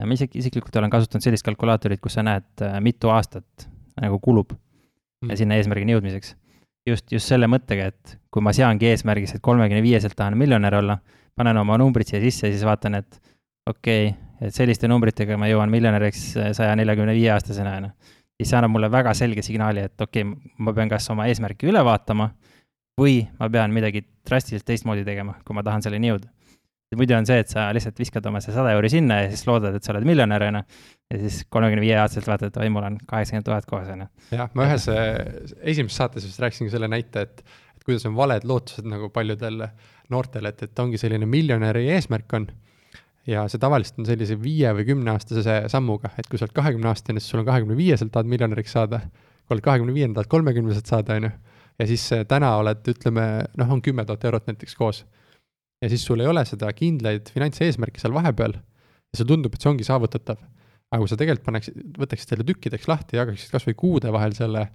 ma 0.03 0.13
isegi 0.13 0.43
isiklikult 0.43 0.77
olen 0.77 0.93
kasutanud 0.93 1.25
sellist 1.25 1.45
kalkulaatorit, 1.47 2.01
kus 2.01 2.19
sa 2.19 2.25
näed, 2.27 2.49
äh, 2.65 2.81
mitu 2.85 3.13
aastat 3.13 3.69
nagu 4.01 4.19
kulub 4.21 4.53
mm. 5.25 5.37
sinna 5.37 5.57
eesmärgini 5.57 5.97
jõudmiseks. 5.97 6.35
just, 6.87 7.13
just 7.13 7.29
selle 7.29 7.49
mõttega, 7.51 7.91
et 7.93 8.19
kui 8.31 8.45
ma 8.45 8.53
seangi 8.57 8.91
eesmärgiks, 8.91 9.37
et 9.37 9.43
kolmekümne 9.43 9.83
viieselt 9.83 10.17
tahan 10.17 10.37
miljonär 10.39 10.75
olla, 10.81 10.99
panen 11.37 11.57
oma 11.59 11.79
numbrid 11.81 12.09
siia 12.09 12.21
sisse 12.23 12.49
ja 12.49 12.55
siis 12.55 12.65
vaatan, 12.65 13.01
et 13.01 13.21
okei 13.67 14.11
okay,, 14.11 14.15
et 14.47 14.55
selliste 14.55 14.89
numbritega 14.89 15.39
ma 15.41 15.49
jõuan 15.51 15.73
miljonäriks 15.73 16.29
saja 16.57 16.77
neljakümne 16.77 17.15
viie 17.17 17.33
aastasena, 17.35 17.77
on 17.81 17.89
ju. 17.89 18.15
Siis 18.37 18.51
see 18.51 18.59
annab 18.59 18.75
mulle 18.75 18.91
väga 18.93 19.15
selge 19.17 19.45
signaali, 19.45 19.87
et 19.89 20.01
okei 20.01 20.25
okay,, 20.27 20.53
ma 20.59 20.75
pean 20.77 20.93
kas 20.93 21.09
oma 21.13 21.27
eesmärki 21.31 21.69
üle 21.71 21.83
vaatama 21.87 22.31
või 23.01 23.21
ma 23.41 23.49
pean 23.53 23.75
midagi 23.75 24.03
drastiliselt 24.27 24.67
teistmoodi 24.69 25.05
tegema, 25.07 25.37
kui 25.45 25.57
ma 25.57 25.65
tahan 25.67 25.85
selleni 25.85 26.13
jõuda. 26.13 26.33
muidu 26.97 27.17
on 27.17 27.27
see, 27.29 27.39
et 27.43 27.51
sa 27.53 27.67
lihtsalt 27.77 27.99
viskad 28.01 28.27
oma 28.29 28.41
see 28.41 28.55
sada 28.55 28.73
euri 28.77 28.89
sinna 28.93 29.23
ja 29.23 29.31
siis 29.33 29.45
loodad, 29.49 29.75
et 29.77 29.85
sa 29.85 29.93
oled 29.93 30.07
miljonär, 30.09 30.47
on 30.49 30.61
ju. 30.61 30.63
ja 31.13 31.19
siis 31.25 31.43
kolmekümne 31.53 31.85
viie 31.85 31.97
aastaselt 32.01 32.31
vaatad, 32.31 32.53
et 32.53 32.61
oi, 32.63 32.69
mul 32.73 32.87
on 32.89 32.99
kaheksakümmend 33.11 33.49
tuhat 33.49 33.69
koos, 33.69 33.89
on 33.93 34.05
ju. 34.05 34.09
jah, 34.39 34.53
ma 34.55 34.69
ühes 34.69 34.89
äh, 34.93 35.11
esimeses 35.61 35.99
saates 36.01 36.29
vist 36.29 36.41
rääkisingi 36.41 36.73
selle 36.73 36.89
näite, 36.89 37.27
et, 37.27 37.43
et 37.77 37.85
kuidas 37.85 38.07
on 38.09 38.17
valed 38.17 38.47
lootused 38.49 38.89
nagu 38.89 39.11
paljudel 39.13 39.67
noortel, 40.13 40.49
et, 40.53 40.63
et 40.69 40.85
ongi 40.85 41.01
selline 41.01 41.29
miljonäri 41.29 41.89
eesmärk 41.97 42.39
on 42.39 42.49
ja 43.27 43.45
see 43.51 43.61
tavaliselt 43.63 44.01
on 44.01 44.09
sellise 44.09 44.37
viie 44.41 44.71
või 44.77 44.87
kümneaastase 44.91 45.57
sammuga, 45.73 46.13
et 46.19 46.29
kui 46.31 46.39
sa 46.39 46.47
oled 46.47 46.55
kahekümne 46.57 46.91
aastane, 46.91 47.23
siis 47.23 47.35
sul 47.35 47.43
on 47.43 47.49
kahekümne 47.49 47.77
viieselt 47.79 48.13
tahad 48.15 48.31
miljonäriks 48.31 48.77
saada. 48.77 49.01
kui 49.47 49.55
oled 49.55 49.63
kahekümne 49.67 49.95
viiendal, 49.95 50.23
tahad 50.23 50.31
kolmekümneselt 50.31 50.87
saada, 50.91 51.19
on 51.19 51.29
ju. 51.29 51.31
ja 51.79 51.87
siis 51.87 52.07
äh, 52.13 52.25
täna 52.27 52.57
oled, 52.57 52.83
ütleme, 52.89 53.27
noh, 53.57 53.73
on 53.73 53.83
kümme 53.83 54.05
tuhat 54.07 54.25
eurot 54.25 54.47
näiteks 54.47 54.75
koos. 54.75 55.05
ja 55.83 55.89
siis 55.89 56.05
sul 56.07 56.21
ei 56.21 56.27
ole 56.27 56.45
seda 56.45 56.73
kindlaid 56.73 57.31
finantseesmärke 57.35 58.01
seal 58.01 58.15
vahepeal 58.15 58.55
ja 58.57 59.19
sulle 59.19 59.29
tundub, 59.35 59.55
et 59.55 59.63
see 59.63 59.71
ongi 59.71 59.85
saavutatav. 59.85 60.39
aga 60.91 61.01
kui 61.03 61.11
sa 61.11 61.19
tegelikult 61.19 61.47
paneksid, 61.47 61.81
võtaksid 61.99 62.31
selle 62.31 62.47
tükkideks 62.47 62.87
lahti, 62.89 63.19
jagaksid 63.19 63.51
kasvõi 63.51 63.75
kuude 63.75 64.13
vahel 64.15 64.35
selle 64.39 64.69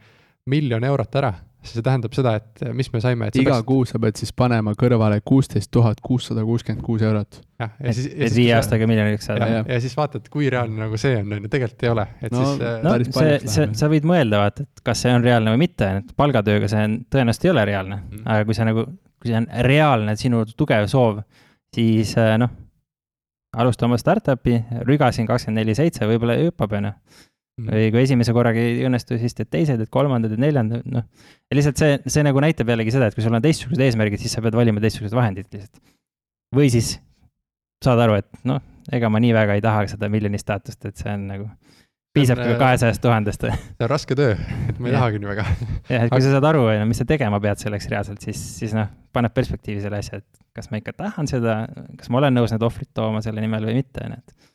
miljon 0.52 0.84
eurot 0.84 1.16
ära, 1.16 1.32
see 1.62 1.84
tähendab 1.86 2.15
seda, 2.15 2.34
et 2.39 2.63
mis 2.74 2.89
me 2.93 3.02
saime, 3.04 3.28
et 3.30 3.38
iga 3.38 3.52
peaksid... 3.52 3.67
kuu 3.69 3.86
sa 3.89 4.00
pead 4.02 4.17
siis 4.17 4.32
panema 4.38 4.74
kõrvale 4.78 5.19
kuusteist 5.26 5.69
tuhat 5.74 6.02
kuussada 6.02 6.43
kuuskümmend 6.47 6.82
kuus 6.86 7.04
eurot. 7.06 7.41
jah, 7.62 7.76
ja 7.78 7.91
et, 7.91 7.97
siis. 7.97 8.08
et 8.15 8.36
viie 8.36 8.56
aastaga 8.58 8.88
miljoniks 8.89 9.30
saada. 9.30 9.50
ja, 9.60 9.80
siis 9.84 9.93
vaatad, 9.97 10.26
kui 10.34 10.50
reaalne 10.54 10.82
nagu 10.82 10.97
see 11.02 11.19
on, 11.19 11.36
on 11.38 11.45
ju, 11.45 11.52
tegelikult 11.54 11.86
ei 11.86 11.93
ole, 11.93 12.08
et 12.21 12.34
No, 12.34 12.45
siis 12.45 12.65
äh, 12.65 12.80
no 12.86 12.95
see, 13.06 13.38
see, 13.45 13.69
sa 13.78 13.91
võid 13.91 14.08
mõelda, 14.10 14.41
vaata, 14.41 14.65
et 14.65 14.84
kas 14.89 15.06
see 15.06 15.13
on 15.13 15.26
reaalne 15.26 15.54
või 15.54 15.63
mitte, 15.67 15.91
et 16.02 16.12
palgatööga 16.17 16.71
see 16.71 16.88
on, 16.89 16.97
tõenäoliselt 17.13 17.47
ei 17.50 17.54
ole 17.56 17.67
reaalne 17.69 18.02
Mm. 18.02 18.17
mm.. 18.17 18.24
aga 18.26 18.47
kui 18.47 18.56
sa 18.58 18.65
nagu, 18.67 18.86
kui 19.21 19.32
see 19.32 19.38
on 19.38 19.47
reaalne 19.67 20.15
sinu 20.19 20.41
tugev 20.58 20.88
soov, 20.89 21.21
siis 21.76 22.15
äh, 22.19 22.36
noh, 22.41 22.52
alusta 23.58 23.86
oma 23.86 24.00
startup'i, 24.00 24.58
rüga 24.88 25.12
siin 25.12 25.28
kakskümmend 25.30 25.62
neli 25.62 25.76
seitse, 25.78 26.08
võib-olla 26.08 26.38
hüppab, 26.39 26.78
on 26.80 26.89
ju. 26.89 26.93
Mm, 27.60 27.70
või 27.70 27.92
kui 27.94 28.04
esimese 28.06 28.36
korraga 28.36 28.62
ei 28.62 28.86
õnnestu, 28.88 29.18
siis 29.22 29.36
teed 29.38 29.52
teised, 29.54 29.82
teed 29.82 29.92
kolmandad, 29.94 30.34
teed 30.34 30.44
neljandad, 30.44 30.86
noh. 30.92 31.08
ja 31.50 31.58
lihtsalt 31.58 31.82
see, 31.82 32.00
see 32.08 32.26
nagu 32.28 32.44
näitab 32.44 32.72
jällegi 32.72 32.94
seda, 32.96 33.10
et 33.10 33.18
kui 33.18 33.26
sul 33.26 33.36
on 33.36 33.44
teistsugused 33.44 33.86
eesmärgid, 33.88 34.24
siis 34.24 34.36
sa 34.38 34.44
pead 34.46 34.58
valima 34.58 34.84
teistsugused 34.84 35.18
vahendid 35.18 35.50
lihtsalt. 35.52 35.82
või 36.56 36.72
siis 36.74 36.96
saad 37.84 38.02
aru, 38.04 38.20
et 38.22 38.46
noh, 38.48 38.62
ega 38.94 39.10
ma 39.12 39.22
nii 39.24 39.34
väga 39.36 39.58
ei 39.58 39.64
taha 39.64 39.86
seda 39.92 40.10
miljoni 40.12 40.40
staatust, 40.42 40.84
et 40.90 41.02
see 41.02 41.14
on 41.14 41.28
nagu, 41.30 41.48
piisab 42.16 42.42
ka 42.42 42.50
äh, 42.50 42.60
kahesajast 42.60 43.02
tuhandest. 43.04 43.48
see 43.48 43.86
on 43.86 43.92
raske 43.92 44.18
töö, 44.18 44.36
et 44.70 44.80
ma 44.80 44.92
ei 44.92 44.96
tahagi 44.98 45.22
nii 45.22 45.32
väga. 45.32 45.48
jah, 45.90 46.06
et 46.06 46.14
kui 46.14 46.24
sa 46.24 46.36
saad 46.36 46.48
aru, 46.52 46.68
mis 46.90 47.02
sa 47.02 47.08
tegema 47.10 47.40
pead 47.44 47.62
selleks 47.64 47.90
reaalselt, 47.92 48.22
siis, 48.26 48.42
siis 48.60 48.76
noh, 48.78 48.92
paneb 49.16 49.34
perspektiivi 49.36 49.84
selle 49.84 50.02
asja, 50.02 50.22
et 50.22 50.46
kas 50.58 50.72
ma 50.72 50.82
ikka 50.82 50.94
tahan 50.98 51.30
seda, 51.32 51.64
kas 52.00 52.12
ma 52.12 52.22
olen 52.22 52.36
nõus 52.36 52.54
need 52.54 52.66
ohvrid 52.68 52.92
tooma 52.98 53.24
selle 53.24 53.44
nimel 53.44 53.70
või 53.70 53.80
mitte, 53.80 54.04
on 54.06 54.18
ju, 54.18 54.22
et 54.22 54.51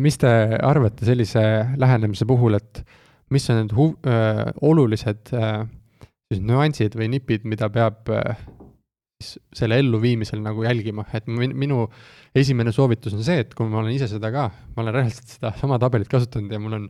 mis 0.00 0.18
te 0.20 0.30
arvate 0.62 1.06
sellise 1.06 1.42
lähenemise 1.80 2.26
puhul, 2.28 2.56
et 2.58 2.82
mis 3.34 3.48
on 3.50 3.62
need 3.62 3.72
hu- 3.76 3.94
äh, 4.08 4.50
olulised 4.64 5.32
äh, 5.36 5.64
siis 6.30 6.42
nüansid 6.44 6.96
või 6.98 7.10
nipid, 7.16 7.46
mida 7.48 7.70
peab 7.72 8.10
äh, 8.12 8.38
siis 9.22 9.38
selle 9.56 9.78
elluviimisel 9.82 10.42
nagu 10.44 10.64
jälgima, 10.66 11.06
et 11.16 11.28
min- 11.30 11.56
minu 11.56 11.86
esimene 12.36 12.72
soovitus 12.74 13.16
on 13.16 13.24
see, 13.26 13.42
et 13.44 13.54
kui 13.56 13.68
ma 13.70 13.82
olen 13.82 13.94
ise 13.94 14.08
seda 14.10 14.30
ka, 14.34 14.48
ma 14.76 14.84
olen 14.84 14.98
reaalselt 14.98 15.36
seda 15.36 15.54
sama 15.62 15.80
tabelit 15.82 16.10
kasutanud 16.12 16.52
ja 16.52 16.62
mul 16.62 16.78
on 16.80 16.88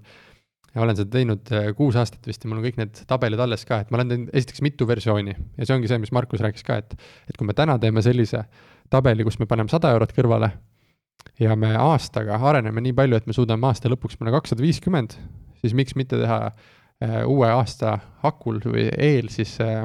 ja 0.75 0.83
olen 0.83 0.99
seda 0.99 1.12
teinud 1.14 1.51
kuus 1.79 1.97
aastat 2.01 2.27
vist 2.27 2.43
ja 2.43 2.51
mul 2.51 2.59
on 2.59 2.67
kõik 2.67 2.81
need 2.81 3.05
tabelid 3.07 3.40
alles 3.40 3.62
ka, 3.69 3.85
et 3.85 3.93
ma 3.95 4.01
olen 4.01 4.11
teinud 4.11 4.37
esiteks 4.43 4.64
mitu 4.67 4.88
versiooni 4.90 5.35
ja 5.35 5.67
see 5.67 5.77
ongi 5.77 5.90
see, 5.90 6.01
mis 6.03 6.14
Markus 6.17 6.43
rääkis 6.43 6.67
ka, 6.67 6.81
et 6.83 6.97
et 7.31 7.38
kui 7.38 7.47
me 7.47 7.55
täna 7.55 7.79
teeme 7.79 8.03
sellise 8.03 8.43
tabeli, 8.90 9.27
kus 9.27 9.38
me 9.38 9.47
paneme 9.51 9.71
sada 9.71 9.95
eurot 9.95 10.12
kõrvale 10.17 10.51
ja 11.40 11.57
me 11.57 11.72
aastaga 11.79 12.38
areneme 12.48 12.83
nii 12.85 12.94
palju, 12.96 13.18
et 13.18 13.27
me 13.27 13.37
suudame 13.37 13.68
aasta 13.68 13.90
lõpuks 13.90 14.18
panna 14.18 14.35
kakssada 14.35 14.62
viiskümmend, 14.64 15.16
siis 15.62 15.74
miks 15.77 15.96
mitte 15.98 16.18
teha 16.20 16.38
äh, 16.46 17.20
uue 17.27 17.50
aasta 17.50 17.98
hakul 18.22 18.61
või 18.64 18.87
eel 18.92 19.31
siis 19.33 19.57
äh, 19.64 19.85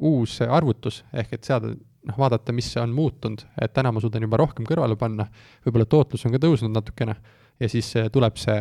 uus 0.00 0.40
arvutus, 0.44 1.02
ehk 1.14 1.36
et 1.38 1.48
seada, 1.48 1.72
noh, 2.04 2.18
vaadata, 2.18 2.52
mis 2.52 2.68
on 2.80 2.92
muutunud, 2.94 3.46
et 3.62 3.72
täna 3.72 3.92
ma 3.94 4.02
suudan 4.02 4.26
juba 4.26 4.40
rohkem 4.42 4.66
kõrvale 4.68 4.98
panna, 5.00 5.28
võib-olla 5.64 5.88
tootlus 5.88 6.26
on 6.26 6.34
ka 6.34 6.42
tõusnud 6.42 6.74
natukene 6.74 7.16
ja 7.60 7.70
siis 7.70 7.94
äh, 8.00 8.10
tuleb 8.12 8.38
see 8.40 8.60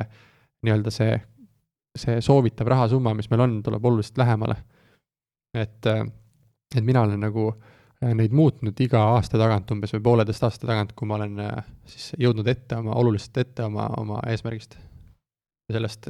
nii-öelda 0.63 0.93
see, 0.95 1.17
see 1.99 2.21
soovitav 2.23 2.69
rahasumma, 2.71 3.15
mis 3.17 3.27
meil 3.31 3.47
on, 3.47 3.59
tuleb 3.65 3.85
oluliselt 3.85 4.21
lähemale. 4.21 4.55
et, 5.53 5.85
et 5.85 6.81
mina 6.81 7.03
olen 7.03 7.19
nagu 7.21 7.49
äh, 7.51 7.73
neid 8.17 8.33
muutnud 8.35 8.79
iga 8.83 9.01
aasta 9.15 9.39
tagant 9.39 9.71
umbes 9.75 9.93
või 9.95 10.03
pooleteist 10.09 10.43
aasta 10.43 10.67
tagant, 10.69 10.93
kui 10.97 11.07
ma 11.09 11.19
olen 11.19 11.39
äh, 11.43 11.69
siis 11.89 12.11
jõudnud 12.19 12.47
ette 12.51 12.79
oma, 12.79 12.97
oluliselt 12.99 13.37
ette 13.43 13.65
oma, 13.67 13.87
oma 14.01 14.21
eesmärgist. 14.27 14.77
ja 15.69 15.77
sellest, 15.77 16.09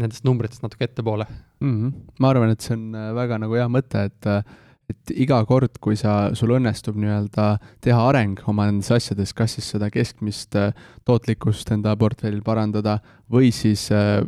nendest 0.00 0.24
numbritest 0.24 0.62
natuke 0.62 0.84
ettepoole. 0.84 1.26
mm. 1.60 1.76
-hmm. 1.76 1.92
ma 2.18 2.30
arvan, 2.30 2.50
et 2.50 2.60
see 2.60 2.74
on 2.76 2.94
äh, 2.94 3.14
väga 3.14 3.38
nagu 3.38 3.54
hea 3.54 3.68
mõte, 3.68 4.04
et 4.04 4.26
äh, 4.26 4.42
et 4.90 5.12
iga 5.22 5.38
kord, 5.46 5.78
kui 5.78 5.96
sa, 5.98 6.34
sul 6.34 6.50
õnnestub 6.56 6.96
nii-öelda 6.98 7.46
teha 7.84 8.00
areng 8.08 8.40
oma 8.50 8.66
nendes 8.66 8.90
asjades, 8.90 9.32
kas 9.36 9.54
siis 9.54 9.68
seda 9.76 9.90
keskmist 9.90 10.56
äh, 10.58 10.72
tootlikkust 11.06 11.70
enda 11.70 11.94
portfellil 11.96 12.42
parandada 12.42 12.98
või 13.30 13.52
siis 13.54 13.86
äh, 13.94 14.18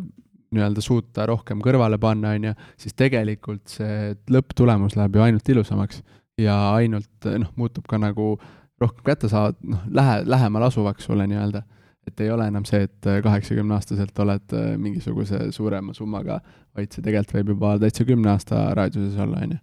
nii-öelda 0.53 0.85
suuta 0.85 1.27
rohkem 1.27 1.63
kõrvale 1.65 1.99
panna, 1.99 2.37
on 2.37 2.51
ju, 2.51 2.55
siis 2.81 2.95
tegelikult 2.95 3.75
see 3.75 4.13
lõpptulemus 4.31 4.97
läheb 4.99 5.17
ju 5.17 5.25
ainult 5.25 5.49
ilusamaks 5.49 6.03
ja 6.41 6.57
ainult 6.77 7.29
noh, 7.39 7.53
muutub 7.57 7.87
ka 7.89 7.99
nagu 8.01 8.35
rohkem 8.83 9.05
kättesaadav, 9.07 9.59
noh, 9.75 9.85
lähe, 9.91 10.23
lähemal 10.27 10.69
asuvaks 10.69 11.05
sulle 11.09 11.27
nii-öelda. 11.31 11.63
et 12.07 12.21
ei 12.21 12.33
ole 12.35 12.49
enam 12.51 12.65
see, 12.67 12.83
et 12.83 13.07
kaheksakümneaastaselt 13.23 14.17
oled 14.25 14.55
äh, 14.59 14.73
mingisuguse 14.75 15.53
suurema 15.55 15.93
summaga, 15.95 16.41
vaid 16.75 16.91
see 16.91 17.05
tegelikult 17.05 17.37
võib 17.37 17.53
juba 17.53 17.77
täitsa 17.79 18.07
kümne 18.09 18.33
aasta 18.33 18.65
raadiuses 18.75 19.21
olla, 19.23 19.45
on 19.45 19.53
ju. 19.55 19.59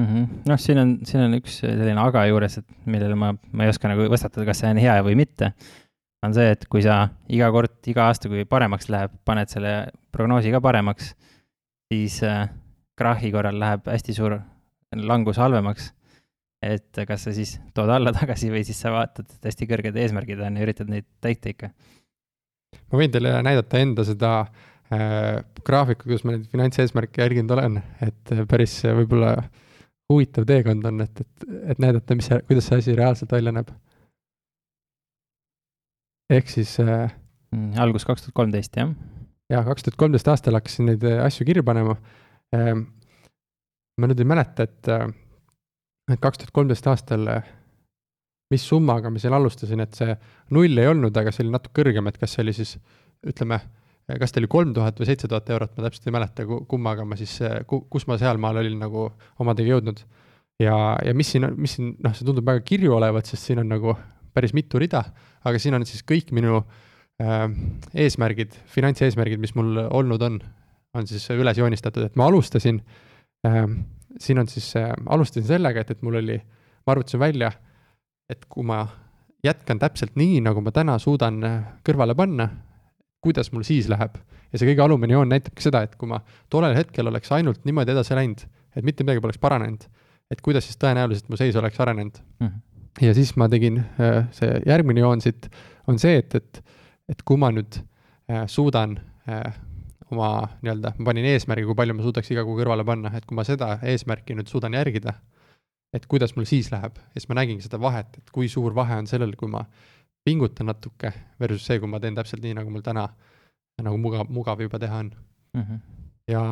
mm 0.00 0.06
-hmm. 0.06 0.26
noh, 0.50 0.58
siin 0.58 0.78
on, 0.78 0.96
siin 1.06 1.22
on 1.22 1.38
üks 1.38 1.60
selline 1.60 2.00
aga 2.02 2.26
juures, 2.26 2.58
et 2.58 2.66
millele 2.86 3.14
ma, 3.14 3.30
ma 3.52 3.64
ei 3.64 3.70
oska 3.70 3.88
nagu 3.88 4.08
vastata, 4.10 4.44
kas 4.44 4.64
see 4.64 4.70
on 4.70 4.82
hea 4.82 4.96
või 5.06 5.14
mitte. 5.14 5.52
on 6.26 6.34
see, 6.34 6.50
et 6.50 6.66
kui 6.72 6.82
sa 6.82 7.08
iga 7.28 7.50
kord, 7.52 7.78
iga 7.86 8.08
aasta, 8.08 8.28
kui 8.28 8.44
paremaks 8.44 8.88
läheb, 8.88 9.12
paned 9.24 9.48
selle 9.48 9.86
prognoosi 10.12 10.50
ka 10.50 10.60
paremaks, 10.60 11.14
siis 11.92 12.22
äh, 12.22 12.48
krahhi 12.96 13.30
korral 13.32 13.58
läheb 13.60 13.86
hästi 13.86 14.14
suur 14.14 14.40
langus 14.94 15.36
halvemaks. 15.36 15.92
Et 16.74 17.02
kas 17.08 17.26
sa 17.26 17.34
siis 17.36 17.56
tood 17.76 17.90
alla 17.92 18.12
tagasi 18.14 18.50
või 18.52 18.64
siis 18.66 18.80
sa 18.80 18.92
vaatad, 18.94 19.28
et 19.30 19.50
hästi 19.50 19.68
kõrged 19.70 19.98
eesmärgid 20.00 20.42
on 20.44 20.58
ja 20.58 20.66
üritad 20.66 20.90
neid 20.92 21.06
täita 21.24 21.52
ikka. 21.52 21.72
ma 22.90 23.00
võin 23.00 23.14
teile 23.14 23.36
näidata 23.46 23.82
enda 23.82 24.06
seda 24.08 24.34
äh, 24.44 25.42
graafikut, 25.66 26.10
kus 26.12 26.24
ma 26.24 26.36
neid 26.36 26.46
finantseesmärke 26.52 27.24
järginud 27.24 27.56
olen, 27.56 27.82
et 28.04 28.34
äh, 28.34 28.44
päris 28.50 28.78
äh, 28.84 28.96
võib-olla 29.00 29.36
huvitav 30.12 30.46
teekond 30.48 30.84
on, 30.90 31.00
et, 31.06 31.20
et, 31.20 31.50
et 31.72 31.82
näidata, 31.82 32.16
mis 32.18 32.28
kuidas 32.48 32.70
see 32.70 32.80
asi 32.82 32.96
reaalselt 32.96 33.32
välja 33.32 33.54
näeb. 33.56 33.70
ehk 36.32 36.48
siis 36.50 36.78
äh, 36.80 37.12
Mm, 37.54 37.74
algus 37.78 38.06
kaks 38.08 38.24
tuhat 38.24 38.34
kolmteist, 38.40 38.76
jah? 38.78 38.90
jaa, 39.52 39.62
kaks 39.66 39.86
tuhat 39.86 39.98
kolmteist 40.00 40.28
aastal 40.32 40.56
hakkasin 40.58 40.88
neid 40.90 41.04
äh, 41.06 41.20
asju 41.26 41.46
kirja 41.46 41.62
panema 41.66 41.96
ähm,. 42.56 42.86
ma 44.00 44.08
nüüd 44.10 44.22
ei 44.22 44.26
mäleta, 44.26 44.66
et, 44.66 44.88
et 46.12 46.20
kaks 46.20 46.40
tuhat 46.40 46.52
kolmteist 46.54 46.86
aastal, 46.90 47.28
mis 48.52 48.66
summaga 48.68 49.10
ma 49.10 49.22
seal 49.22 49.36
alustasin, 49.36 49.82
et 49.84 49.96
see 49.96 50.14
null 50.54 50.80
ei 50.80 50.90
olnud, 50.90 51.16
aga 51.16 51.32
see 51.32 51.44
oli 51.46 51.54
natuke 51.54 51.80
kõrgem, 51.80 52.10
et 52.10 52.18
kas 52.20 52.36
see 52.36 52.44
oli 52.44 52.54
siis 52.56 52.74
ütleme, 53.24 53.58
kas 54.20 54.34
ta 54.34 54.42
oli 54.42 54.50
kolm 54.52 54.74
tuhat 54.76 55.00
või 55.00 55.08
seitse 55.08 55.30
tuhat 55.30 55.48
eurot, 55.54 55.72
ma 55.76 55.86
täpselt 55.86 56.10
ei 56.10 56.14
mäleta, 56.14 56.46
kummaga 56.68 57.06
ma 57.08 57.16
siis, 57.18 57.38
kus 57.68 58.08
ma 58.10 58.18
sealmaal 58.20 58.60
olin 58.60 58.76
nagu 58.84 59.08
omadega 59.40 59.76
jõudnud. 59.76 60.04
ja, 60.60 60.74
ja 61.02 61.14
mis 61.16 61.32
siin 61.32 61.48
mis 61.56 61.78
siin, 61.78 61.94
noh, 62.04 62.12
see 62.14 62.26
tundub 62.26 62.46
väga 62.46 62.60
kirju 62.68 62.94
olevat, 62.94 63.26
sest 63.26 63.48
siin 63.48 63.64
on 63.64 63.72
nagu 63.72 63.96
päris 64.34 64.52
mitu 64.54 64.78
rida, 64.82 65.02
aga 65.46 65.58
siin 65.62 65.78
on 65.78 65.86
siis 65.88 66.04
kõik 66.06 66.34
minu 66.36 66.60
äh, 67.22 67.48
eesmärgid, 68.04 68.54
finantseesmärgid, 68.76 69.40
mis 69.40 69.54
mul 69.56 69.86
olnud 69.88 70.22
on, 70.22 70.38
on 70.94 71.08
siis 71.08 71.24
üles 71.32 71.58
joonistatud, 71.58 72.04
et 72.06 72.20
ma 72.20 72.28
alustasin 72.28 72.82
äh,, 73.46 73.64
siin 74.20 74.38
on 74.38 74.48
siis 74.48 74.70
äh,, 74.76 74.92
alustasin 75.06 75.46
sellega, 75.48 75.80
et, 75.80 75.90
et 75.90 76.02
mul 76.02 76.20
oli, 76.20 76.38
ma 76.86 76.94
arvutasin 76.94 77.20
välja, 77.20 77.50
et 78.30 78.44
kui 78.48 78.66
ma 78.66 78.84
jätkan 79.44 79.78
täpselt 79.78 80.14
nii, 80.16 80.40
nagu 80.44 80.62
ma 80.64 80.72
täna 80.74 80.98
suudan 81.02 81.42
äh, 81.44 81.58
kõrvale 81.86 82.16
panna, 82.18 82.48
kuidas 83.24 83.52
mul 83.52 83.64
siis 83.66 83.88
läheb. 83.92 84.16
ja 84.52 84.60
see 84.60 84.68
kõige 84.68 84.84
alumine 84.84 85.16
joon 85.16 85.32
näitabki 85.32 85.64
seda, 85.64 85.82
et 85.82 85.96
kui 85.98 86.08
ma 86.08 86.20
tollel 86.52 86.76
hetkel 86.76 87.08
oleks 87.10 87.32
ainult 87.34 87.64
niimoodi 87.66 87.90
edasi 87.90 88.14
läinud, 88.14 88.44
et 88.76 88.84
mitte 88.86 89.02
midagi 89.04 89.22
poleks 89.24 89.40
paranenud, 89.42 89.88
et 90.30 90.40
kuidas 90.44 90.68
siis 90.68 90.78
tõenäoliselt 90.78 91.28
mu 91.28 91.38
seis 91.40 91.56
oleks 91.56 91.80
arenenud. 91.80 92.20
ja 93.02 93.14
siis 93.14 93.34
ma 93.36 93.48
tegin, 93.50 93.80
see 94.36 94.60
järgmine 94.66 95.02
joon 95.02 95.24
siit 95.24 95.48
on 95.90 95.98
see, 95.98 96.18
et, 96.22 96.34
et, 96.34 96.62
et 97.10 97.22
kui 97.26 97.40
ma 97.40 97.50
nüüd 97.54 97.80
äh, 98.30 98.44
suudan 98.50 98.96
äh, 99.28 99.58
oma 100.14 100.48
nii-öelda, 100.62 100.94
ma 100.98 101.10
panin 101.10 101.26
eesmärgi, 101.28 101.66
kui 101.68 101.76
palju 101.78 101.96
ma 101.98 102.04
suudaks 102.06 102.30
iga 102.32 102.44
kuu 102.46 102.56
kõrvale 102.58 102.84
panna, 102.86 103.12
et 103.16 103.26
kui 103.28 103.36
ma 103.36 103.44
seda 103.46 103.74
eesmärki 103.82 104.36
nüüd 104.38 104.50
suudan 104.50 104.76
järgida, 104.76 105.14
et 105.94 106.06
kuidas 106.10 106.34
mul 106.36 106.46
siis 106.48 106.70
läheb, 106.72 106.98
ja 106.98 107.20
siis 107.20 107.28
ma 107.30 107.38
nägingi 107.40 107.66
seda 107.66 107.80
vahet, 107.82 108.18
et 108.18 108.32
kui 108.34 108.48
suur 108.50 108.74
vahe 108.76 108.96
on 109.02 109.08
sellel, 109.10 109.34
kui 109.38 109.50
ma 109.50 109.64
pingutan 110.24 110.70
natuke 110.70 111.12
versus 111.40 111.66
see, 111.68 111.80
kui 111.82 111.90
ma 111.90 112.00
teen 112.00 112.16
täpselt 112.16 112.42
nii, 112.44 112.56
nagu 112.58 112.72
mul 112.72 112.84
täna 112.84 113.08
nagu 113.82 113.98
mugav, 114.00 114.30
mugav 114.32 114.62
juba 114.62 114.78
teha 114.80 115.02
on 115.02 115.10
mm. 115.10 115.62
-hmm. 115.62 115.78
ja, 116.30 116.42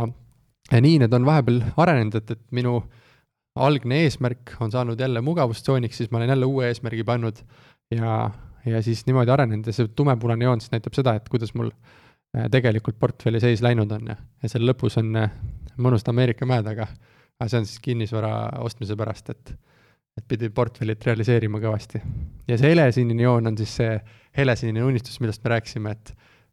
ja 0.73 0.81
nii 0.81 0.99
need 1.05 1.15
on 1.15 1.27
vahepeal 1.27 1.63
arenenud, 1.77 2.15
et, 2.15 2.31
et 2.31 2.43
minu 2.51 2.83
algne 3.55 4.03
eesmärk 4.05 4.57
on 4.61 4.73
saanud 4.73 5.01
jälle 5.01 5.21
mugavustsooniks, 5.21 5.97
siis 5.97 6.11
ma 6.11 6.19
olen 6.19 6.29
jälle 6.29 6.47
uue 6.47 6.69
eesmärgi 6.69 7.05
pannud 7.05 7.43
ja, 7.91 8.31
ja 8.67 8.83
siis 8.83 9.07
niimoodi 9.07 9.31
arenenud 9.31 9.67
ja 9.67 9.73
see 9.73 9.89
tumepunane 9.89 10.45
joon 10.45 10.61
siis 10.61 10.73
näitab 10.73 10.95
seda, 10.95 11.15
et 11.15 11.29
kuidas 11.29 11.55
mul 11.55 11.71
äh, 11.71 12.03
tegelikult 12.33 12.99
portfelli 12.99 13.41
seis 13.41 13.63
läinud 13.63 13.91
on 13.93 14.15
ja, 14.15 14.17
ja 14.43 14.49
seal 14.49 14.65
lõpus 14.65 14.97
on 15.01 15.11
äh, 15.21 15.35
mõnusad 15.77 16.09
Ameerika 16.13 16.49
mäed, 16.49 16.67
aga, 16.71 16.89
aga 17.39 17.49
see 17.51 17.61
on 17.61 17.69
siis 17.69 17.83
kinnisvara 17.85 18.33
ostmise 18.65 18.97
pärast, 18.99 19.31
et 19.35 19.55
et 20.13 20.27
pidi 20.29 20.51
portfellit 20.53 21.05
realiseerima 21.09 21.57
kõvasti. 21.61 22.03
ja 22.49 22.59
see 22.61 22.75
helesinine 22.75 23.25
joon 23.25 23.49
on 23.49 23.57
siis 23.57 23.79
see 23.81 23.95
helesinine 24.37 24.85
unistus, 24.85 25.21
millest 25.21 25.45
me 25.45 25.55
rääkisime, 25.55 25.95
et 25.97 26.13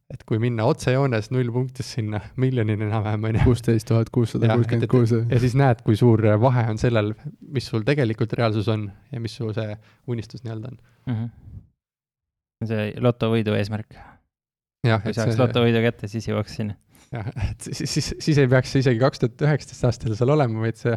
et 0.09 0.23
kui 0.25 0.39
minna 0.41 0.65
otsejoones 0.65 1.27
nullpunktist 1.29 1.99
sinna 1.99 2.21
miljonini 2.41 2.87
enam-vähem, 2.87 3.27
on 3.29 3.35
ju. 3.37 3.43
kuusteist 3.45 3.87
tuhat 3.91 4.09
kuussada 4.09 4.55
kuuskümmend 4.55 4.89
kuus. 4.89 5.11
ja 5.11 5.39
siis 5.43 5.53
näed, 5.59 5.83
kui 5.85 5.99
suur 5.99 6.23
vahe 6.41 6.63
on 6.71 6.79
sellel, 6.81 7.13
mis 7.53 7.67
sul 7.69 7.85
tegelikult 7.85 8.33
reaalsus 8.39 8.71
on 8.73 8.87
ja 9.11 9.21
mis 9.21 9.35
su 9.37 9.51
see 9.53 9.75
unistus 10.07 10.43
nii-öelda 10.43 10.71
on 10.71 10.79
mm. 10.79 11.13
-hmm. 11.13 12.71
see 12.71 12.93
lotovõidu 12.97 13.53
eesmärk. 13.59 13.99
Kui 14.83 15.15
saaks 15.15 15.39
lotovõidu 15.39 15.81
kätte, 15.83 16.11
siis 16.11 16.29
jõuaks 16.29 16.59
sinna. 16.61 16.77
jah, 17.15 17.31
et 17.49 17.69
siis, 17.71 17.83
siis, 17.89 18.13
siis 18.21 18.37
ei 18.37 18.51
peaks 18.51 18.75
isegi 18.79 19.01
kaks 19.01 19.23
tuhat 19.23 19.47
üheksateist 19.47 19.89
aastal 19.89 20.15
seal 20.17 20.35
olema, 20.35 20.61
vaid 20.65 20.79
see 20.79 20.95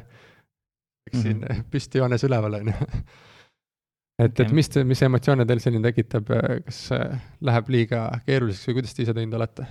eks 1.10 1.24
mm 1.24 1.30
-hmm. 1.30 1.54
siin 1.54 1.64
püstijoones 1.70 2.24
üleval, 2.24 2.58
on 2.60 2.72
ju. 2.72 2.90
et, 4.24 4.40
et 4.40 4.52
mis, 4.52 4.70
mis 4.84 5.02
emotsioone 5.02 5.46
teil 5.46 5.62
selline 5.64 5.88
tekitab, 5.90 6.30
kas 6.66 6.82
läheb 7.40 7.72
liiga 7.74 8.04
keeruliseks 8.26 8.68
või 8.68 8.80
kuidas 8.80 8.94
te 8.94 9.06
ise 9.06 9.14
teinud 9.16 9.38
olete? 9.40 9.66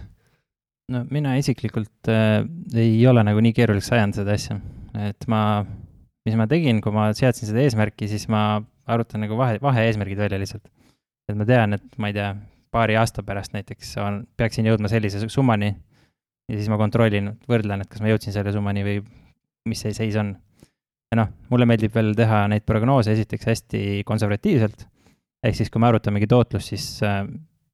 no 0.91 1.05
mina 1.09 1.37
isiklikult 1.39 2.11
äh, 2.11 2.41
ei 2.75 3.07
ole 3.07 3.23
nagu 3.23 3.39
nii 3.39 3.53
keeruliseks 3.55 3.95
ajanud 3.95 4.19
seda 4.19 4.35
asja, 4.35 4.59
et 5.07 5.27
ma, 5.31 5.63
mis 6.27 6.35
ma 6.35 6.47
tegin, 6.51 6.81
kui 6.83 6.91
ma 6.95 7.11
seadsin 7.15 7.47
seda 7.47 7.63
eesmärki, 7.63 8.09
siis 8.11 8.27
ma 8.27 8.61
arvutan 8.91 9.23
nagu 9.23 9.37
vahe, 9.39 9.59
vahe-eesmärgid 9.63 10.19
välja 10.19 10.39
lihtsalt. 10.41 10.67
et 11.29 11.37
ma 11.37 11.45
tean, 11.47 11.77
et 11.77 11.97
ma 11.97 12.09
ei 12.11 12.17
tea, 12.17 12.33
paari 12.71 12.95
aasta 12.99 13.23
pärast 13.23 13.55
näiteks 13.55 13.95
on, 14.03 14.21
peaksin 14.37 14.67
jõudma 14.69 14.91
sellise 14.91 15.21
summani 15.29 15.71
ja 15.71 16.57
siis 16.57 16.69
ma 16.71 16.79
kontrollin, 16.79 17.33
võrdlen, 17.49 17.83
et 17.83 17.91
kas 17.91 18.03
ma 18.03 18.11
jõudsin 18.11 18.35
selle 18.35 18.53
summani 18.55 18.85
või 18.85 19.01
mis 19.69 19.83
see 19.83 19.93
seis 19.95 20.17
on 20.19 20.33
ja 21.11 21.19
noh, 21.19 21.31
mulle 21.51 21.67
meeldib 21.67 21.93
veel 21.95 22.13
teha 22.17 22.45
neid 22.51 22.65
prognoose 22.67 23.13
esiteks 23.13 23.47
hästi 23.51 23.83
konservatiivselt, 24.07 24.85
ehk 25.43 25.57
siis 25.57 25.71
kui 25.71 25.83
me 25.83 25.89
arutamegi 25.89 26.29
tootlust, 26.31 26.71
siis 26.71 26.85
äh, 27.05 27.23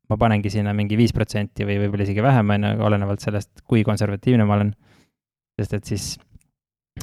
ma 0.10 0.18
panengi 0.20 0.52
sinna 0.52 0.74
mingi 0.76 0.98
viis 1.00 1.14
protsenti 1.14 1.68
või 1.68 1.78
võib-olla 1.84 2.08
isegi 2.08 2.24
vähem, 2.24 2.56
on 2.56 2.70
ju, 2.70 2.78
olenevalt 2.90 3.24
sellest, 3.24 3.52
kui 3.68 3.84
konservatiivne 3.88 4.48
ma 4.48 4.58
olen. 4.58 4.74
sest 5.58 5.74
et 5.74 5.90
siis, 5.90 6.04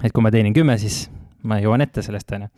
et 0.02 0.12
kui 0.14 0.22
ma 0.22 0.30
teenin 0.30 0.54
kümme, 0.54 0.76
siis 0.78 1.08
ma 1.42 1.58
jõuan 1.62 1.82
ette 1.82 2.02
sellest, 2.02 2.32
on 2.36 2.46
ju. 2.46 2.50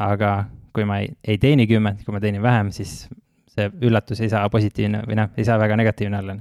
aga 0.00 0.32
kui 0.72 0.84
ma 0.88 1.02
ei, 1.02 1.10
ei 1.24 1.38
teeni 1.38 1.66
kümmet, 1.68 2.04
kui 2.04 2.14
ma 2.14 2.20
teenin 2.20 2.42
vähem, 2.42 2.70
siis 2.72 3.06
see 3.52 3.70
üllatus 3.88 4.20
ei 4.24 4.30
saa 4.32 4.48
positiivne 4.52 5.02
või 5.08 5.18
noh, 5.18 5.32
ei 5.36 5.44
saa 5.48 5.58
väga 5.60 5.76
negatiivne 5.80 6.20
olla. 6.22 6.36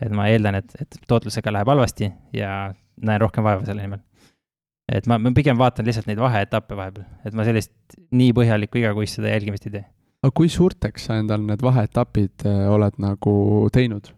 et 0.00 0.12
ma 0.16 0.28
eeldan, 0.32 0.60
et, 0.62 0.76
et 0.80 1.00
tootlusega 1.08 1.52
läheb 1.52 1.68
halvasti 1.68 2.12
ja 2.32 2.52
näen 3.00 3.20
rohkem 3.20 3.44
vaeva 3.44 3.66
selle 3.66 3.84
nimel 3.84 4.00
et 4.90 5.06
ma, 5.10 5.18
ma 5.22 5.32
pigem 5.34 5.58
vaatan 5.60 5.86
lihtsalt 5.86 6.08
neid 6.10 6.20
vaheetappe 6.20 6.76
vahepeal, 6.78 7.06
et 7.26 7.36
ma 7.36 7.46
sellist 7.46 7.98
nii 8.16 8.32
põhjalikku 8.36 8.80
igakuist 8.80 9.18
seda 9.18 9.32
jälgimist 9.32 9.68
ei 9.68 9.76
tee. 9.78 9.84
aga 10.24 10.32
kui 10.36 10.50
suurteks 10.52 11.06
sa 11.08 11.18
endal 11.20 11.44
need 11.46 11.62
vaheetapid 11.64 12.46
äh, 12.48 12.64
oled 12.72 12.98
nagu 13.02 13.34
teinud? 13.74 14.10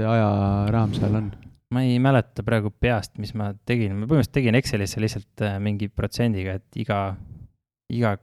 see 0.00 0.08
ajaraam 0.08 0.96
seal 0.96 1.20
on? 1.20 1.30
ma 1.74 1.84
ei 1.86 2.00
mäleta 2.02 2.42
praegu 2.46 2.72
peast, 2.72 3.14
mis 3.22 3.32
ma 3.38 3.52
tegin, 3.68 3.94
ma 3.94 4.08
põhimõtteliselt 4.08 4.38
tegin 4.40 4.58
Excelisse 4.58 5.02
lihtsalt 5.02 5.46
äh, 5.46 5.58
mingi 5.62 5.90
protsendiga, 5.92 6.58
et 6.58 6.82
iga, 6.82 7.00
iga 7.94 8.16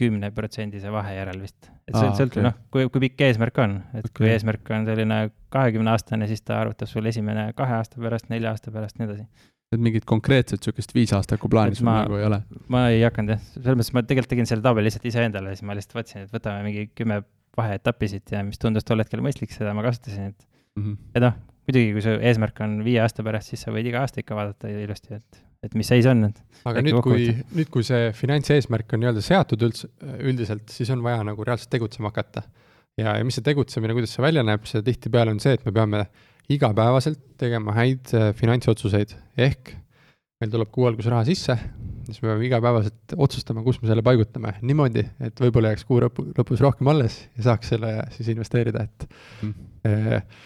kümneprotsendise 0.00 0.92
vahe 0.94 1.14
järel 1.18 1.44
vist. 1.44 1.70
et 1.86 1.94
see 1.94 2.10
sõltub 2.16 2.40
okay., 2.40 2.48
noh, 2.48 2.58
kui, 2.72 2.88
kui 2.88 3.04
pikk 3.06 3.26
eesmärk 3.28 3.62
on, 3.64 3.78
et 3.92 4.08
okay. 4.08 4.16
kui 4.18 4.32
eesmärk 4.32 4.74
on 4.76 4.88
selline 4.88 5.22
kahekümne 5.52 5.94
aastane, 5.94 6.28
siis 6.30 6.42
ta 6.46 6.60
arvutab 6.64 6.90
sul 6.90 7.06
esimene 7.10 7.50
kahe 7.58 7.80
aasta 7.80 8.02
pärast, 8.02 8.30
nelja 8.32 8.54
aasta 8.54 8.74
pärast, 8.74 8.98
nii 9.00 9.10
edasi 9.10 9.26
et 9.70 9.82
mingit 9.82 10.06
konkreetset 10.08 10.58
niisugust 10.58 10.94
viisaastaku 10.96 11.48
plaani 11.50 11.78
sul 11.78 11.86
nagu 11.86 12.16
ei 12.18 12.24
ole? 12.26 12.40
ma 12.74 12.88
ei 12.90 13.04
hakanud 13.04 13.36
jah, 13.36 13.42
selles 13.54 13.76
mõttes 13.78 13.92
ma 13.94 14.02
tegelikult 14.02 14.32
tegin 14.32 14.48
selle 14.50 14.64
tabeli 14.64 14.88
lihtsalt 14.88 15.06
iseendale, 15.10 15.52
siis 15.54 15.66
ma 15.66 15.76
lihtsalt 15.78 16.00
mõtlesin, 16.00 16.24
et 16.26 16.34
võtame 16.34 16.64
mingi 16.66 16.88
kümme 16.98 17.20
vaheetappi 17.58 18.08
siit 18.10 18.34
ja 18.34 18.42
mis 18.46 18.58
tundus 18.62 18.86
tol 18.86 19.02
hetkel 19.02 19.22
mõistlik, 19.24 19.52
seda 19.54 19.74
ma 19.76 19.84
kasutasin, 19.86 20.32
et 20.32 20.48
mm 20.78 20.82
-hmm. 20.84 20.96
et 21.14 21.24
noh, 21.26 21.38
muidugi, 21.68 21.92
kui 21.94 22.04
su 22.06 22.16
eesmärk 22.18 22.64
on 22.66 22.80
viie 22.86 23.00
aasta 23.04 23.26
pärast, 23.26 23.52
siis 23.52 23.62
sa 23.66 23.74
võid 23.74 23.86
iga 23.90 24.02
aasta 24.02 24.22
ikka 24.22 24.38
vaadata 24.38 24.70
ilusti, 24.70 25.20
et, 25.20 25.44
et 25.66 25.76
mis 25.76 25.90
seis 25.92 26.06
on, 26.08 26.24
et. 26.30 26.40
aga 26.68 26.82
nüüd, 26.84 26.98
kui, 27.04 27.28
nüüd, 27.56 27.68
kui 27.72 27.84
see 27.86 28.10
finantseesmärk 28.16 28.96
on 28.96 29.02
nii-öelda 29.02 29.24
seatud 29.24 29.66
üldse, 29.66 29.90
üldiselt, 30.18 30.72
siis 30.72 30.90
on 30.94 31.04
vaja 31.04 31.22
nagu 31.28 31.44
reaalselt 31.46 31.72
tegutsema 31.72 32.12
hakata. 32.12 32.46
ja, 33.00 33.18
ja 33.18 33.26
mis 33.26 33.36
see 33.38 33.46
tegutsemine, 33.46 33.96
kuidas 33.96 34.16
see 34.16 34.24
välja 34.24 34.44
näeb, 34.46 34.64
see 34.68 34.82
tihtipeale 34.86 35.34
on 35.36 35.42
see, 35.42 35.58
et 35.58 35.66
me 35.68 35.74
peame 35.76 36.06
igapäevaselt 36.50 37.20
tegema 37.38 37.76
häid 37.76 38.12
äh, 38.16 38.32
finantsotsuseid, 38.36 39.14
ehk 39.38 39.76
meil 40.40 40.52
tuleb 40.52 40.70
kuu 40.72 40.88
alguses 40.88 41.12
raha 41.12 41.26
sisse, 41.28 41.56
siis 42.08 42.22
me 42.22 42.30
peame 42.30 42.46
igapäevaselt 42.48 43.14
otsustama, 43.20 43.62
kus 43.66 43.82
me 43.82 43.90
selle 43.90 44.04
paigutame 44.04 44.56
niimoodi, 44.64 45.04
et 45.28 45.42
võib-olla 45.44 45.74
jääks 45.74 45.84
kuu 45.88 46.00
lõpu, 46.02 46.24
lõpus 46.38 46.62
rohkem 46.64 46.88
alles 46.90 47.20
ja 47.36 47.50
saaks 47.50 47.74
selle 47.74 47.92
siis 48.16 48.32
investeerida, 48.32 48.86
et 48.88 49.06
mm. 49.44 50.38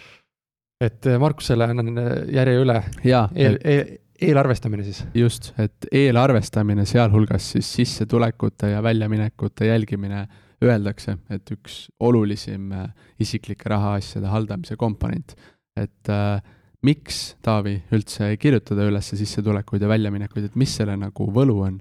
et 0.85 1.09
Markusele 1.23 1.71
annan 1.71 2.03
järje 2.35 2.59
üle. 2.67 2.81
jaa 3.07 3.29
eel, 3.39 3.61
eel, 3.63 3.95
eelarvestamine 4.25 4.85
siis. 4.87 5.05
just, 5.15 5.53
et 5.59 5.89
eelarvestamine, 5.93 6.87
sealhulgas 6.89 7.53
siis 7.57 7.71
sissetulekute 7.81 8.73
ja 8.75 8.83
väljaminekute 8.83 9.69
jälgimine, 9.71 10.27
öeldakse, 10.65 11.19
et 11.31 11.51
üks 11.53 11.89
olulisim 12.01 12.71
äh, 12.73 12.87
isiklike 13.21 13.69
rahaasjade 13.69 14.31
haldamise 14.33 14.77
komponent 14.81 15.35
et 15.77 16.11
äh, 16.11 16.41
miks, 16.85 17.35
Taavi, 17.45 17.79
üldse 17.95 18.31
kirjutada 18.41 18.87
üles 18.89 19.11
sissetulekuid 19.15 19.83
ja 19.83 19.91
väljaminekuid, 19.91 20.49
et 20.49 20.59
mis 20.61 20.75
selle 20.79 20.97
nagu 21.01 21.29
võlu 21.35 21.61
on? 21.67 21.81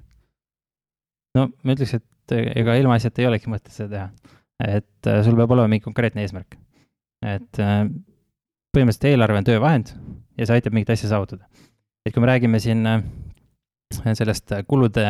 no 1.37 1.47
ma 1.49 1.75
ütleks, 1.75 1.97
et 1.97 2.35
ega 2.61 2.77
ilmaasjata 2.79 3.23
ei 3.23 3.29
olegi 3.29 3.51
mõtet 3.51 3.73
seda 3.73 3.89
teha. 3.93 4.39
et 4.77 5.11
äh, 5.11 5.21
sul 5.25 5.37
peab 5.39 5.53
olema 5.55 5.71
mingi 5.71 5.85
konkreetne 5.85 6.25
eesmärk. 6.25 6.57
et 7.25 7.61
äh, 7.61 7.85
põhimõtteliselt 8.73 9.11
eelarve 9.11 9.41
on 9.41 9.49
töövahend 9.49 9.93
ja 10.37 10.47
see 10.47 10.57
aitab 10.57 10.73
mingit 10.75 10.93
asja 10.95 11.11
saavutada. 11.13 11.47
Et 12.05 12.13
kui 12.13 12.23
me 12.23 12.29
räägime 12.31 12.59
siin 12.63 12.85
äh, 12.89 13.05
sellest 14.03 14.53
kulude 14.67 15.07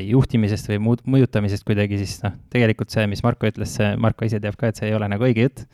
juhtimisest 0.00 0.68
või 0.70 0.78
muud, 0.82 1.00
mõjutamisest 1.10 1.66
kuidagi, 1.66 1.98
siis 1.98 2.20
noh, 2.22 2.36
tegelikult 2.52 2.92
see, 2.94 3.08
mis 3.10 3.24
Marko 3.26 3.48
ütles, 3.50 3.72
see, 3.74 3.94
Marko 3.98 4.26
ise 4.26 4.38
teab 4.42 4.58
ka, 4.58 4.70
et 4.70 4.78
see 4.78 4.90
ei 4.90 4.94
ole 4.94 5.08
nagu 5.10 5.26
õige 5.26 5.48
jutt 5.48 5.64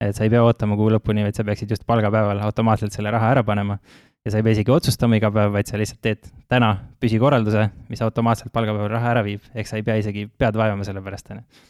et 0.00 0.16
sa 0.16 0.26
ei 0.26 0.32
pea 0.32 0.42
ootama 0.46 0.76
kuu 0.78 0.90
lõpuni, 0.94 1.24
vaid 1.26 1.38
sa 1.38 1.44
peaksid 1.46 1.72
just 1.74 1.86
palgapäeval 1.88 2.40
automaatselt 2.46 2.94
selle 2.94 3.10
raha 3.14 3.32
ära 3.34 3.42
panema. 3.46 3.78
ja 4.26 4.32
sa 4.32 4.40
ei 4.40 4.44
pea 4.44 4.56
isegi 4.56 4.72
otsustama 4.74 5.16
iga 5.16 5.30
päev, 5.32 5.52
vaid 5.54 5.70
sa 5.70 5.78
lihtsalt 5.80 6.00
teed 6.04 6.26
täna 6.50 6.72
püsikorralduse, 7.00 7.68
mis 7.88 8.02
automaatselt 8.04 8.52
palgapäeval 8.52 8.90
raha 8.92 9.12
ära 9.14 9.22
viib, 9.24 9.46
ehk 9.54 9.70
sa 9.70 9.78
ei 9.78 9.86
pea 9.86 9.96
isegi 10.02 10.26
pead 10.38 10.58
vaevama 10.58 10.84
selle 10.84 11.02
pärast, 11.02 11.30
on 11.32 11.40
ju. 11.40 11.62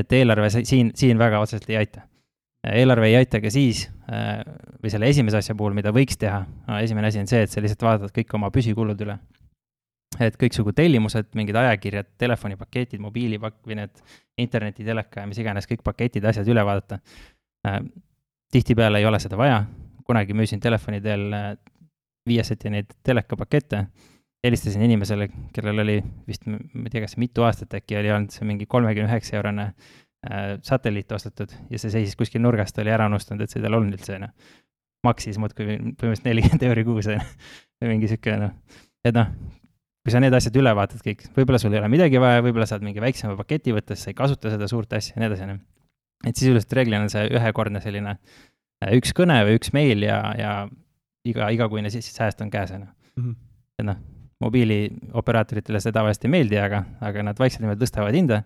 et 0.00 0.12
eelarve 0.18 0.50
siin, 0.56 0.90
siin 0.96 1.18
väga 1.20 1.40
otseselt 1.44 1.68
ei 1.70 1.78
aita. 1.84 2.02
Eelarve 2.72 3.10
ei 3.10 3.16
aita 3.20 3.40
ka 3.42 3.50
siis 3.52 3.86
äh, 4.10 4.42
või 4.82 4.92
selle 4.92 5.10
esimese 5.12 5.40
asja 5.40 5.56
puhul, 5.58 5.76
mida 5.76 5.92
võiks 5.94 6.18
teha, 6.20 6.42
esimene 6.80 7.10
asi 7.12 7.22
on 7.22 7.30
see, 7.30 7.44
et 7.46 7.52
sa 7.52 7.62
lihtsalt 7.62 7.84
vaatad 7.86 8.14
kõik 8.16 8.34
oma 8.38 8.50
püsikulud 8.54 9.00
üle. 9.06 9.18
Et 10.22 10.36
kõiksugu 10.40 10.72
tellimused, 10.72 11.26
mingid 11.36 11.56
ajakirjad, 11.60 12.06
telefonipaketid, 12.16 13.00
mobiilipakk 13.02 13.66
või 13.68 13.76
need 13.82 13.98
interneti, 14.40 14.86
teleka 14.86 15.24
ja 15.24 15.28
mis 15.28 15.40
iganes, 15.42 15.66
kõik 15.68 15.82
paketid, 15.84 16.24
asjad 16.24 16.46
üle 16.48 16.62
vaadata 16.64 17.02
Äh, 17.66 17.80
tihtipeale 18.52 18.98
ei 18.98 19.06
ole 19.06 19.18
seda 19.18 19.38
vaja, 19.38 19.64
kunagi 20.06 20.34
müüsin 20.36 20.60
telefoni 20.62 21.00
teel 21.02 21.32
äh, 21.34 21.54
Viaseti 22.26 22.70
neid 22.70 22.90
telekapakette, 23.06 23.84
helistasin 24.42 24.82
inimesele, 24.82 25.28
kellel 25.54 25.78
oli 25.84 26.00
vist, 26.26 26.46
ma 26.46 26.58
ei 26.58 26.90
tea, 26.90 27.04
kas 27.04 27.14
mitu 27.22 27.44
aastat 27.46 27.76
äkki 27.78 27.98
oli 28.00 28.10
olnud 28.10 28.34
see 28.34 28.46
mingi 28.48 28.66
kolmekümne 28.70 29.06
üheksa 29.06 29.36
eurone 29.38 29.68
äh, 29.68 29.92
satelliit 30.66 31.12
ostetud 31.12 31.52
ja 31.70 31.80
see 31.80 31.92
seisis 31.92 32.16
kuskil 32.18 32.42
nurgas, 32.44 32.72
ta 32.74 32.82
oli 32.84 32.94
ära 32.94 33.06
unustanud, 33.10 33.44
et 33.44 33.52
see 33.52 33.62
tal 33.64 33.78
on 33.78 33.92
üldse, 33.92 34.18
noh. 34.22 34.32
maksis 35.06 35.38
muudkui 35.38 35.66
põhimõtteliselt 35.68 36.26
nelikümmend 36.26 36.66
euri 36.66 36.84
kuus, 36.88 37.06
on 37.10 37.18
ju, 37.18 37.28
või 37.82 37.94
mingi 37.94 38.10
sihuke, 38.10 38.34
noh, 38.40 38.82
et 39.06 39.14
noh, 39.14 39.30
kui 40.02 40.14
sa 40.14 40.22
need 40.22 40.34
asjad 40.34 40.56
üle 40.58 40.72
vaatad 40.78 41.04
kõik, 41.04 41.28
võib-olla 41.36 41.60
sul 41.62 41.74
ei 41.76 41.82
ole 41.82 41.92
midagi 41.92 42.18
vaja, 42.22 42.42
võib-olla 42.42 42.66
saad 42.66 42.82
mingi 42.86 43.02
väiksema 43.02 43.38
paketi 43.38 43.74
võtta, 43.76 43.98
sa 43.98 44.10
ei 44.10 44.18
kasuta 44.18 44.50
seda 44.50 44.68
suurt 44.70 44.98
asja 44.98 45.14
ja 45.14 45.22
nii 45.22 45.30
edasi, 45.30 45.46
on 45.46 45.54
ju 45.54 45.62
et 46.24 46.38
sisuliselt 46.38 46.72
reeglina 46.78 47.08
see 47.12 47.26
ühekordne 47.34 47.82
selline 47.84 48.16
üks 48.96 49.12
kõne 49.16 49.38
või 49.46 49.58
üks 49.58 49.72
meil 49.76 50.04
ja, 50.04 50.20
ja 50.38 50.52
iga, 51.26 51.50
igakuine 51.54 51.90
siis 51.92 52.08
sääst 52.14 52.42
on 52.44 52.52
käes, 52.52 52.72
on 52.76 52.86
ju. 52.86 52.92
Mhm. 53.16 53.34
et 53.80 53.86
noh, 53.88 54.00
mobiilioperaatoritele 54.44 55.80
see 55.80 55.94
tavaliselt 55.96 56.26
ei 56.28 56.32
meeldi, 56.32 56.58
aga, 56.60 56.82
aga 57.04 57.24
nad 57.24 57.38
vaikselt 57.40 57.64
niimoodi 57.64 57.84
tõstavad 57.84 58.16
hinda. 58.16 58.42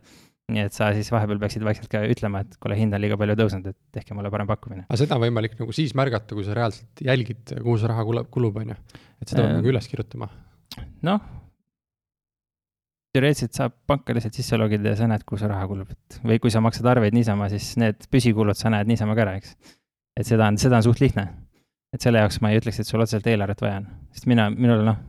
Nii 0.50 0.64
et 0.66 0.76
sa 0.76 0.90
siis 0.96 1.10
vahepeal 1.12 1.40
peaksid 1.42 1.64
vaikselt 1.66 1.90
ka 1.92 2.02
ütlema, 2.10 2.42
et 2.44 2.56
kuule, 2.62 2.78
hind 2.78 2.96
on 2.96 3.02
liiga 3.02 3.18
palju 3.20 3.36
tõusnud, 3.38 3.70
et 3.70 3.78
tehke 3.98 4.16
mulle 4.16 4.32
parem 4.32 4.48
pakkumine. 4.50 4.86
aga 4.88 4.98
seda 5.00 5.18
on 5.18 5.24
võimalik 5.26 5.58
nagu 5.60 5.74
siis 5.76 5.94
märgata, 5.98 6.36
kui 6.38 6.46
sa 6.46 6.56
reaalselt 6.56 7.04
jälgid, 7.06 7.44
kuhu 7.58 7.76
see 7.80 7.90
raha 7.90 8.06
kulub, 8.08 8.30
kulub, 8.34 8.58
on 8.62 8.72
ju. 8.74 8.78
et 9.20 9.30
seda 9.30 9.44
peab 9.44 9.50
Äh, 9.50 9.58
nagu 9.58 9.72
üles 9.72 9.88
kirjutama. 9.90 10.30
noh, 11.06 11.20
teoreetiliselt 13.14 13.58
saab 13.58 13.76
panka 13.90 14.14
lihtsalt 14.14 14.38
sisse 14.38 14.58
logida 14.58 14.92
ja 14.92 14.98
sa 15.00 15.08
näed, 15.10 15.26
kuhu 15.26 15.40
see 15.40 15.50
raha 15.50 15.66
kulub, 15.70 15.90
et 15.90 16.20
või 16.24 16.40
kui 16.42 16.52
sa 16.54 16.62
maksad 16.64 16.86
arveid 16.86 17.16
niisama, 17.16 17.50
siis 17.52 17.72
need 17.80 18.06
püsikulud 18.10 18.58
sa 18.58 18.72
näed 18.72 18.90
niisama 18.90 19.16
ka 19.18 19.26
ära, 19.26 19.36
eks. 19.40 19.56
et 20.18 20.28
seda 20.28 20.48
on, 20.50 20.58
seda 20.62 20.80
on 20.80 20.86
suht 20.86 21.02
lihtne. 21.02 21.28
et 21.94 22.02
selle 22.04 22.22
jaoks 22.22 22.38
ma 22.40 22.52
ei 22.52 22.60
ütleks, 22.60 22.78
et 22.78 22.86
sul 22.86 23.02
otseselt 23.02 23.26
eelarvet 23.26 23.62
vaja 23.64 23.80
on, 23.82 23.88
sest 24.14 24.28
mina, 24.30 24.46
minul 24.54 24.84
noh, 24.86 25.00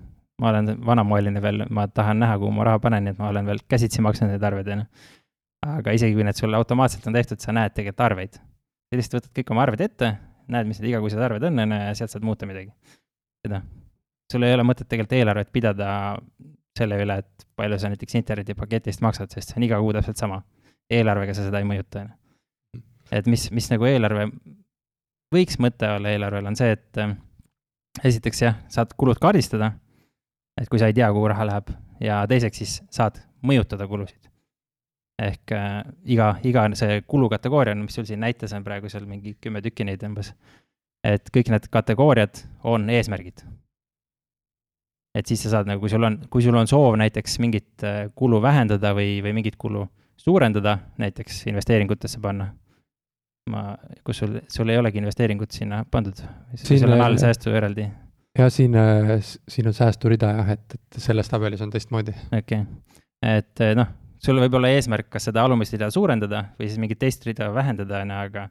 ma 0.41 0.49
olen 0.49 0.73
vanamoeline 0.85 1.41
veel, 1.43 1.65
ma 1.69 1.85
tahan 1.87 2.23
näha, 2.23 2.37
kuhu 2.41 2.53
ma 2.55 2.65
raha 2.71 2.81
panen, 2.81 3.05
nii 3.05 3.13
et 3.13 3.19
ma 3.21 3.29
olen 3.29 3.49
veel 3.51 3.61
käsitsi 3.69 4.01
maksnud 4.01 4.31
neid 4.31 4.45
arveid, 4.49 4.71
on 4.73 4.83
ju. 4.83 4.87
Aga 5.65 5.93
isegi 5.95 6.15
kui 6.17 6.25
need 6.25 6.37
sul 6.37 6.55
automaatselt 6.57 7.05
on 7.09 7.17
tehtud, 7.17 7.41
sa 7.41 7.53
näed 7.55 7.75
tegelikult 7.75 8.05
arveid. 8.05 8.39
sa 8.91 8.99
lihtsalt 8.99 9.19
võtad 9.19 9.33
kõik 9.37 9.51
oma 9.53 9.65
arved 9.65 9.83
ette, 9.85 10.09
näed, 10.51 10.67
mis 10.67 10.81
need 10.81 10.91
igakuised 10.91 11.21
arved 11.21 11.43
on, 11.47 11.59
on 11.63 11.75
ju, 11.75 11.81
ja 11.85 11.93
sealt 11.97 12.15
saad 12.15 12.25
muuta 12.25 12.49
midagi. 12.49 12.73
seda. 13.45 13.61
sul 14.31 14.47
ei 14.47 14.55
ole 14.55 14.65
mõtet 14.67 14.87
tegelikult 14.87 15.17
eelarvet 15.19 15.51
pidada 15.51 15.91
selle 16.77 16.97
üle, 17.03 17.17
et 17.19 17.45
palju 17.59 17.77
sa 17.79 17.91
näiteks 17.91 18.15
internetipaketist 18.21 19.03
maksad, 19.05 19.31
sest 19.33 19.51
see 19.51 19.59
on 19.59 19.67
iga 19.67 19.79
kuu 19.83 19.93
täpselt 19.97 20.17
sama. 20.21 20.41
eelarvega 20.91 21.35
sa 21.35 21.45
seda 21.45 21.61
ei 21.61 21.67
mõjuta, 21.67 22.05
on 22.05 22.09
ju. 22.09 22.83
et 23.19 23.29
mis, 23.31 23.49
mis 23.51 23.69
nagu 23.71 23.87
eelarve, 23.87 24.29
võiks 25.35 25.59
mõte 25.63 25.89
olla 25.97 26.15
eelarvel, 26.15 26.49
on 26.51 26.57
see, 26.59 26.73
et 26.77 27.01
äh, 27.03 27.15
esiteks 28.03 28.41
jah, 28.41 28.57
saad 28.71 28.95
kulud 28.97 29.21
kaardistada, 29.21 29.73
et 30.59 30.69
kui 30.71 30.81
sa 30.81 30.89
ei 30.89 30.97
tea, 30.97 31.11
kuhu 31.13 31.29
raha 31.31 31.47
läheb, 31.47 31.71
ja 32.01 32.23
teiseks 32.27 32.63
siis 32.63 32.79
saad 32.91 33.21
mõjutada 33.45 33.87
kulusid. 33.87 34.30
Ehk 35.21 35.53
äh, 35.55 35.79
iga, 36.15 36.33
iga 36.47 36.67
see 36.77 37.01
kulukategooria, 37.07 37.75
mis 37.77 37.97
sul 37.97 38.07
siin 38.09 38.23
näites 38.23 38.53
on 38.57 38.65
praegu 38.65 38.89
seal 38.89 39.07
mingi 39.09 39.35
kümme 39.41 39.61
tükki 39.61 39.85
neid 39.87 40.03
umbes, 40.07 40.33
et 41.05 41.29
kõik 41.33 41.51
need 41.53 41.67
kategooriad 41.73 42.45
on 42.67 42.89
eesmärgid 42.89 43.43
et 45.15 45.27
siis 45.27 45.41
sa 45.43 45.57
saad 45.57 45.69
nagu, 45.69 45.81
kui 45.83 45.91
sul 45.91 46.07
on, 46.07 46.17
kui 46.31 46.43
sul 46.43 46.55
on 46.57 46.69
soov 46.69 46.95
näiteks 46.99 47.37
mingit 47.43 47.85
äh, 47.87 48.05
kulu 48.15 48.41
vähendada 48.43 48.93
või, 48.97 49.19
või 49.23 49.35
mingit 49.41 49.57
kulu 49.59 49.85
suurendada, 50.21 50.77
näiteks 51.01 51.45
investeeringutesse 51.51 52.21
panna. 52.23 52.51
ma, 53.51 53.73
kus 54.05 54.21
sul, 54.21 54.37
sul 54.53 54.69
ei 54.69 54.77
olegi 54.77 55.01
investeeringut 55.01 55.51
sinna 55.51 55.81
pandud, 55.91 56.19
sul 56.55 56.85
on 56.85 57.01
all 57.01 57.17
äh, 57.17 57.23
säästu 57.23 57.49
eraldi, 57.57 57.87
ja 58.37 58.49
siin, 58.53 58.77
siin 59.49 59.67
on 59.67 59.73
säästurida 59.75 60.29
jah, 60.37 60.51
et, 60.53 60.77
et 60.77 60.99
selles 61.01 61.29
tabelis 61.29 61.61
on 61.65 61.73
teistmoodi. 61.73 62.13
okei 62.31 62.61
okay.. 62.61 62.93
et 63.21 63.63
äh, 63.65 63.73
noh, 63.75 63.89
sul 64.21 64.39
võib 64.43 64.53
olla 64.59 64.69
eesmärk, 64.75 65.09
kas 65.09 65.29
seda 65.29 65.43
alumist 65.47 65.73
rida 65.73 65.89
suurendada 65.93 66.45
või 66.59 66.69
siis 66.69 66.77
mingit 66.81 66.99
teist 67.01 67.25
rida 67.25 67.49
vähendada, 67.55 68.03
on 68.05 68.13
ju, 68.13 68.19
aga 68.27 68.45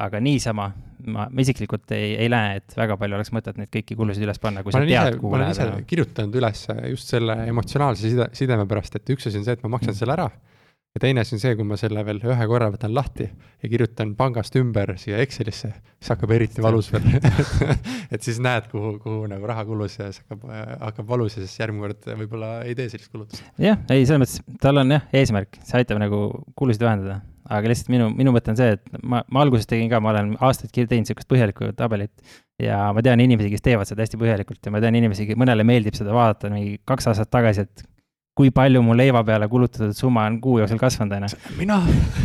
aga 0.00 0.20
niisama 0.24 0.70
ma, 1.12 1.26
ma 1.28 1.42
isiklikult 1.42 1.90
ei, 1.92 2.14
ei 2.22 2.28
näe, 2.32 2.60
et 2.62 2.76
väga 2.78 2.96
palju 2.96 3.18
oleks 3.18 3.32
mõtet 3.36 3.58
neid 3.60 3.68
kõiki 3.74 3.96
kulusid 3.98 4.24
üles 4.24 4.38
panna, 4.40 4.62
kui 4.64 4.72
sa 4.72 4.80
tead, 4.80 5.18
kuhu 5.20 5.34
ma 5.34 5.42
olen 5.42 5.50
ise 5.52 5.66
läheb. 5.66 5.82
kirjutanud 5.90 6.38
üles 6.40 6.62
just 6.88 7.12
selle 7.12 7.36
emotsionaalse 7.50 8.08
side, 8.08 8.30
sideme 8.38 8.64
pärast, 8.70 8.96
et 8.96 9.12
üks 9.12 9.28
asi 9.28 9.42
on 9.42 9.44
see, 9.44 9.58
et 9.58 9.66
ma 9.66 9.74
maksan 9.76 9.92
Mm. 9.92 9.98
selle 9.98 10.16
ära. 10.16 10.30
Ja 10.94 11.00
teine 11.04 11.22
asi 11.22 11.36
on 11.36 11.42
see, 11.42 11.54
kui 11.54 11.66
ma 11.66 11.76
selle 11.78 12.02
veel 12.06 12.18
ühe 12.26 12.46
korra 12.50 12.66
võtan 12.72 12.92
lahti 12.94 13.28
ja 13.28 13.70
kirjutan 13.70 14.16
pangast 14.18 14.56
ümber 14.58 14.96
siia 14.98 15.20
Excelisse, 15.22 15.70
siis 16.00 16.10
hakkab 16.10 16.32
eriti 16.34 16.64
valus 16.64 16.90
veel 16.90 17.06
et 18.14 18.26
siis 18.26 18.40
näed, 18.42 18.66
kuhu, 18.72 18.96
kuhu 19.02 19.28
nagu 19.30 19.46
raha 19.46 19.64
kulus 19.68 20.00
ja 20.00 20.08
siis 20.10 20.24
hakkab, 20.24 20.48
hakkab 20.88 21.10
valus 21.12 21.38
ja 21.38 21.44
siis 21.44 21.54
järgmine 21.62 21.86
kord 21.86 22.10
võib-olla 22.24 22.52
ei 22.66 22.74
tee 22.78 22.88
sellist 22.90 23.12
kulutust. 23.12 23.44
jah, 23.62 23.78
ei, 23.86 24.02
selles 24.08 24.24
mõttes, 24.24 24.56
tal 24.62 24.82
on 24.82 24.96
jah, 24.96 25.06
eesmärk, 25.20 25.60
see 25.62 25.78
aitab 25.78 26.02
nagu 26.02 26.24
kulusid 26.58 26.82
vähendada. 26.82 27.20
aga 27.50 27.70
lihtsalt 27.70 27.92
minu, 27.94 28.10
minu 28.16 28.34
mõte 28.34 28.50
on 28.50 28.58
see, 28.58 28.74
et 28.74 28.98
ma, 29.02 29.22
ma 29.30 29.44
alguses 29.46 29.70
tegin 29.70 29.90
ka, 29.92 30.02
ma 30.02 30.10
olen 30.16 30.34
aastaid 30.42 30.74
teinud 30.74 31.04
niisugust 31.04 31.30
põhjalikku 31.30 31.70
tabelit 31.78 32.34
ja 32.58 32.88
ma 32.96 33.02
tean 33.06 33.22
inimesi, 33.22 33.52
kes 33.54 33.62
teevad 33.62 33.86
seda 33.86 34.02
hästi 34.02 34.18
põhjalikult 34.18 34.66
ja 34.66 34.74
ma 34.74 34.82
tean 34.82 34.98
inimesi, 34.98 35.30
mõnele 35.38 35.66
meeldib 35.66 35.94
seda 35.98 36.14
vaadata 36.18 36.50
mingi 36.50 36.80
kaks 36.90 37.12
aastat 37.12 37.30
tagasi, 37.30 37.68
et 37.68 37.86
kui 38.40 38.48
palju 38.56 38.80
mu 38.84 38.94
leiva 38.96 39.20
peale 39.26 39.46
kulutatud 39.52 39.92
summa 39.96 40.24
on 40.30 40.38
kuu 40.40 40.56
jooksul 40.62 40.78
kasvanud, 40.80 41.12
on 41.12 41.26
ju. 41.28 41.38
mina 41.58 41.76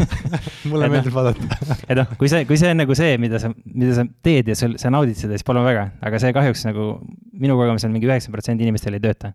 mulle 0.69 0.87
noh, 0.87 0.93
meeldib 0.93 1.15
vaadata 1.15 1.57
et 1.89 1.99
noh, 1.99 2.13
kui 2.19 2.29
see, 2.31 2.45
kui 2.47 2.59
see 2.61 2.71
on 2.71 2.79
nagu 2.79 2.95
see, 2.95 3.17
mida 3.19 3.41
sa, 3.43 3.51
mida 3.67 3.97
sa 3.97 4.05
teed 4.23 4.53
ja 4.53 4.55
sul, 4.55 4.77
sa 4.79 4.91
naudid 4.95 5.19
seda, 5.19 5.35
siis 5.35 5.47
palun 5.47 5.67
väga, 5.67 5.89
aga 6.07 6.21
see 6.23 6.31
kahjuks 6.37 6.63
nagu 6.69 6.87
minu 7.35 7.59
kogemusel 7.59 7.91
mingi 7.91 8.07
üheksakümmend 8.07 8.39
protsenti 8.39 8.67
inimestel 8.67 8.95
ei 8.95 9.03
tööta. 9.03 9.33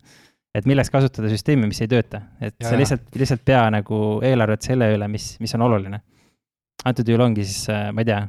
et 0.57 0.67
milleks 0.67 0.91
kasutada 0.91 1.29
süsteemi, 1.31 1.69
mis 1.71 1.85
ei 1.85 1.91
tööta, 1.91 2.25
et 2.41 2.57
Ja, 2.57 2.73
sa 2.73 2.81
lihtsalt, 2.81 3.05
lihtsalt 3.15 3.45
pea 3.47 3.63
nagu 3.71 4.01
eelarvet 4.27 4.65
selle 4.67 4.89
üle, 4.97 5.09
mis, 5.13 5.35
mis 5.41 5.55
on 5.55 5.69
oluline. 5.69 6.01
antud 6.89 7.09
juhul 7.09 7.29
ongi 7.29 7.45
siis, 7.45 7.69
äh, 7.69 7.91
ma 7.93 8.01
ei 8.01 8.09
tea, 8.09 8.25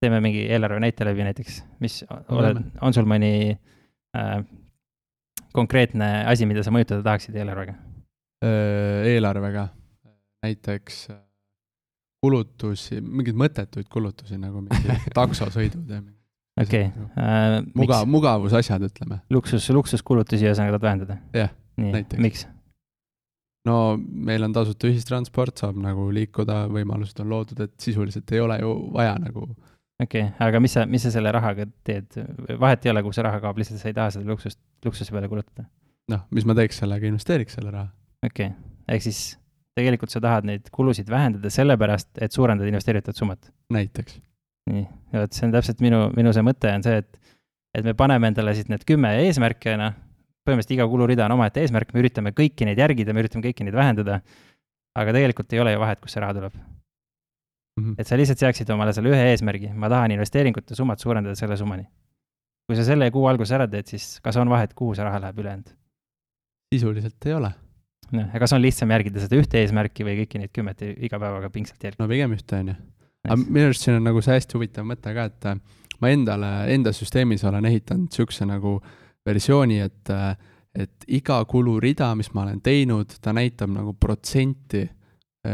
teeme 0.00 0.22
mingi 0.22 0.46
eelarve 0.46 0.78
näite 0.86 1.04
läbi 1.04 1.26
näiteks, 1.26 1.64
mis 1.82 2.04
on 2.08 2.94
sul 2.94 3.10
mõni 3.10 3.32
äh, 4.14 4.38
konkreetne 5.54 6.10
asi, 6.30 6.46
mida 6.50 6.64
sa 6.66 6.72
mõjutada 6.74 7.04
tahaksid 7.06 7.36
eelarvega? 7.40 7.76
eelarvega, 8.44 9.68
näiteks 10.44 10.98
äh, 11.14 11.20
kulutusi, 12.24 13.00
mingeid 13.00 13.38
mõttetuid 13.40 13.88
kulutusi 13.92 14.36
nagu 14.40 14.60
mingi 14.64 14.98
taksosõidud 15.18 15.88
ja 15.88 16.00
mingi 16.02 16.20
okei 16.60 16.88
Asjad, 16.88 17.06
äh, 17.18 17.60
muga- 17.74 18.02
miks?, 18.02 18.10
mugavusasjad, 18.16 18.88
ütleme. 18.88 19.20
luksus, 19.32 19.68
luksuskulutusi 19.74 20.46
ühesõnaga 20.46 20.76
tahad 20.76 20.86
vähendada? 20.88 21.18
Jah, 21.36 21.54
nii, 21.80 21.94
näiteks. 21.98 22.22
miks? 22.22 22.46
no 23.68 23.78
meil 23.98 24.44
on 24.46 24.54
tasuta 24.56 24.88
ühistransport, 24.90 25.56
saab 25.64 25.78
nagu 25.80 26.10
liikuda, 26.14 26.64
võimalused 26.72 27.20
on 27.24 27.32
loodud, 27.32 27.64
et 27.64 27.74
sisuliselt 27.80 28.32
ei 28.36 28.42
ole 28.44 28.60
ju 28.60 28.74
vaja 28.94 29.16
nagu 29.22 29.48
okei 30.02 30.26
okay,, 30.26 30.32
aga 30.46 30.60
mis 30.62 30.74
sa, 30.76 30.86
mis 30.90 31.04
sa 31.06 31.12
selle 31.14 31.32
rahaga 31.34 31.66
teed? 31.86 32.18
vahet 32.60 32.86
ei 32.86 32.92
ole, 32.92 33.04
kuhu 33.06 33.16
see 33.16 33.24
raha 33.26 33.40
kaob, 33.42 33.60
lihtsalt 33.60 33.82
sa 33.82 33.90
ei 33.90 33.96
taha 33.96 34.16
seda 34.16 34.30
luksust, 34.30 34.60
luksuse 34.84 35.14
peale 35.14 35.30
kulutada. 35.30 35.66
noh, 36.12 36.26
mis 36.34 36.46
ma 36.48 36.56
teeks 36.58 36.82
sellega, 36.82 37.08
investeeriks 37.10 37.58
selle 37.58 37.72
raha. 37.74 37.88
okei 38.26 38.50
okay., 38.50 38.70
ehk 38.94 39.06
siis 39.06 39.22
tegelikult 39.78 40.14
sa 40.14 40.22
tahad 40.22 40.46
neid 40.48 40.70
kulusid 40.74 41.10
vähendada 41.10 41.50
sellepärast, 41.50 42.12
et 42.22 42.32
suurendada 42.32 42.70
investeeritavat 42.70 43.18
summat. 43.18 43.50
näiteks. 43.74 44.20
nii, 44.70 44.86
vot 45.14 45.36
see 45.36 45.48
on 45.48 45.54
täpselt 45.54 45.82
minu, 45.84 46.06
minu 46.16 46.32
see 46.34 46.46
mõte 46.46 46.72
on 46.72 46.86
see, 46.86 47.02
et, 47.02 47.34
et 47.78 47.86
me 47.86 47.94
paneme 47.98 48.30
endale 48.30 48.54
siit 48.56 48.70
need 48.72 48.86
kümme 48.88 49.10
eesmärke, 49.24 49.76
noh, 49.80 49.96
põhimõtteliselt 50.44 50.76
iga 50.76 50.86
kulurida 50.90 51.26
on 51.26 51.38
omaette 51.38 51.62
eesmärk, 51.64 51.92
me 51.94 52.02
üritame 52.04 52.34
kõiki 52.36 52.68
neid 52.68 52.80
järgida, 52.80 53.14
me 53.16 53.24
üritame 53.24 53.44
kõiki 53.46 53.66
neid 53.66 53.76
vähendada, 53.76 54.20
aga 54.94 55.14
tegelikult 55.16 55.52
ei 55.54 55.62
ole 55.62 55.74
ju 55.74 55.82
vahet, 55.82 56.00
kust 56.02 56.16
see 56.16 56.24
raha 56.24 56.36
tuleb. 56.36 56.58
Mhm. 57.80 57.96
et 57.98 58.06
sa 58.06 58.16
lihtsalt 58.18 58.38
seaksid 58.38 58.70
omale 58.70 58.92
selle 58.94 59.10
ühe 59.10 59.30
eesmärgi, 59.32 59.72
ma 59.74 59.90
tahan 59.90 60.14
investeeringute 60.14 60.76
summat 60.78 61.02
suurendada 61.02 61.34
selle 61.38 61.56
summani. 61.58 61.86
kui 62.64 62.78
sa 62.78 62.84
selle 62.86 63.10
kuu 63.12 63.26
alguses 63.28 63.52
ära 63.52 63.66
teed, 63.68 63.90
siis 63.90 64.20
kas 64.24 64.38
on 64.40 64.48
vahet, 64.48 64.72
kuhu 64.78 64.94
see 64.94 65.04
raha 65.04 65.20
läheb 65.20 65.42
ülejäänud? 65.42 65.74
sisuliselt 66.74 67.26
ei 67.26 67.34
ole. 67.34 67.50
noh, 68.12 68.28
ja 68.30 68.40
kas 68.40 68.54
on 68.54 68.62
lihtsam 68.62 68.94
järgida 68.94 69.24
seda 69.24 69.40
ühte 69.40 69.58
eesmärki 69.58 70.06
või 70.06 70.20
kõiki 70.22 70.42
neid 70.42 70.54
kümmet 70.54 70.86
iga 70.86 71.18
päevaga 71.18 71.50
pingsalt 71.50 71.82
järgida? 71.82 72.04
no 72.04 72.10
pigem 72.10 72.38
ühte, 72.38 72.62
on 72.62 72.72
ju. 72.72 72.78
aga 73.26 73.40
minu 73.42 73.66
arust 73.72 73.88
siin 73.88 73.98
on 73.98 74.06
nagu 74.06 74.22
see 74.22 74.38
hästi 74.38 74.58
huvitav 74.60 74.86
mõte 74.86 75.18
ka, 75.18 75.28
et 75.32 75.50
äh, 75.50 75.62
ma 75.98 76.14
endale, 76.14 76.56
enda 76.76 76.94
süsteemis 76.94 77.42
olen 77.50 77.66
ehitanud 77.72 78.06
niisuguse 78.06 78.46
nagu 78.46 78.78
versiooni, 79.26 79.82
et, 79.82 80.14
äh, 80.14 80.36
et 80.86 81.10
iga 81.18 81.42
kulurida, 81.50 82.14
mis 82.14 82.30
ma 82.38 82.46
olen 82.46 82.62
teinud, 82.62 83.18
ta 83.18 83.34
näitab 83.34 83.74
nagu 83.74 83.98
protsenti 83.98 84.86
äh, 84.86 85.00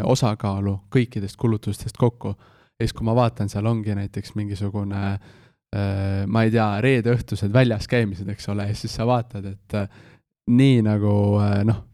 osakaalu 0.04 0.76
kõikidest 0.94 1.36
kulutustest 1.36 1.96
kokku. 1.96 2.34
ja 2.78 2.86
siis, 2.86 2.92
kui 2.96 3.04
ma 3.04 3.14
vaatan, 3.14 3.48
seal 3.48 3.66
ongi 3.66 3.94
näiteks 3.94 4.34
mingisugune 4.34 5.02
äh, 5.12 5.20
ma 6.26 6.42
ei 6.46 6.50
tea, 6.50 6.70
reede-õhtused 6.80 7.52
väljas 7.52 7.88
käimised, 7.88 8.28
eks 8.28 8.48
ole, 8.48 8.68
ja 8.68 8.74
siis 8.74 8.94
sa 8.94 9.06
vaatad, 9.06 9.44
et 9.46 9.78
äh, 9.78 9.88
nii 10.50 10.82
nagu 10.82 11.12
noh, 11.64 11.84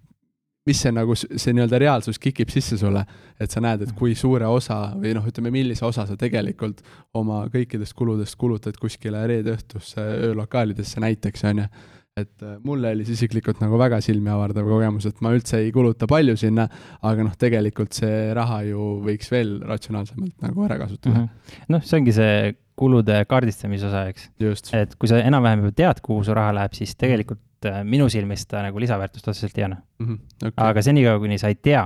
mis 0.66 0.80
see 0.82 0.92
nagu, 0.94 1.14
see 1.16 1.54
nii-öelda 1.54 1.78
reaalsus 1.78 2.18
kikib 2.22 2.50
sisse 2.50 2.78
sulle, 2.80 3.04
et 3.40 3.52
sa 3.52 3.62
näed, 3.62 3.84
et 3.86 3.92
kui 3.98 4.16
suure 4.18 4.48
osa 4.50 4.80
või 4.98 5.14
noh, 5.16 5.26
ütleme, 5.28 5.52
millise 5.54 5.86
osa 5.86 6.06
sa 6.08 6.16
tegelikult 6.18 6.82
oma 7.18 7.44
kõikidest 7.52 7.94
kuludest 7.96 8.38
kulutad 8.40 8.78
kuskile 8.80 9.22
reede-õhtusse 9.30 10.02
öölokaalidesse 10.30 11.02
näiteks, 11.04 11.46
on 11.52 11.62
ju. 11.64 11.68
Et 12.16 12.42
äh, 12.42 12.56
mulle 12.64 12.90
oli 12.94 13.04
siis 13.04 13.20
isiklikult 13.20 13.58
nagu 13.60 13.76
väga 13.80 13.98
silmi 14.04 14.30
avardav 14.32 14.68
kogemus, 14.70 15.04
et 15.08 15.18
ma 15.24 15.34
üldse 15.36 15.58
ei 15.60 15.72
kuluta 15.74 16.08
palju 16.08 16.36
sinna, 16.40 16.64
aga 17.04 17.26
noh, 17.26 17.34
tegelikult 17.36 17.96
see 17.98 18.30
raha 18.36 18.62
ju 18.64 18.86
võiks 19.04 19.28
veel 19.32 19.58
ratsionaalsemalt 19.68 20.46
nagu 20.46 20.64
ära 20.64 20.78
kasutada 20.80 21.18
mm. 21.18 21.26
-hmm. 21.26 21.66
noh, 21.74 21.84
see 21.84 22.00
ongi 22.00 22.14
see 22.16 22.38
kulude 22.76 23.18
kaardistamise 23.28 23.88
osa, 23.88 24.06
eks. 24.08 24.30
et 24.76 24.96
kui 24.96 25.12
sa 25.12 25.20
enam-vähem 25.20 25.64
juba 25.64 25.76
tead, 25.76 26.00
kuhu 26.04 26.24
su 26.24 26.36
raha 26.36 26.56
läheb, 26.56 26.76
siis 26.76 26.96
tegelikult 26.96 27.68
äh, 27.68 27.82
minu 27.84 28.08
silmis 28.12 28.46
ta 28.48 28.64
nagu 28.64 28.80
lisaväärtust 28.80 29.28
otseselt 29.28 29.60
ei 29.60 29.68
anna. 29.68 29.82
Mhm, 30.00 30.18
okei. 30.40 30.56
aga 30.70 30.88
senikaua, 30.88 31.20
kuni 31.20 31.38
sa 31.40 31.52
ei 31.52 31.60
tea, 31.60 31.84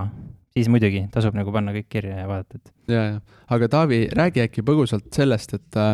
siis 0.54 0.70
muidugi 0.70 1.08
tasub 1.10 1.34
nagu 1.34 1.50
panna 1.54 1.74
kõik 1.74 1.90
kirja 1.90 2.22
ja 2.22 2.30
vaadata, 2.30 2.62
et. 2.62 2.74
ja, 2.94 3.04
ja, 3.10 3.20
aga 3.50 3.68
Taavi, 3.68 4.04
räägi 4.14 4.46
äkki 4.46 4.66
põgusalt 4.66 5.10
sellest, 5.14 5.58
et, 5.58 5.84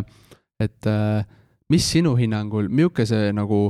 et 0.61 0.95
mis 1.72 1.93
sinu 1.93 2.16
hinnangul, 2.20 2.68
milline 2.68 3.09
see 3.09 3.32
nagu 3.37 3.66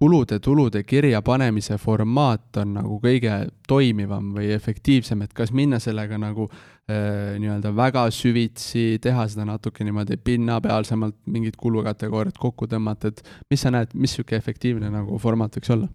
kulude-tulude 0.00 0.82
kirjapanemise 0.88 1.76
formaat 1.78 2.56
on 2.62 2.74
nagu 2.78 2.96
kõige 3.02 3.34
toimivam 3.68 4.30
või 4.36 4.48
efektiivsem, 4.54 5.26
et 5.26 5.34
kas 5.36 5.52
minna 5.52 5.76
sellega 5.82 6.16
nagu 6.20 6.46
äh, 6.48 7.36
nii-öelda 7.40 7.74
väga 7.76 8.06
süvitsi, 8.14 8.96
teha 9.04 9.26
seda 9.28 9.44
natuke 9.48 9.84
niimoodi 9.84 10.16
pinnapealsemalt, 10.24 11.18
mingid 11.28 11.60
kulukategooriad 11.60 12.40
kokku 12.40 12.70
tõmmata, 12.70 13.12
et 13.12 13.20
mis 13.52 13.60
sa 13.60 13.74
näed, 13.74 13.92
mis 13.92 14.16
niisugune 14.16 14.40
efektiivne 14.40 14.92
nagu 14.94 15.20
formaat 15.20 15.60
võiks 15.60 15.76
olla? 15.76 15.90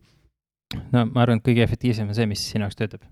no 0.94 1.06
ma 1.10 1.26
arvan, 1.26 1.42
et 1.42 1.48
kõige 1.50 1.66
efektiivsem 1.66 2.10
on 2.10 2.18
see, 2.18 2.30
mis 2.30 2.46
sinu 2.52 2.68
jaoks 2.68 2.78
töötab. 2.78 3.10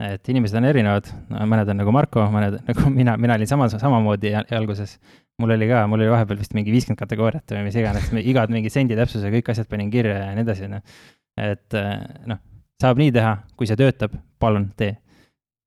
Et 0.00 0.28
inimesed 0.32 0.56
on 0.56 0.64
erinevad, 0.64 1.08
mõned 1.28 1.68
on 1.72 1.82
nagu 1.82 1.92
Marko, 1.92 2.24
mõned 2.32 2.60
nagu 2.68 2.90
mina, 3.00 3.16
mina 3.20 3.36
olin 3.36 3.50
sama, 3.50 3.68
samamoodi 3.72 4.32
alguses 4.56 4.98
mul 5.40 5.50
oli 5.50 5.68
ka, 5.68 5.84
mul 5.88 6.02
oli 6.04 6.12
vahepeal 6.12 6.40
vist 6.40 6.54
mingi 6.56 6.72
viiskümmend 6.74 7.00
kategooriat 7.00 7.54
või 7.54 7.66
mis 7.68 7.76
iganes, 7.80 8.08
igad 8.20 8.52
mingi 8.52 8.72
sendi 8.72 8.96
täpsuse, 8.98 9.32
kõik 9.32 9.52
asjad 9.52 9.68
panin 9.70 9.90
kirja 9.92 10.18
ja 10.20 10.32
nii 10.36 10.44
edasi, 10.44 10.68
noh. 10.70 10.82
et 11.40 11.78
eh, 11.78 11.94
noh, 12.30 12.40
saab 12.82 13.00
nii 13.00 13.14
teha, 13.16 13.36
kui 13.56 13.68
see 13.68 13.78
töötab, 13.80 14.16
palun 14.42 14.70
tee. 14.76 14.98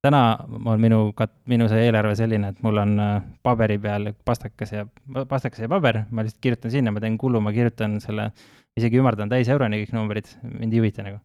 täna 0.03 0.21
on 0.67 0.81
minu 0.83 1.13
kat-, 1.17 1.35
minu 1.49 1.69
see 1.71 1.85
eelarve 1.87 2.15
selline, 2.19 2.53
et 2.53 2.63
mul 2.65 2.81
on 2.83 2.95
eh, 2.99 3.13
paberi 3.45 3.79
peal 3.81 4.11
pastakas 4.25 4.75
ja, 4.75 4.85
pastakas 5.29 5.65
ja 5.65 5.71
paber, 5.71 6.03
ma 6.11 6.25
lihtsalt 6.25 6.43
kirjutan 6.43 6.73
sinna, 6.73 6.93
ma 6.93 7.03
teen 7.03 7.17
kulu, 7.17 7.41
ma 7.41 7.55
kirjutan 7.55 7.99
selle, 8.03 8.29
isegi 8.77 9.01
ümardan 9.01 9.31
täis 9.31 9.49
euroni 9.53 9.83
kõik 9.83 9.97
numbrid, 9.97 10.31
mind 10.43 10.73
ei 10.73 10.83
huvita 10.83 11.05
nagu. 11.05 11.21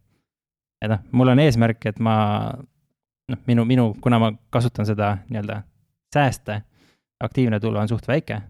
et 0.83 0.91
noh, 0.93 1.05
mul 1.13 1.35
on 1.35 1.45
eesmärk, 1.45 1.85
et 1.91 1.99
ma 2.01 2.17
noh, 3.29 3.41
minu, 3.47 3.65
minu, 3.65 3.89
kuna 4.01 4.19
ma 4.19 4.33
kasutan 4.51 4.87
seda 4.87 5.17
nii-öelda 5.29 5.63
sääste 6.15 6.63
aktiivne 7.21 7.61
tulu 7.61 7.79
on 7.79 7.89
suht 7.89 8.09
väike, 8.09 8.41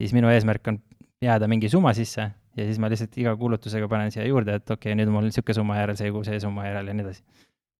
siis 0.00 0.12
minu 0.12 0.28
eesmärk 0.28 0.68
on 0.68 0.78
jääda 1.22 1.48
mingi 1.48 1.68
summa 1.68 1.92
sisse 1.96 2.30
ja 2.56 2.64
siis 2.64 2.78
ma 2.78 2.90
lihtsalt 2.90 3.16
iga 3.18 3.36
kulutusega 3.36 3.88
panen 3.88 4.12
siia 4.12 4.26
juurde, 4.26 4.58
et 4.60 4.70
okei 4.70 4.92
okay,, 4.92 4.98
nüüd 4.98 5.12
mul 5.12 5.26
niisugune 5.28 5.56
summa 5.56 5.78
järel, 5.78 5.98
see 5.98 6.10
kuu 6.12 6.24
see 6.26 6.40
summa 6.42 6.66
järel 6.66 6.90
ja 6.90 6.96
nii 6.96 7.06
edasi. 7.06 7.22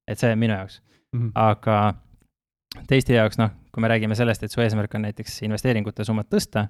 et 0.09 0.19
see 0.19 0.33
on 0.33 0.39
minu 0.39 0.55
jaoks 0.55 0.81
mm. 1.13 1.21
-hmm. 1.21 1.33
aga 1.35 1.95
teiste 2.89 3.15
jaoks, 3.15 3.39
noh, 3.39 3.51
kui 3.73 3.81
me 3.81 3.89
räägime 3.89 4.15
sellest, 4.15 4.43
et 4.43 4.53
su 4.53 4.61
eesmärk 4.61 4.95
on 4.95 5.03
näiteks 5.03 5.43
investeeringute 5.43 6.05
summat 6.05 6.29
tõsta, 6.35 6.69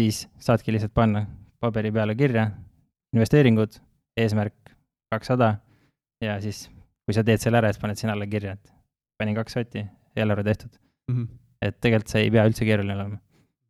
siis 0.00 0.28
saadki 0.38 0.72
lihtsalt 0.72 0.94
panna 0.94 1.26
paberi 1.60 1.92
peale 1.92 2.14
kirja 2.14 2.50
investeeringud, 3.14 3.78
eesmärk 4.16 4.54
kakssada 5.10 5.56
ja 6.24 6.40
siis, 6.40 6.70
kui 7.06 7.14
sa 7.14 7.24
teed 7.24 7.38
selle 7.38 7.58
ära, 7.58 7.72
siis 7.72 7.82
paned 7.82 7.96
sinna 7.96 8.16
alla 8.16 8.26
kirja, 8.26 8.52
et 8.52 8.71
panin 9.22 9.38
kaks 9.38 9.56
sotti, 9.58 9.86
eelarve 10.18 10.44
tehtud 10.50 10.74
mm. 10.74 11.14
-hmm 11.14 11.30
et 11.62 11.78
tegelikult 11.82 12.12
see 12.12 12.26
ei 12.26 12.34
pea 12.34 12.44
üldse 12.48 12.66
keeruline 12.66 12.94
olema. 12.96 13.18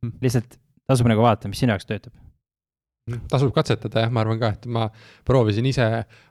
Hmm. 0.03 0.19
lihtsalt 0.25 0.59
tasub 0.89 1.07
nagu 1.11 1.23
vaadata, 1.23 1.51
mis 1.51 1.61
sinu 1.63 1.75
jaoks 1.75 1.87
töötab. 1.87 2.15
Hmm. 3.11 3.23
tasub 3.31 3.53
katsetada 3.55 4.05
jah, 4.05 4.13
ma 4.15 4.23
arvan 4.23 4.39
ka, 4.41 4.53
et 4.57 4.67
ma 4.71 4.87
proovisin 5.27 5.67
ise, 5.67 5.87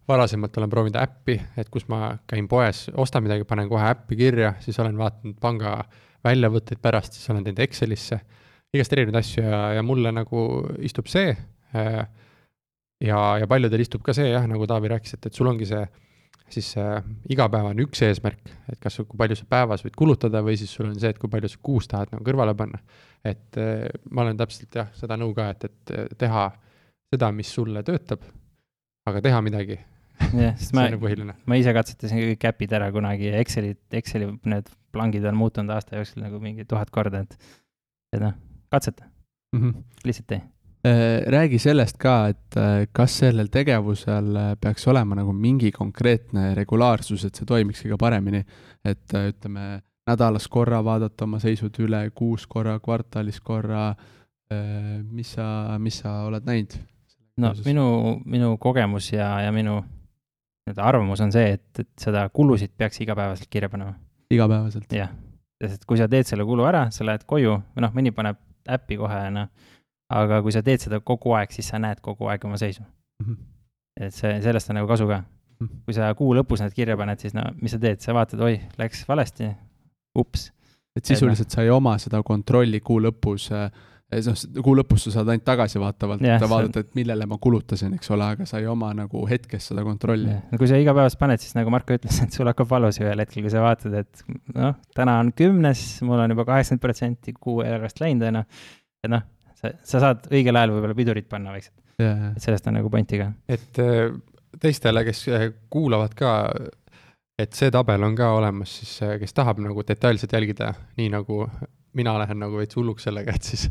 varasemalt 0.08 0.58
olen 0.60 0.72
proovinud 0.72 1.00
äppi, 1.00 1.38
et 1.60 1.72
kus 1.72 1.88
ma 1.92 2.14
käin 2.32 2.48
poes, 2.52 2.86
ostan 3.00 3.26
midagi, 3.26 3.48
panen 3.48 3.70
kohe 3.72 3.90
äppi 3.92 4.18
kirja, 4.20 4.54
siis 4.64 4.80
olen 4.84 5.00
vaadanud 5.00 5.40
panga 5.44 5.78
väljavõtteid 6.26 6.82
pärast, 6.84 7.18
siis 7.18 7.32
olen 7.34 7.46
teinud 7.48 7.64
Excelisse, 7.66 8.22
igast 8.76 8.94
erinevaid 8.96 9.20
asju 9.20 9.44
ja, 9.44 9.62
ja 9.78 9.84
mulle 9.84 10.14
nagu 10.16 10.46
istub 10.84 11.10
see. 11.12 11.34
Äh, 11.76 12.04
ja, 13.04 13.20
ja 13.42 13.48
paljudel 13.52 13.84
istub 13.84 14.04
ka 14.06 14.16
see 14.16 14.32
jah, 14.32 14.48
nagu 14.48 14.68
Taavi 14.70 14.92
rääkis, 14.92 15.18
et, 15.18 15.28
et 15.28 15.36
sul 15.36 15.52
ongi 15.52 15.68
see 15.68 15.84
siis 16.56 16.72
äh, 16.80 17.04
igapäevane 17.32 17.86
üks 17.86 18.02
eesmärk, 18.06 18.52
et 18.72 18.80
kas, 18.82 19.00
kui 19.02 19.20
palju 19.20 19.38
sa 19.40 19.48
päevas 19.50 19.84
võid 19.86 19.96
kulutada 20.00 20.42
või 20.46 20.58
siis 20.60 20.74
sul 20.74 20.90
on 20.90 20.98
see, 21.00 21.12
et 21.14 21.22
kui 21.22 21.32
palju 21.32 21.52
sa 21.52 21.62
kuus 21.64 21.90
tahad 21.92 22.14
nagu 22.14 22.26
kõrvale 22.28 22.56
panna. 22.58 22.82
et 23.24 23.58
äh, 23.62 23.88
ma 24.10 24.26
olen 24.26 24.40
täpselt 24.40 24.76
jah, 24.76 24.92
seda 24.98 25.18
nõu 25.20 25.34
ka, 25.38 25.50
et, 25.56 25.66
et 25.70 25.96
äh, 25.96 26.12
teha 26.18 26.50
seda, 27.12 27.32
mis 27.36 27.52
sulle 27.54 27.84
töötab, 27.88 28.24
aga 29.10 29.24
teha 29.24 29.42
midagi. 29.46 29.80
jah, 30.34 30.56
sest 30.60 30.76
ma, 30.78 30.88
nagu 30.92 31.12
ma 31.46 31.60
ise 31.60 31.74
katsetasin 31.76 32.24
kõik 32.34 32.48
äpid 32.52 32.78
ära 32.78 32.92
kunagi 32.94 33.32
ja 33.32 33.42
Excelid, 33.42 33.82
Exceli 34.02 34.30
need 34.46 34.72
plangid 34.92 35.26
on 35.26 35.38
muutunud 35.40 35.72
aasta 35.74 36.00
jooksul 36.00 36.24
nagu 36.26 36.40
mingi 36.44 36.68
tuhat 36.68 36.92
korda, 36.92 37.24
et, 37.26 37.54
et 38.16 38.22
noh, 38.22 38.36
katseta 38.72 39.08
mm. 39.56 39.62
-hmm. 39.62 39.84
lihtsalt 40.06 40.28
tee 40.28 40.42
räägi 40.84 41.60
sellest 41.62 41.98
ka, 42.02 42.16
et 42.32 42.58
äh, 42.58 42.88
kas 42.92 43.20
sellel 43.22 43.52
tegevusel 43.54 44.36
äh, 44.36 44.52
peaks 44.62 44.88
olema 44.90 45.16
nagu 45.16 45.34
mingi 45.34 45.72
konkreetne 45.72 46.56
regulaarsus, 46.58 47.26
et 47.28 47.38
see 47.38 47.46
toimiks 47.46 47.84
kõige 47.86 48.00
paremini. 48.02 48.44
et 48.86 49.14
ütleme, 49.14 49.82
nädalas 50.10 50.48
korra 50.50 50.80
vaadata 50.84 51.28
oma 51.28 51.40
seisud 51.40 51.76
üle, 51.84 52.10
kuus 52.16 52.48
korra, 52.48 52.80
kvartalis 52.80 53.40
korra. 53.40 53.94
mis 55.12 55.30
sa, 55.32 55.78
mis 55.80 56.02
sa 56.02 56.26
oled 56.26 56.44
näinud? 56.44 56.74
no 57.38 57.54
minu, 57.66 57.86
minu 58.26 58.58
kogemus 58.58 59.14
ja, 59.14 59.40
ja 59.46 59.52
minu 59.52 59.78
nii-öelda 59.80 60.84
arvamus 60.84 61.22
on 61.22 61.32
see, 61.32 61.54
et, 61.56 61.80
et 61.80 61.90
seda 62.00 62.26
kulusid 62.34 62.74
peaks 62.78 63.00
igapäevaselt 63.02 63.48
kirja 63.50 63.70
panema. 63.70 63.94
igapäevaselt? 64.34 64.92
jah, 64.92 65.14
sest 65.62 65.86
kui 65.86 66.02
sa 66.02 66.10
teed 66.10 66.28
selle 66.28 66.46
kulu 66.46 66.66
ära, 66.68 66.90
sa 66.92 67.06
lähed 67.06 67.24
koju 67.30 67.54
või 67.62 67.86
noh, 67.86 67.94
mõni 67.96 68.12
paneb 68.18 68.42
äppi 68.70 68.98
kohe, 69.00 69.22
noh 69.34 69.48
aga 70.12 70.42
kui 70.46 70.54
sa 70.56 70.64
teed 70.66 70.84
seda 70.84 71.02
kogu 71.06 71.36
aeg, 71.38 71.54
siis 71.56 71.70
sa 71.72 71.80
näed 71.82 72.02
kogu 72.04 72.30
aeg 72.32 72.46
oma 72.48 72.60
seisu 72.62 72.84
mm. 72.84 73.28
-hmm. 73.28 73.38
et 74.08 74.16
see, 74.16 74.34
sellest 74.44 74.70
on 74.70 74.82
nagu 74.82 74.90
kasu 74.90 75.08
ka. 75.08 75.22
-hmm. 75.62 75.84
kui 75.86 75.94
sa 75.98 76.14
kuu 76.18 76.34
lõpus 76.36 76.64
need 76.64 76.74
kirja 76.78 76.98
paned, 76.98 77.20
siis 77.20 77.38
no 77.38 77.46
mis 77.62 77.76
sa 77.76 77.80
teed, 77.80 78.02
sa 78.02 78.16
vaatad, 78.18 78.42
oi, 78.42 78.60
läks 78.82 79.06
valesti, 79.08 79.52
ups. 80.18 80.52
et 80.96 81.06
sisuliselt 81.06 81.48
et, 81.48 81.54
no, 81.54 81.56
sa 81.56 81.64
ei 81.68 81.70
oma 81.70 81.98
seda 82.02 82.24
kontrolli 82.24 82.82
kuu 82.84 83.00
lõpus 83.00 83.52
äh, 83.56 83.70
noh, 84.12 84.40
kuu 84.64 84.74
lõpus 84.76 85.06
sa 85.08 85.14
saad 85.16 85.32
ainult 85.32 85.46
tagasivaatavalt 85.48 86.24
yeah, 86.26 86.44
vaadata, 86.50 86.84
et 86.84 86.96
millele 86.98 87.28
ma 87.30 87.38
kulutasin, 87.42 87.94
eks 87.96 88.12
ole, 88.12 88.28
aga 88.36 88.48
sa 88.50 88.60
ei 88.60 88.68
oma 88.72 88.92
nagu 88.98 89.24
hetkes 89.30 89.70
seda 89.72 89.86
kontrolli 89.88 90.28
yeah.. 90.28 90.44
no 90.52 90.60
kui 90.60 90.70
sa 90.70 90.80
igapäevaselt 90.82 91.22
paned, 91.22 91.44
siis 91.44 91.56
nagu 91.58 91.72
Marko 91.74 91.96
ütles, 91.96 92.20
et 92.26 92.36
sul 92.36 92.50
hakkab 92.52 92.70
valus 92.72 93.00
ühel 93.02 93.24
hetkel, 93.24 93.46
kui 93.46 93.54
sa 93.54 93.64
vaatad, 93.64 93.96
et 94.04 94.26
noh, 94.58 94.76
täna 94.98 95.20
on 95.24 95.32
kümnes, 95.38 95.86
mul 96.08 96.20
on 96.26 96.36
juba 96.36 96.48
kaheksakümmend 96.50 96.84
protsenti 96.84 97.36
kuu 97.38 97.62
eelarvest 97.66 98.04
läinud, 98.04 98.28
on 98.28 98.42
ju. 98.42 98.48
et 99.06 99.14
noh, 99.16 99.28
sa, 99.62 99.74
sa 99.94 100.04
saad 100.06 100.28
õigel 100.32 100.58
ajal 100.58 100.76
võib-olla 100.76 100.98
pidurit 100.98 101.30
panna 101.30 101.54
vaikselt. 101.56 101.78
Yeah.. 102.02 102.32
et 102.36 102.44
sellest 102.44 102.68
on 102.70 102.78
nagu 102.80 102.90
pointi 102.90 103.20
ka. 103.20 103.32
et 103.52 103.82
äh, 103.84 104.14
teistele, 104.62 105.04
kes 105.08 105.26
äh, 105.30 105.50
kuulavad 105.72 106.16
ka, 106.18 106.32
et 107.42 107.54
see 107.58 107.72
tabel 107.74 108.04
on 108.08 108.16
ka 108.18 108.32
olemas, 108.38 108.74
siis 108.82 108.96
äh, 109.06 109.18
kes 109.22 109.36
tahab 109.38 109.62
nagu 109.64 109.86
detailselt 109.88 110.34
jälgida, 110.34 110.74
nii 110.98 111.12
nagu 111.14 111.46
mina 111.98 112.16
lähen 112.22 112.40
nagu 112.42 112.60
veits 112.60 112.78
hulluks 112.80 113.06
sellega, 113.08 113.36
et 113.36 113.46
siis, 113.46 113.68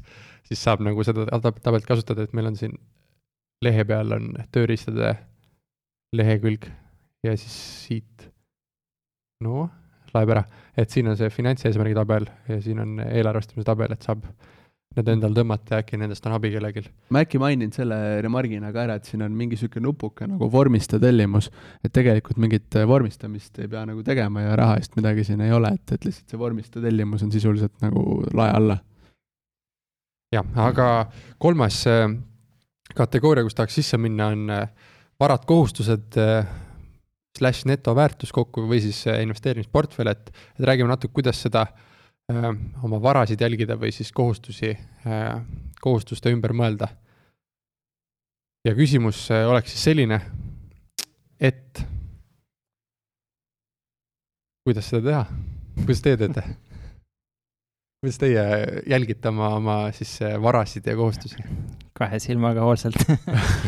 siis 0.46 0.62
saab 0.62 0.84
nagu 0.84 1.04
seda 1.06 1.26
tabelit 1.40 1.88
kasutada, 1.88 2.26
et 2.26 2.36
meil 2.36 2.52
on 2.52 2.58
siin 2.58 2.76
lehe 3.64 3.84
peal 3.84 4.14
on 4.16 4.30
tööriistade 4.52 5.14
lehekülg 6.16 6.66
ja 7.24 7.34
siis 7.38 7.56
siit, 7.86 8.30
no 9.44 9.68
laeb 10.14 10.32
ära, 10.34 10.44
et 10.78 10.90
siin 10.90 11.10
on 11.10 11.18
see 11.18 11.30
finantseesmärgi 11.32 11.94
tabel 11.98 12.26
ja 12.48 12.58
siin 12.62 12.80
on 12.82 12.96
eelarvestamise 13.04 13.66
tabel, 13.68 13.92
et 13.94 14.06
saab 14.06 14.24
need 14.98 15.08
endal 15.12 15.34
tõmmata 15.36 15.76
ja 15.76 15.84
äkki 15.84 15.98
nendest 16.00 16.24
on 16.26 16.34
abi 16.34 16.50
kellelgi. 16.50 16.82
ma 17.14 17.22
äkki 17.22 17.38
mainin 17.38 17.70
selle 17.74 17.96
remargina 18.24 18.72
ka 18.74 18.82
ära, 18.82 18.96
et 18.98 19.06
siin 19.06 19.22
on 19.22 19.34
mingi 19.38 19.54
niisugune 19.54 19.84
nupuke 19.86 20.26
nagu 20.26 20.48
vormista 20.50 20.98
tellimus, 21.02 21.46
et 21.86 21.92
tegelikult 21.94 22.40
mingit 22.42 22.78
vormistamist 22.90 23.60
ei 23.62 23.68
pea 23.70 23.84
nagu 23.86 24.02
tegema 24.06 24.42
ja 24.42 24.56
raha 24.58 24.80
eest 24.80 24.96
midagi 24.98 25.22
siin 25.28 25.44
ei 25.46 25.54
ole, 25.54 25.70
et, 25.78 25.94
et 25.94 26.08
lihtsalt 26.08 26.34
see 26.34 26.40
vormista 26.40 26.82
tellimus 26.82 27.22
on 27.22 27.30
sisuliselt 27.30 27.76
nagu 27.84 28.02
lae 28.34 28.50
alla. 28.56 28.80
jah, 30.34 30.48
aga 30.64 30.88
kolmas 31.38 31.84
äh, 31.90 32.08
kategooria, 32.98 33.46
kus 33.46 33.54
tahaks 33.54 33.78
sisse 33.78 34.00
minna, 34.00 34.32
on 34.34 34.50
äh, 34.56 34.90
varad, 35.22 35.46
kohustused 35.46 36.18
äh, 36.18 36.50
slaš 37.38 37.62
netoväärtus 37.70 38.34
kokku 38.34 38.66
või 38.66 38.82
siis 38.82 39.04
investeerimisportfell, 39.06 40.10
et, 40.10 40.34
et 40.58 40.66
räägime 40.66 40.90
natuke, 40.90 41.14
kuidas 41.14 41.38
seda 41.46 41.68
äh, 41.68 41.78
Äh, 41.78 41.89
oma 42.84 43.00
varasid 43.02 43.40
jälgida 43.40 43.76
või 43.78 43.92
siis 43.94 44.12
kohustusi, 44.12 44.72
äh, 45.06 45.40
kohustuste 45.80 46.30
ümber 46.30 46.54
mõelda. 46.56 46.88
ja 48.64 48.74
küsimus 48.76 49.30
äh, 49.30 49.48
oleks 49.48 49.72
siis 49.72 49.84
selline, 49.84 50.20
et 51.40 51.82
kuidas 54.64 54.90
seda 54.90 55.06
teha, 55.08 55.24
kuidas 55.84 56.02
teie 56.02 56.16
teete? 56.20 56.44
kuidas 58.00 58.18
teie 58.18 58.44
jälgite 58.86 59.28
oma, 59.28 59.54
oma 59.56 59.78
siis 59.92 60.18
varasid 60.42 60.86
ja 60.86 60.96
kohustusi? 60.96 61.36
kahe 62.00 62.18
silmaga 62.18 62.64
hoolsalt 62.64 62.96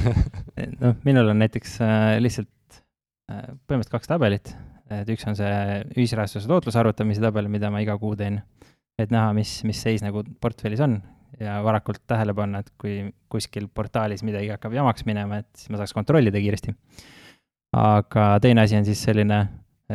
noh, 0.83 0.95
minul 1.05 1.35
on 1.35 1.43
näiteks 1.43 1.79
lihtsalt 2.21 2.83
põhimõtteliselt 3.29 3.93
kaks 3.93 4.09
tabelit 4.09 4.55
et 5.01 5.09
üks 5.15 5.25
on 5.29 5.39
see 5.39 5.55
ühisrahastuse 5.97 6.51
tootluse 6.51 6.79
arvutamise 6.81 7.23
tabel, 7.25 7.49
mida 7.53 7.71
ma 7.73 7.83
iga 7.85 7.97
kuu 8.01 8.15
teen, 8.19 8.41
et 9.01 9.13
näha, 9.15 9.33
mis, 9.37 9.61
mis 9.69 9.81
seis 9.83 10.05
nagu 10.05 10.25
portfellis 10.43 10.83
on 10.85 11.01
ja 11.41 11.59
varakult 11.65 12.03
tähele 12.09 12.35
panna, 12.37 12.61
et 12.61 12.71
kui 12.81 13.01
kuskil 13.33 13.69
portaalis 13.73 14.25
midagi 14.27 14.53
hakkab 14.53 14.75
jamaks 14.77 15.07
minema, 15.09 15.41
et 15.43 15.49
siis 15.57 15.73
ma 15.73 15.81
saaks 15.81 15.95
kontrollida 15.97 16.41
kiiresti. 16.43 16.75
aga 17.79 18.27
teine 18.45 18.67
asi 18.67 18.77
on 18.77 18.85
siis 18.85 19.03
selline 19.03 19.47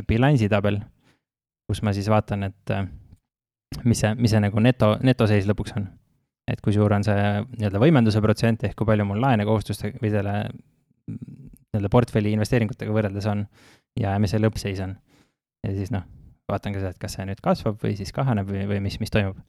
bilansitabel, 0.07 0.79
kus 1.69 1.83
ma 1.83 1.93
siis 1.93 2.09
vaatan, 2.09 2.47
et 2.49 2.73
äh, 2.73 2.87
mis 3.85 4.01
see, 4.01 4.13
mis 4.17 4.33
see 4.33 4.41
nagu 4.41 4.61
neto, 4.63 4.95
netoseis 5.05 5.47
lõpuks 5.49 5.77
on. 5.77 5.87
et 6.47 6.61
kui 6.63 6.71
suur 6.71 6.93
on 6.95 7.03
see 7.03 7.23
nii-öelda 7.59 7.79
võimenduse 7.81 8.21
protsent 8.23 8.61
ehk 8.63 8.77
kui 8.79 8.87
palju 8.87 9.03
mul 9.03 9.19
laene 9.19 9.43
kohustuste 9.43 9.91
või 9.99 10.13
selle 10.13 10.35
nii-öelda 11.11 11.89
portfelli 11.91 12.31
investeeringutega 12.37 12.93
võrreldes 12.95 13.27
on 13.27 13.43
ja 14.01 14.15
mis 14.21 14.33
see 14.33 14.41
lõppseis 14.41 14.81
on. 14.83 14.95
ja 15.65 15.73
siis 15.75 15.91
noh, 15.93 16.05
vaatan 16.51 16.75
ka 16.75 16.81
seda, 16.81 16.93
et 16.95 17.01
kas 17.01 17.17
see 17.17 17.27
nüüd 17.27 17.41
kasvab 17.43 17.79
või 17.83 17.95
siis 17.99 18.13
kahaneb 18.15 18.49
või, 18.49 18.65
või 18.69 18.81
mis, 18.87 18.99
mis 19.01 19.13
toimub. 19.13 19.39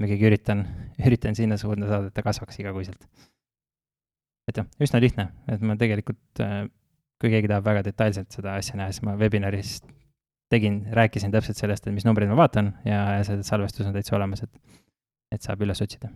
ma 0.00 0.08
ikkagi 0.08 0.28
üritan, 0.30 0.64
üritan 1.06 1.38
sinna 1.38 1.58
suunda 1.60 1.90
saada, 1.90 2.10
et 2.10 2.16
ta 2.16 2.24
kasvaks 2.26 2.60
igakuiselt. 2.62 3.08
et 4.50 4.60
jah, 4.60 4.68
üsna 4.82 5.00
lihtne, 5.02 5.28
et 5.48 5.64
ma 5.64 5.76
tegelikult, 5.80 6.22
äh, 6.44 6.64
kui 7.20 7.32
keegi 7.32 7.50
tahab 7.50 7.68
väga 7.70 7.84
detailselt 7.86 8.32
seda 8.34 8.56
asja 8.60 8.78
näha, 8.80 8.92
siis 8.92 9.04
ma 9.06 9.16
webinaris 9.20 9.78
tegin, 10.52 10.84
rääkisin 10.92 11.32
täpselt 11.32 11.58
sellest, 11.58 11.86
et 11.86 11.94
mis 11.94 12.04
numbreid 12.06 12.30
ma 12.30 12.36
vaatan 12.44 12.74
ja 12.86 13.00
see 13.26 13.42
salvestus 13.46 13.88
on 13.88 13.96
täitsa 13.96 14.16
olemas, 14.18 14.44
et, 14.44 14.80
et 15.34 15.42
saab 15.42 15.64
üles 15.64 15.80
otsida. 15.82 16.12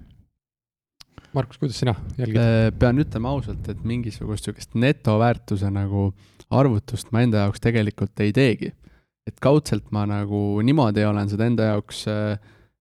Markus, 1.37 1.59
kuidas 1.61 1.77
sina 1.81 1.95
jälgid? 2.17 2.41
Äh, 2.41 2.71
pean 2.79 3.01
ütlema 3.03 3.33
ausalt, 3.35 3.67
et 3.69 3.81
mingisugust 3.85 4.47
niisugust 4.47 4.77
netoväärtuse 4.79 5.69
nagu 5.73 6.09
arvutust 6.51 7.13
ma 7.13 7.23
enda 7.25 7.47
jaoks 7.47 7.61
tegelikult 7.61 8.21
ei 8.25 8.33
teegi. 8.33 8.73
et 9.29 9.41
kaudselt 9.45 9.91
ma 9.93 10.07
nagu 10.09 10.63
niimoodi 10.65 11.03
olen 11.05 11.29
seda 11.29 11.45
enda 11.45 11.67
jaoks 11.75 12.07
äh, 12.09 12.39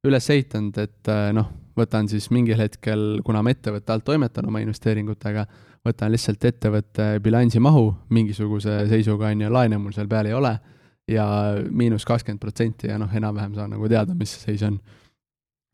üles 0.07 0.29
ehitanud, 0.31 0.77
et 0.79 1.09
äh, 1.11 1.31
noh, 1.35 1.49
võtan 1.77 2.07
siis 2.07 2.29
mingil 2.31 2.59
hetkel, 2.61 3.19
kuna 3.25 3.41
ma 3.43 3.51
ettevõtte 3.51 3.91
alt 3.91 4.05
toimetan 4.07 4.47
oma 4.47 4.61
investeeringutega, 4.63 5.43
võtan 5.85 6.13
lihtsalt 6.13 6.45
ettevõtte 6.47 7.09
bilansi 7.23 7.59
mahu 7.59 7.89
mingisuguse 8.15 8.85
seisuga, 8.87 9.33
on 9.33 9.43
ju, 9.43 9.51
laene 9.51 9.79
mul 9.81 9.95
seal 9.95 10.07
peal 10.07 10.31
ei 10.31 10.37
ole 10.37 10.55
ja 11.07 11.25
miinus 11.69 12.05
kakskümmend 12.07 12.41
protsenti 12.41 12.87
ja 12.87 12.97
noh, 12.99 13.11
enam-vähem 13.15 13.53
saan 13.55 13.75
nagu 13.75 13.87
teada, 13.91 14.15
mis 14.15 14.33
see 14.35 14.51
seis 14.51 14.63
on. 14.67 14.79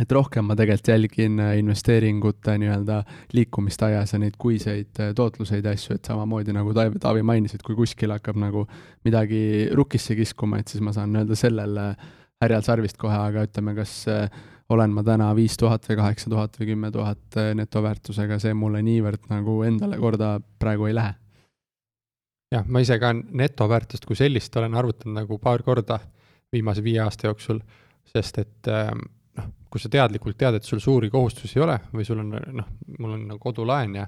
Et 0.03 0.13
rohkem 0.15 0.47
ma 0.49 0.55
tegelikult 0.59 0.89
jälgin 0.91 1.39
äh, 1.39 1.57
investeeringute 1.61 2.57
nii-öelda 2.59 2.99
liikumist 3.35 3.83
ajas 3.87 4.13
ja 4.15 4.19
neid 4.21 4.35
kuiseid 4.41 4.99
äh, 4.99 5.13
tootluseid 5.15 5.65
ja 5.65 5.73
asju, 5.77 5.97
et 5.97 6.09
samamoodi 6.09 6.55
nagu 6.55 6.73
Taavi, 6.75 6.99
Taavi 7.01 7.23
mainis, 7.25 7.55
et 7.55 7.63
kui 7.65 7.77
kuskil 7.77 8.11
hakkab 8.13 8.39
nagu 8.41 8.65
midagi 9.07 9.69
rukisse 9.75 10.17
kiskuma, 10.19 10.59
et 10.59 10.73
siis 10.73 10.83
ma 10.83 10.93
saan 10.95 11.13
nii-öelda 11.13 11.39
sellel 11.39 11.79
äh, 11.85 12.11
härjal 12.43 12.65
sarvist 12.65 12.99
kohe, 12.99 13.15
aga 13.15 13.45
ütleme, 13.47 13.71
kas 13.77 14.01
olen 14.73 14.91
ma 14.91 15.03
täna 15.05 15.29
viis 15.37 15.55
tuhat 15.59 15.85
või 15.87 15.95
kaheksa 16.01 16.31
tuhat 16.31 16.57
või 16.59 16.73
kümme 16.73 16.89
tuhat 16.91 17.37
netoväärtusega, 17.55 18.39
see 18.41 18.55
mulle 18.57 18.81
niivõrd 18.83 19.29
nagu 19.31 19.61
endale 19.63 19.99
korda 20.01 20.33
praegu 20.59 20.89
ei 20.89 20.97
lähe. 20.97 21.13
Jah, 22.51 22.67
ma 22.67 22.83
ise 22.83 22.97
ka 22.99 23.13
netoväärtust 23.15 24.03
kui 24.09 24.19
sellist 24.19 24.55
olen 24.59 24.75
arvutanud 24.75 25.21
nagu 25.21 25.39
paar 25.39 25.63
korda 25.63 26.01
viimase 26.51 26.83
viie 26.83 26.99
aasta 27.05 27.29
jooksul, 27.29 27.61
sest 28.11 28.41
et 28.43 28.71
ähm, 28.71 29.05
kui 29.73 29.81
sa 29.81 29.89
teadlikult 29.89 30.37
tead, 30.37 30.59
et 30.59 30.67
sul 30.67 30.81
suuri 30.83 31.09
kohustusi 31.13 31.57
ei 31.57 31.65
ole 31.65 31.79
või 31.93 32.05
sul 32.05 32.21
on 32.21 32.35
noh, 32.59 32.69
mul 32.99 33.15
on 33.17 33.25
nagu 33.33 33.41
kodulaen 33.41 33.97
ja 33.97 34.07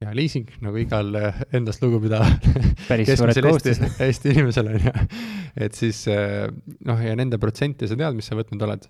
ja 0.00 0.14
liising 0.16 0.48
nagu 0.64 0.78
igal 0.80 1.12
äh, 1.18 1.42
endast 1.56 1.82
lugupidaval 1.84 2.38
keskmisel 2.88 3.48
Eesti, 3.50 3.74
Eesti 4.06 4.32
inimesel 4.32 4.70
on 4.72 4.86
ju, 4.86 4.92
et 5.66 5.76
siis 5.76 6.06
äh, 6.08 6.46
noh, 6.88 7.02
ja 7.04 7.16
nende 7.18 7.40
protsente 7.42 7.88
sa 7.88 7.98
tead, 8.00 8.16
mis 8.16 8.30
sa 8.30 8.38
võtnud 8.38 8.64
oled. 8.64 8.86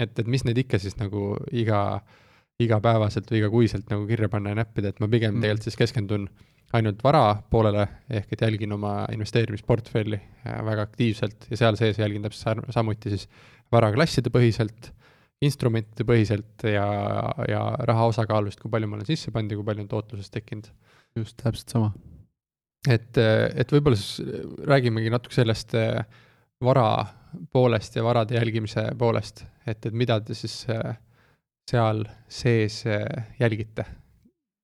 et, 0.00 0.10
et 0.10 0.26
mis 0.26 0.44
neid 0.46 0.58
ikka 0.64 0.80
siis 0.82 0.98
nagu 0.98 1.36
iga, 1.54 2.00
igapäevaselt 2.62 3.30
või 3.30 3.44
igakuiselt 3.44 3.92
nagu 3.92 4.08
kirja 4.10 4.30
panna 4.32 4.54
ja 4.54 4.62
näppida, 4.62 4.90
et 4.90 5.02
ma 5.02 5.08
pigem 5.10 5.36
mm. 5.36 5.44
tegelikult 5.44 5.68
siis 5.68 5.78
keskendun 5.84 6.26
ainult 6.74 7.02
vara 7.02 7.24
poolele, 7.50 7.86
ehk 8.10 8.34
et 8.34 8.42
jälgin 8.46 8.74
oma 8.74 9.04
investeerimisportfelli 9.14 10.18
äh, 10.18 10.60
väga 10.66 10.86
aktiivselt 10.88 11.46
ja 11.50 11.62
seal 11.62 11.78
sees 11.78 12.02
jälgin 12.02 12.26
täpselt 12.26 12.66
samuti 12.74 13.14
siis 13.14 13.28
varaklasside 13.70 14.34
põhiselt, 14.34 14.90
instrumentide 15.44 16.04
põhiselt 16.08 16.64
ja, 16.68 16.86
ja 17.48 17.60
raha 17.88 18.08
osakaalust, 18.12 18.60
kui 18.60 18.72
palju 18.72 18.88
ma 18.90 18.98
olen 18.98 19.08
sisse 19.08 19.32
pannud 19.32 19.54
ja 19.54 19.60
kui 19.60 19.68
palju 19.68 19.86
on 19.86 19.92
tootlusest 19.92 20.34
tekkinud. 20.36 20.70
just, 21.16 21.36
täpselt 21.40 21.72
sama. 21.72 21.92
et, 22.88 23.16
et 23.18 23.72
võib-olla 23.72 23.98
siis 23.98 24.26
räägimegi 24.68 25.12
natuke 25.12 25.34
sellest 25.34 25.74
äh, 25.78 26.04
vara 26.60 27.06
poolest 27.52 27.96
ja 27.96 28.04
varade 28.04 28.36
jälgimise 28.36 28.90
poolest, 28.98 29.46
et, 29.66 29.86
et 29.86 29.94
mida 29.94 30.20
te 30.20 30.36
siis 30.36 30.62
äh, 30.68 30.98
seal 31.70 32.04
sees 32.28 32.82
jälgite 33.40 33.86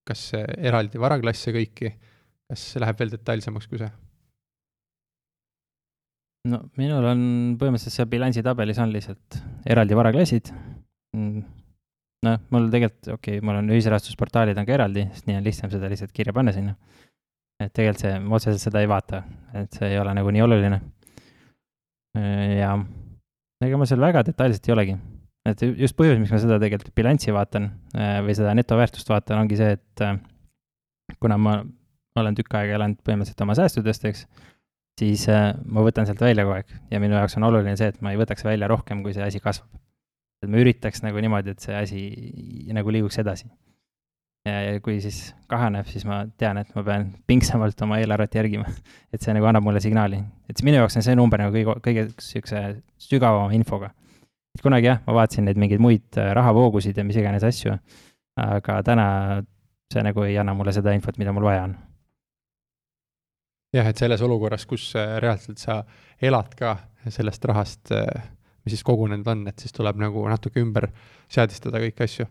kas 0.07 0.31
eraldi 0.39 1.01
varaklasse 1.03 1.53
kõiki, 1.55 1.91
kas 2.47 2.66
läheb 2.83 3.01
veel 3.01 3.14
detailsemaks 3.16 3.70
kui 3.70 3.83
see? 3.83 3.91
no 6.47 6.61
minul 6.79 7.09
on 7.11 7.20
põhimõtteliselt 7.59 7.97
seal 7.97 8.11
bilansitabelis 8.11 8.79
on 8.79 8.93
lihtsalt 8.95 9.41
eraldi 9.66 9.99
varaklassid. 9.99 10.53
Noh, 12.27 12.39
mul 12.55 12.68
tegelikult, 12.72 13.11
okei 13.14 13.39
okay,, 13.39 13.47
mul 13.47 13.61
on 13.61 13.72
ühisrahastusportaalid 13.77 14.59
on 14.59 14.68
ka 14.68 14.77
eraldi, 14.77 15.07
sest 15.14 15.31
nii 15.31 15.41
on 15.41 15.47
lihtsam 15.47 15.72
seda 15.72 15.91
lihtsalt 15.93 16.14
kirja 16.16 16.35
panna 16.37 16.55
sinna. 16.57 16.77
et 17.62 17.72
tegelikult 17.72 18.03
see, 18.05 18.14
ma 18.20 18.37
otseselt 18.37 18.66
seda 18.66 18.83
ei 18.85 18.89
vaata, 18.91 19.22
et 19.57 19.77
see 19.79 19.95
ei 19.95 20.01
ole 20.01 20.12
nagu 20.16 20.33
nii 20.35 20.45
oluline. 20.45 20.81
ja 22.16 22.72
ega 23.64 23.79
ma 23.81 23.89
seal 23.89 24.03
väga 24.03 24.24
detailselt 24.27 24.68
ei 24.68 24.74
olegi 24.74 24.97
et 25.51 25.62
just 25.79 25.97
põhjus, 25.99 26.18
miks 26.20 26.33
ma 26.35 26.41
seda 26.43 26.59
tegelikult 26.62 26.95
bilanssi 26.97 27.35
vaatan 27.35 27.70
äh, 27.95 28.18
või 28.27 28.35
seda 28.39 28.55
netoväärtust 28.59 29.11
vaatan, 29.11 29.45
ongi 29.45 29.59
see, 29.59 29.77
et 29.79 30.05
äh, 30.05 30.18
kuna 31.22 31.39
ma 31.41 31.57
olen 32.16 32.37
tükk 32.37 32.57
aega 32.59 32.79
elanud 32.79 33.01
põhimõtteliselt 33.07 33.45
oma 33.45 33.57
säästudest, 33.59 34.07
eks, 34.11 34.24
siis 35.01 35.27
äh, 35.33 35.51
ma 35.64 35.85
võtan 35.87 36.09
sealt 36.09 36.22
välja 36.24 36.47
kogu 36.47 36.59
aeg 36.59 36.72
ja 36.93 37.03
minu 37.03 37.18
jaoks 37.18 37.39
on 37.39 37.49
oluline 37.51 37.77
see, 37.79 37.93
et 37.93 38.01
ma 38.05 38.14
ei 38.14 38.20
võtaks 38.20 38.47
välja 38.47 38.70
rohkem, 38.72 39.05
kui 39.05 39.14
see 39.16 39.27
asi 39.27 39.43
kasvab. 39.45 39.70
Et 40.47 40.53
ma 40.53 40.62
üritaks 40.62 41.03
nagu 41.05 41.20
niimoodi, 41.22 41.53
et 41.55 41.62
see 41.66 41.76
asi 41.76 42.03
nagu 42.74 42.94
liiguks 42.94 43.18
edasi. 43.22 43.51
ja 44.47 44.78
kui 44.78 45.01
siis 45.03 45.34
kahaneb, 45.51 45.88
siis 45.90 46.05
ma 46.07 46.20
tean, 46.38 46.62
et 46.62 46.68
ma 46.76 46.84
pean 46.86 47.09
pingsamalt 47.26 47.80
oma 47.82 47.99
eelarvet 47.99 48.38
järgima. 48.38 48.70
et 49.12 49.20
see 49.22 49.34
nagu 49.34 49.51
annab 49.51 49.66
mulle 49.66 49.82
signaali, 49.82 50.22
et 50.49 50.62
minu 50.66 50.78
jaoks 50.80 51.01
on 51.01 51.07
see 51.07 51.18
number 51.18 51.42
nagu 51.42 51.55
kõige, 51.55 51.78
kõige 51.82 52.09
niisuguse 52.09 52.66
sügavama 53.09 53.53
infoga 53.59 53.90
et 54.57 54.62
kunagi 54.64 54.88
jah, 54.88 55.03
ma 55.05 55.18
vaatasin 55.18 55.44
neid 55.49 55.61
mingeid 55.61 55.82
muid 55.84 56.16
äh, 56.16 56.32
rahavoogusid 56.36 56.97
ja 56.97 57.05
mis 57.05 57.18
iganes 57.20 57.44
asju, 57.44 57.76
aga 58.40 58.78
täna 58.86 59.09
see 59.92 60.05
nagu 60.05 60.24
ei 60.26 60.38
anna 60.40 60.55
mulle 60.57 60.72
seda 60.74 60.94
infot, 60.97 61.18
mida 61.20 61.34
mul 61.36 61.47
vaja 61.47 61.66
on. 61.68 61.76
jah, 63.76 63.90
et 63.90 64.01
selles 64.01 64.22
olukorras, 64.24 64.64
kus 64.68 64.88
äh, 64.97 65.18
reaalselt 65.22 65.61
sa 65.61 65.82
elad 66.22 66.57
ka 66.57 66.76
sellest 67.12 67.44
rahast, 67.44 67.92
äh, 67.92 68.30
mis 68.66 68.74
siis 68.74 68.84
kogunenud 68.86 69.28
on, 69.30 69.46
et 69.48 69.62
siis 69.62 69.72
tuleb 69.72 70.00
nagu 70.02 70.26
natuke 70.28 70.60
ümber 70.60 70.90
seadistada 71.32 71.80
kõiki 71.82 72.04
asju 72.08 72.26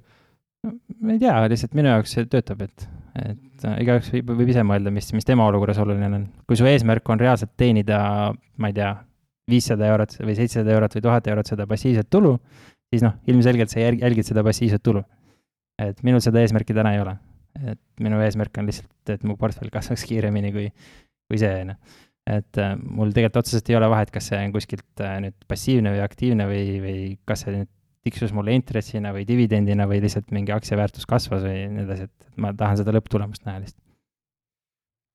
ma 1.02 1.16
ei 1.16 1.20
tea, 1.22 1.34
lihtsalt 1.52 1.76
minu 1.78 1.92
jaoks 1.92 2.14
see 2.16 2.28
töötab, 2.32 2.64
et, 2.66 2.86
et 3.22 3.66
igaüks 3.82 4.12
võib, 4.14 4.32
võib 4.40 4.52
ise 4.54 4.64
mõelda, 4.68 4.94
mis, 4.94 5.12
mis 5.16 5.28
tema 5.28 5.46
olukorras 5.50 5.80
oluline 5.84 6.10
on. 6.10 6.26
kui 6.48 6.60
su 6.60 6.68
eesmärk 6.70 7.10
on 7.12 7.22
reaalselt 7.22 7.54
teenida, 7.60 8.00
ma 8.62 8.72
ei 8.72 8.78
tea, 8.78 8.92
viissada 9.52 9.88
eurot 9.92 10.18
või 10.24 10.38
seitsesada 10.38 10.74
eurot 10.74 10.98
või 10.98 11.06
tuhat 11.06 11.28
eurot 11.30 11.52
seda 11.52 11.68
passiivset 11.70 12.10
tulu, 12.10 12.34
siis 12.94 13.06
noh, 13.06 13.14
ilmselgelt 13.30 13.74
sa 13.74 13.84
jälg-, 13.84 14.02
jälgid 14.02 14.32
seda 14.32 14.44
passiivset 14.46 14.84
tulu. 14.84 15.04
et 15.82 15.98
minul 16.08 16.22
seda 16.24 16.40
eesmärki 16.40 16.74
täna 16.74 16.94
ei 16.96 17.02
ole. 17.04 17.18
et 17.72 17.80
minu 18.04 18.20
eesmärk 18.24 18.58
on 18.58 18.66
lihtsalt, 18.72 18.92
et 19.10 19.24
mu 19.24 19.38
portfell 19.40 19.70
kasvaks 19.72 20.04
kiiremini 20.10 20.52
kui, 20.52 20.70
kui 21.30 21.40
see, 21.40 21.52
on 21.62 21.76
ju. 21.76 21.78
Et 22.26 22.58
äh, 22.58 22.74
mul 22.82 23.14
tegelikult 23.14 23.44
otseselt 23.44 23.70
ei 23.70 23.78
ole 23.78 23.90
vahet, 23.92 24.12
kas 24.14 24.32
see 24.32 24.42
on 24.42 24.54
kuskilt 24.56 25.04
äh, 25.04 25.18
nüüd 25.22 25.36
passiivne 25.50 25.94
või 25.94 26.02
aktiivne 26.02 26.48
või, 26.50 26.62
või 26.82 27.00
kas 27.30 27.46
see 27.46 27.54
nüüd 27.54 27.72
tiksus 28.06 28.34
mulle 28.34 28.56
intressina 28.58 29.12
või 29.14 29.26
dividendina 29.30 29.86
või 29.90 30.02
lihtsalt 30.04 30.32
mingi 30.34 30.54
aktsia 30.54 30.78
väärtus 30.78 31.06
kasvas 31.10 31.46
või 31.46 31.66
nii 31.74 31.86
edasi, 31.86 32.08
et 32.10 32.42
ma 32.42 32.52
tahan 32.58 32.80
seda 32.82 32.94
lõpptulemust 32.98 33.46
näha 33.46 33.62
lihtsalt. 33.62 33.82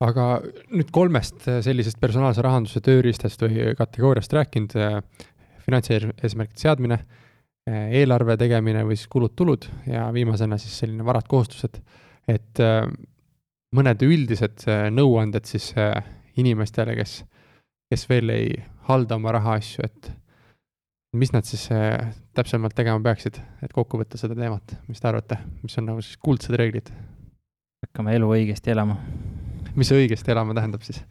Aga 0.06 0.26
nüüd 0.70 0.92
kolmest 0.94 1.48
äh, 1.50 1.58
sellisest 1.66 1.98
personaalse 2.02 2.46
rahanduse 2.46 2.82
tööriistast 2.86 3.42
või 3.42 3.74
kategooriast 3.78 4.38
rääkinud, 4.38 4.78
finantseesmärkide 5.66 6.62
seadmine, 6.62 7.00
eelarve 7.70 8.34
tegemine 8.40 8.80
või 8.86 8.96
siis 8.96 9.10
kulud-tulud 9.12 9.66
ja 9.90 10.06
viimasena 10.14 10.56
siis 10.58 10.78
selline 10.80 11.04
varad-kohustused, 11.06 11.76
et 12.32 12.62
mõned 13.76 14.02
üldised 14.02 14.64
nõuanded 14.96 15.46
siis 15.46 15.68
inimestele, 16.36 16.94
kes, 16.98 17.22
kes 17.90 18.06
veel 18.10 18.34
ei 18.34 18.52
halda 18.88 19.18
oma 19.18 19.32
rahaasju, 19.38 19.84
et 19.84 20.12
mis 21.16 21.32
nad 21.34 21.46
siis 21.46 21.66
täpsemalt 22.36 22.76
tegema 22.78 23.02
peaksid, 23.02 23.40
et 23.62 23.72
kokku 23.74 23.98
võtta 23.98 24.20
seda 24.20 24.36
teemat, 24.38 24.76
mis 24.86 25.02
te 25.02 25.10
arvate, 25.10 25.40
mis 25.64 25.74
on 25.80 25.90
nagu 25.90 26.04
siis 26.04 26.20
kuldsed 26.22 26.54
reeglid? 26.60 26.92
hakkame 27.80 28.12
elu 28.12 28.26
õigesti 28.28 28.70
elama 28.70 28.98
mis 29.76 29.90
see 29.90 30.04
õigesti 30.04 30.32
elama 30.34 30.56
tähendab 30.56 30.84
siis? 30.86 31.02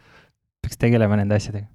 peaks 0.60 0.80
tegelema 0.80 1.16
nende 1.16 1.38
asjadega. 1.40 1.68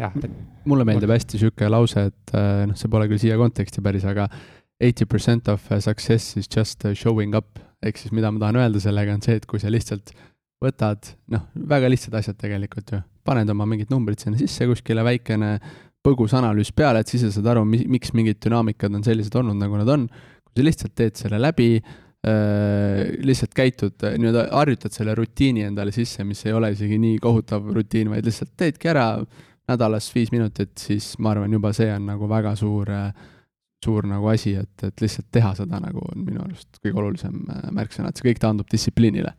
jah, 0.00 0.14
et 0.16 0.30
mulle 0.68 0.86
meeldib 0.88 1.12
hästi 1.12 1.36
niisugune 1.36 1.68
lause, 1.74 2.06
et 2.08 2.34
äh, 2.36 2.64
noh, 2.70 2.78
see 2.78 2.90
pole 2.92 3.08
küll 3.10 3.20
siia 3.20 3.36
konteksti 3.40 3.84
päris, 3.84 4.06
aga 4.08 4.28
eighty 4.80 5.04
percent 5.04 5.48
of 5.52 5.66
success 5.84 6.36
is 6.40 6.48
just 6.48 6.84
uh, 6.88 6.94
showing 6.96 7.36
up. 7.36 7.60
ehk 7.84 7.96
siis 8.00 8.12
mida 8.12 8.30
ma 8.32 8.40
tahan 8.40 8.60
öelda 8.60 8.80
sellega, 8.80 9.14
on 9.16 9.22
see, 9.24 9.36
et 9.40 9.46
kui 9.48 9.60
sa 9.60 9.72
lihtsalt 9.72 10.14
võtad, 10.60 11.12
noh, 11.32 11.46
väga 11.70 11.88
lihtsad 11.90 12.16
asjad 12.18 12.38
tegelikult 12.40 12.92
ju, 12.94 13.00
paned 13.24 13.48
oma 13.52 13.66
mingid 13.68 13.92
numbrid 13.92 14.20
sinna 14.20 14.38
sisse 14.40 14.66
kuskile, 14.68 15.04
väikene 15.06 15.54
põgus 16.04 16.34
analüüs 16.36 16.72
peale, 16.76 17.02
et 17.02 17.10
siis 17.10 17.24
sa 17.26 17.32
saad 17.34 17.50
aru, 17.52 17.64
miks 17.68 18.14
mingid 18.16 18.40
dünaamikad 18.44 18.94
on 18.96 19.04
sellised 19.04 19.34
olnud, 19.36 19.58
nagu 19.60 19.80
nad 19.80 19.88
on. 19.92 20.06
kui 20.50 20.62
sa 20.62 20.66
lihtsalt 20.66 20.94
teed 20.98 21.18
selle 21.20 21.38
läbi 21.40 21.68
äh,, 21.78 23.12
lihtsalt 23.24 23.54
käitud, 23.56 23.96
nii-öelda 24.00 24.48
harjutad 24.50 24.96
selle 24.96 25.14
rutiini 25.14 25.66
endale 25.68 25.92
sisse, 25.94 26.24
mis 26.24 26.42
ei 26.46 26.56
ole 26.56 26.72
isegi 26.74 26.98
nii 27.00 27.20
kohutav 27.22 27.68
rutiin, 27.76 28.10
vaid 28.12 28.26
lihtsalt 28.26 28.56
teedki 28.58 28.90
ära 28.92 29.12
nädalas 29.70 30.08
viis 30.14 30.32
minutit, 30.34 30.72
siis 30.80 31.12
ma 31.22 31.34
arvan, 31.34 31.52
juba 31.52 31.72
see 31.76 31.92
on 31.94 32.08
nagu 32.10 32.28
väga 32.28 32.56
suur 32.58 32.90
äh, 32.90 33.12
suur 33.84 34.06
nagu 34.08 34.28
asi, 34.28 34.54
et, 34.60 34.84
et 34.84 35.02
lihtsalt 35.02 35.28
teha 35.32 35.52
seda 35.56 35.80
nagu 35.80 36.02
on 36.04 36.24
minu 36.24 36.42
arust 36.44 36.80
kõige 36.82 37.00
olulisem 37.00 37.40
äh, 37.48 37.68
märksõna, 37.76 38.10
et 38.10 38.20
see 38.20 38.28
kõik 38.28 38.42
taandub 38.42 38.68
distsipliinile. 38.70 39.32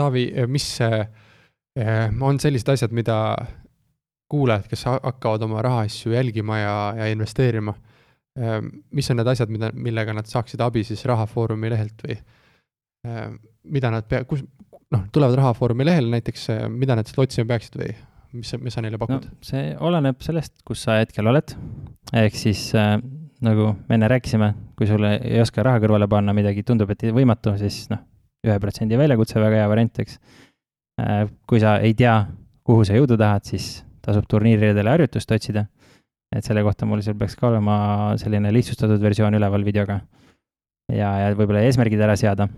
Taavi, 0.00 0.24
mis 0.50 0.66
äh, 0.84 1.04
on 2.20 2.40
sellised 2.42 2.72
asjad, 2.72 2.94
mida 2.96 3.18
kuulajad, 4.30 4.66
kes 4.70 4.86
hakkavad 4.90 5.46
oma 5.46 5.62
rahaasju 5.66 6.14
jälgima 6.14 6.58
ja, 6.60 6.74
ja 6.98 7.06
investeerima, 7.10 7.74
mis 8.94 9.10
on 9.10 9.18
need 9.18 9.30
asjad, 9.32 9.50
mida, 9.50 9.72
millega 9.74 10.14
nad 10.14 10.28
saaksid 10.30 10.62
abi 10.62 10.84
siis 10.86 11.02
Rahafoorumi 11.10 11.72
lehelt 11.72 12.04
või 12.06 12.14
mida 13.74 13.90
nad 13.90 14.06
pea-, 14.06 14.22
kus, 14.30 14.44
noh, 14.94 15.02
tulevad 15.10 15.34
Rahafoorumi 15.40 15.88
lehele 15.88 16.14
näiteks, 16.14 16.46
mida 16.70 16.94
nad 16.94 17.10
sealt 17.10 17.24
otsima 17.24 17.50
peaksid 17.50 17.80
või 17.82 17.90
mis, 18.38 18.52
mis 18.62 18.76
sa 18.76 18.84
neile 18.84 18.98
pakud 19.00 19.24
no,? 19.26 19.38
see 19.44 19.72
oleneb 19.82 20.20
sellest, 20.24 20.60
kus 20.66 20.84
sa 20.86 21.00
hetkel 21.00 21.30
oled, 21.30 21.54
ehk 22.22 22.38
siis 22.38 22.68
äh, 22.78 22.96
nagu 23.44 23.72
me 23.88 23.96
enne 23.96 24.10
rääkisime, 24.10 24.52
kui 24.78 24.88
sulle 24.90 25.16
ei 25.18 25.40
oska 25.42 25.64
raha 25.66 25.82
kõrvale 25.82 26.08
panna, 26.10 26.34
midagi 26.36 26.64
tundub, 26.66 26.90
et 26.92 27.06
võimatu, 27.14 27.54
siis 27.60 27.88
noh, 27.92 28.02
ühe 28.46 28.56
protsendi 28.62 28.98
väljakutse, 29.00 29.40
väga 29.40 29.62
hea 29.62 29.68
variant, 29.70 30.00
eks. 30.04 30.18
Äh, 31.00 31.26
kui 31.48 31.60
sa 31.62 31.78
ei 31.84 31.94
tea, 31.98 32.14
kuhu 32.66 32.84
sa 32.86 32.96
jõuda 32.96 33.18
tahad, 33.20 33.46
siis 33.48 33.80
tasub 34.04 34.26
turniiridele 34.30 34.96
harjutust 34.96 35.32
otsida. 35.36 35.66
et 36.30 36.46
selle 36.46 36.62
kohta 36.62 36.86
mul 36.86 37.00
seal 37.02 37.16
peaks 37.18 37.34
ka 37.34 37.48
olema 37.48 37.76
selline 38.20 38.52
lihtsustatud 38.54 39.00
versioon 39.02 39.34
üleval 39.34 39.64
videoga. 39.66 40.00
ja, 40.92 41.10
ja 41.24 41.34
võib-olla 41.34 41.64
eesmärgid 41.66 42.00
ära 42.00 42.16
seada. 42.16 42.48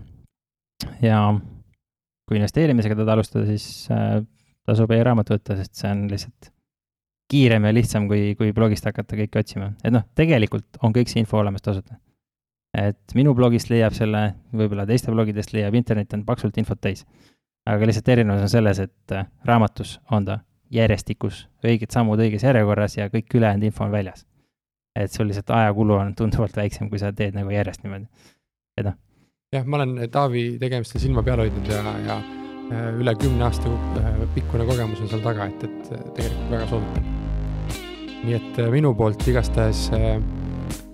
ja 1.01 1.19
kui 2.27 2.39
investeerimisega 2.39 2.95
tahad 2.95 3.15
alustada, 3.17 3.45
siis 3.45 3.89
äh, 3.91 4.21
tasub 4.67 4.91
e-raamat 4.91 5.33
võtta, 5.35 5.57
sest 5.59 5.75
see 5.75 5.91
on 5.91 6.07
lihtsalt 6.11 6.51
kiirem 7.31 7.65
ja 7.67 7.73
lihtsam, 7.73 8.07
kui, 8.07 8.33
kui 8.39 8.53
blogist 8.55 8.85
hakata 8.87 9.17
kõike 9.19 9.41
otsima. 9.41 9.73
et 9.83 9.93
noh, 9.93 10.05
tegelikult 10.15 10.79
on 10.83 10.93
kõik 10.95 11.11
see 11.11 11.23
info 11.23 11.39
olemas 11.41 11.65
tasuta. 11.65 11.97
Et 12.73 13.15
minu 13.15 13.35
blogist 13.37 13.69
leiab 13.69 13.93
selle, 13.93 14.23
võib-olla 14.55 14.85
teiste 14.89 15.11
blogidest 15.13 15.53
leiab, 15.53 15.75
internet 15.77 16.13
on 16.17 16.25
paksult 16.25 16.57
infot 16.57 16.81
täis. 16.81 17.05
aga 17.65 17.87
lihtsalt 17.87 18.09
erinevus 18.09 18.41
on 18.43 18.49
selles, 18.49 18.79
et 18.79 19.11
äh, 19.15 19.25
raamatus 19.45 19.99
on 20.11 20.25
ta 20.25 20.39
järjestikus, 20.73 21.47
õiged 21.63 21.93
sammud 21.93 22.19
õiges 22.19 22.43
järjekorras 22.43 22.97
ja 22.97 23.07
kõik 23.13 23.35
ülejäänud 23.35 23.63
info 23.63 23.85
on 23.85 23.91
väljas. 23.91 24.25
et 24.95 25.11
sul 25.11 25.27
lihtsalt 25.27 25.49
ajakulu 25.49 25.93
on 25.93 26.15
tunduvalt 26.15 26.55
väiksem, 26.57 26.89
kui 26.89 26.99
sa 26.99 27.13
teed 27.13 27.33
nagu 27.33 27.49
järjest 27.49 27.83
niimoodi, 27.83 28.05
et 28.77 28.85
noh. 28.85 28.97
jah, 29.53 29.65
ma 29.65 29.77
olen 29.81 30.09
Taavi 30.11 30.57
tegemistel 30.59 31.01
silma 31.01 31.23
peal 31.23 31.45
hoidnud 31.45 31.69
ja, 31.69 31.81
ja 32.05 32.19
äh, 32.19 32.93
üle 32.99 33.15
kümne 33.15 33.49
aasta 33.49 33.73
äh, 34.01 34.23
pikkune 34.35 34.65
kogemus 34.69 35.01
on 35.01 35.09
seal 35.09 35.25
taga, 35.25 35.49
et, 35.49 35.63
et 35.63 35.93
tegelikult 36.17 36.57
väga 36.57 36.71
soovitan 36.73 37.13
nii 38.23 38.37
et 38.37 38.59
äh, 38.63 38.71
minu 38.71 38.93
poolt 38.95 39.23
igastahes 39.27 39.89
äh, 39.95 40.15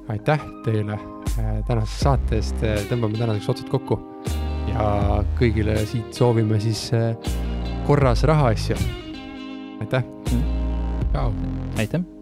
aitäh 0.09 0.41
teile 0.65 0.97
äh, 1.37 1.57
tänase 1.67 2.03
saate 2.03 2.39
eest, 2.39 2.63
tõmbame 2.91 3.19
tänaseks 3.19 3.49
otsad 3.55 3.71
kokku 3.71 3.99
ja 4.69 5.23
kõigile 5.39 5.77
siit 5.89 6.13
soovime 6.13 6.59
siis 6.61 6.89
korras 7.87 8.23
rahaasju. 8.29 8.77
aitäh 9.81 10.03
mm.. 10.31 11.75
aitäh. 11.77 12.18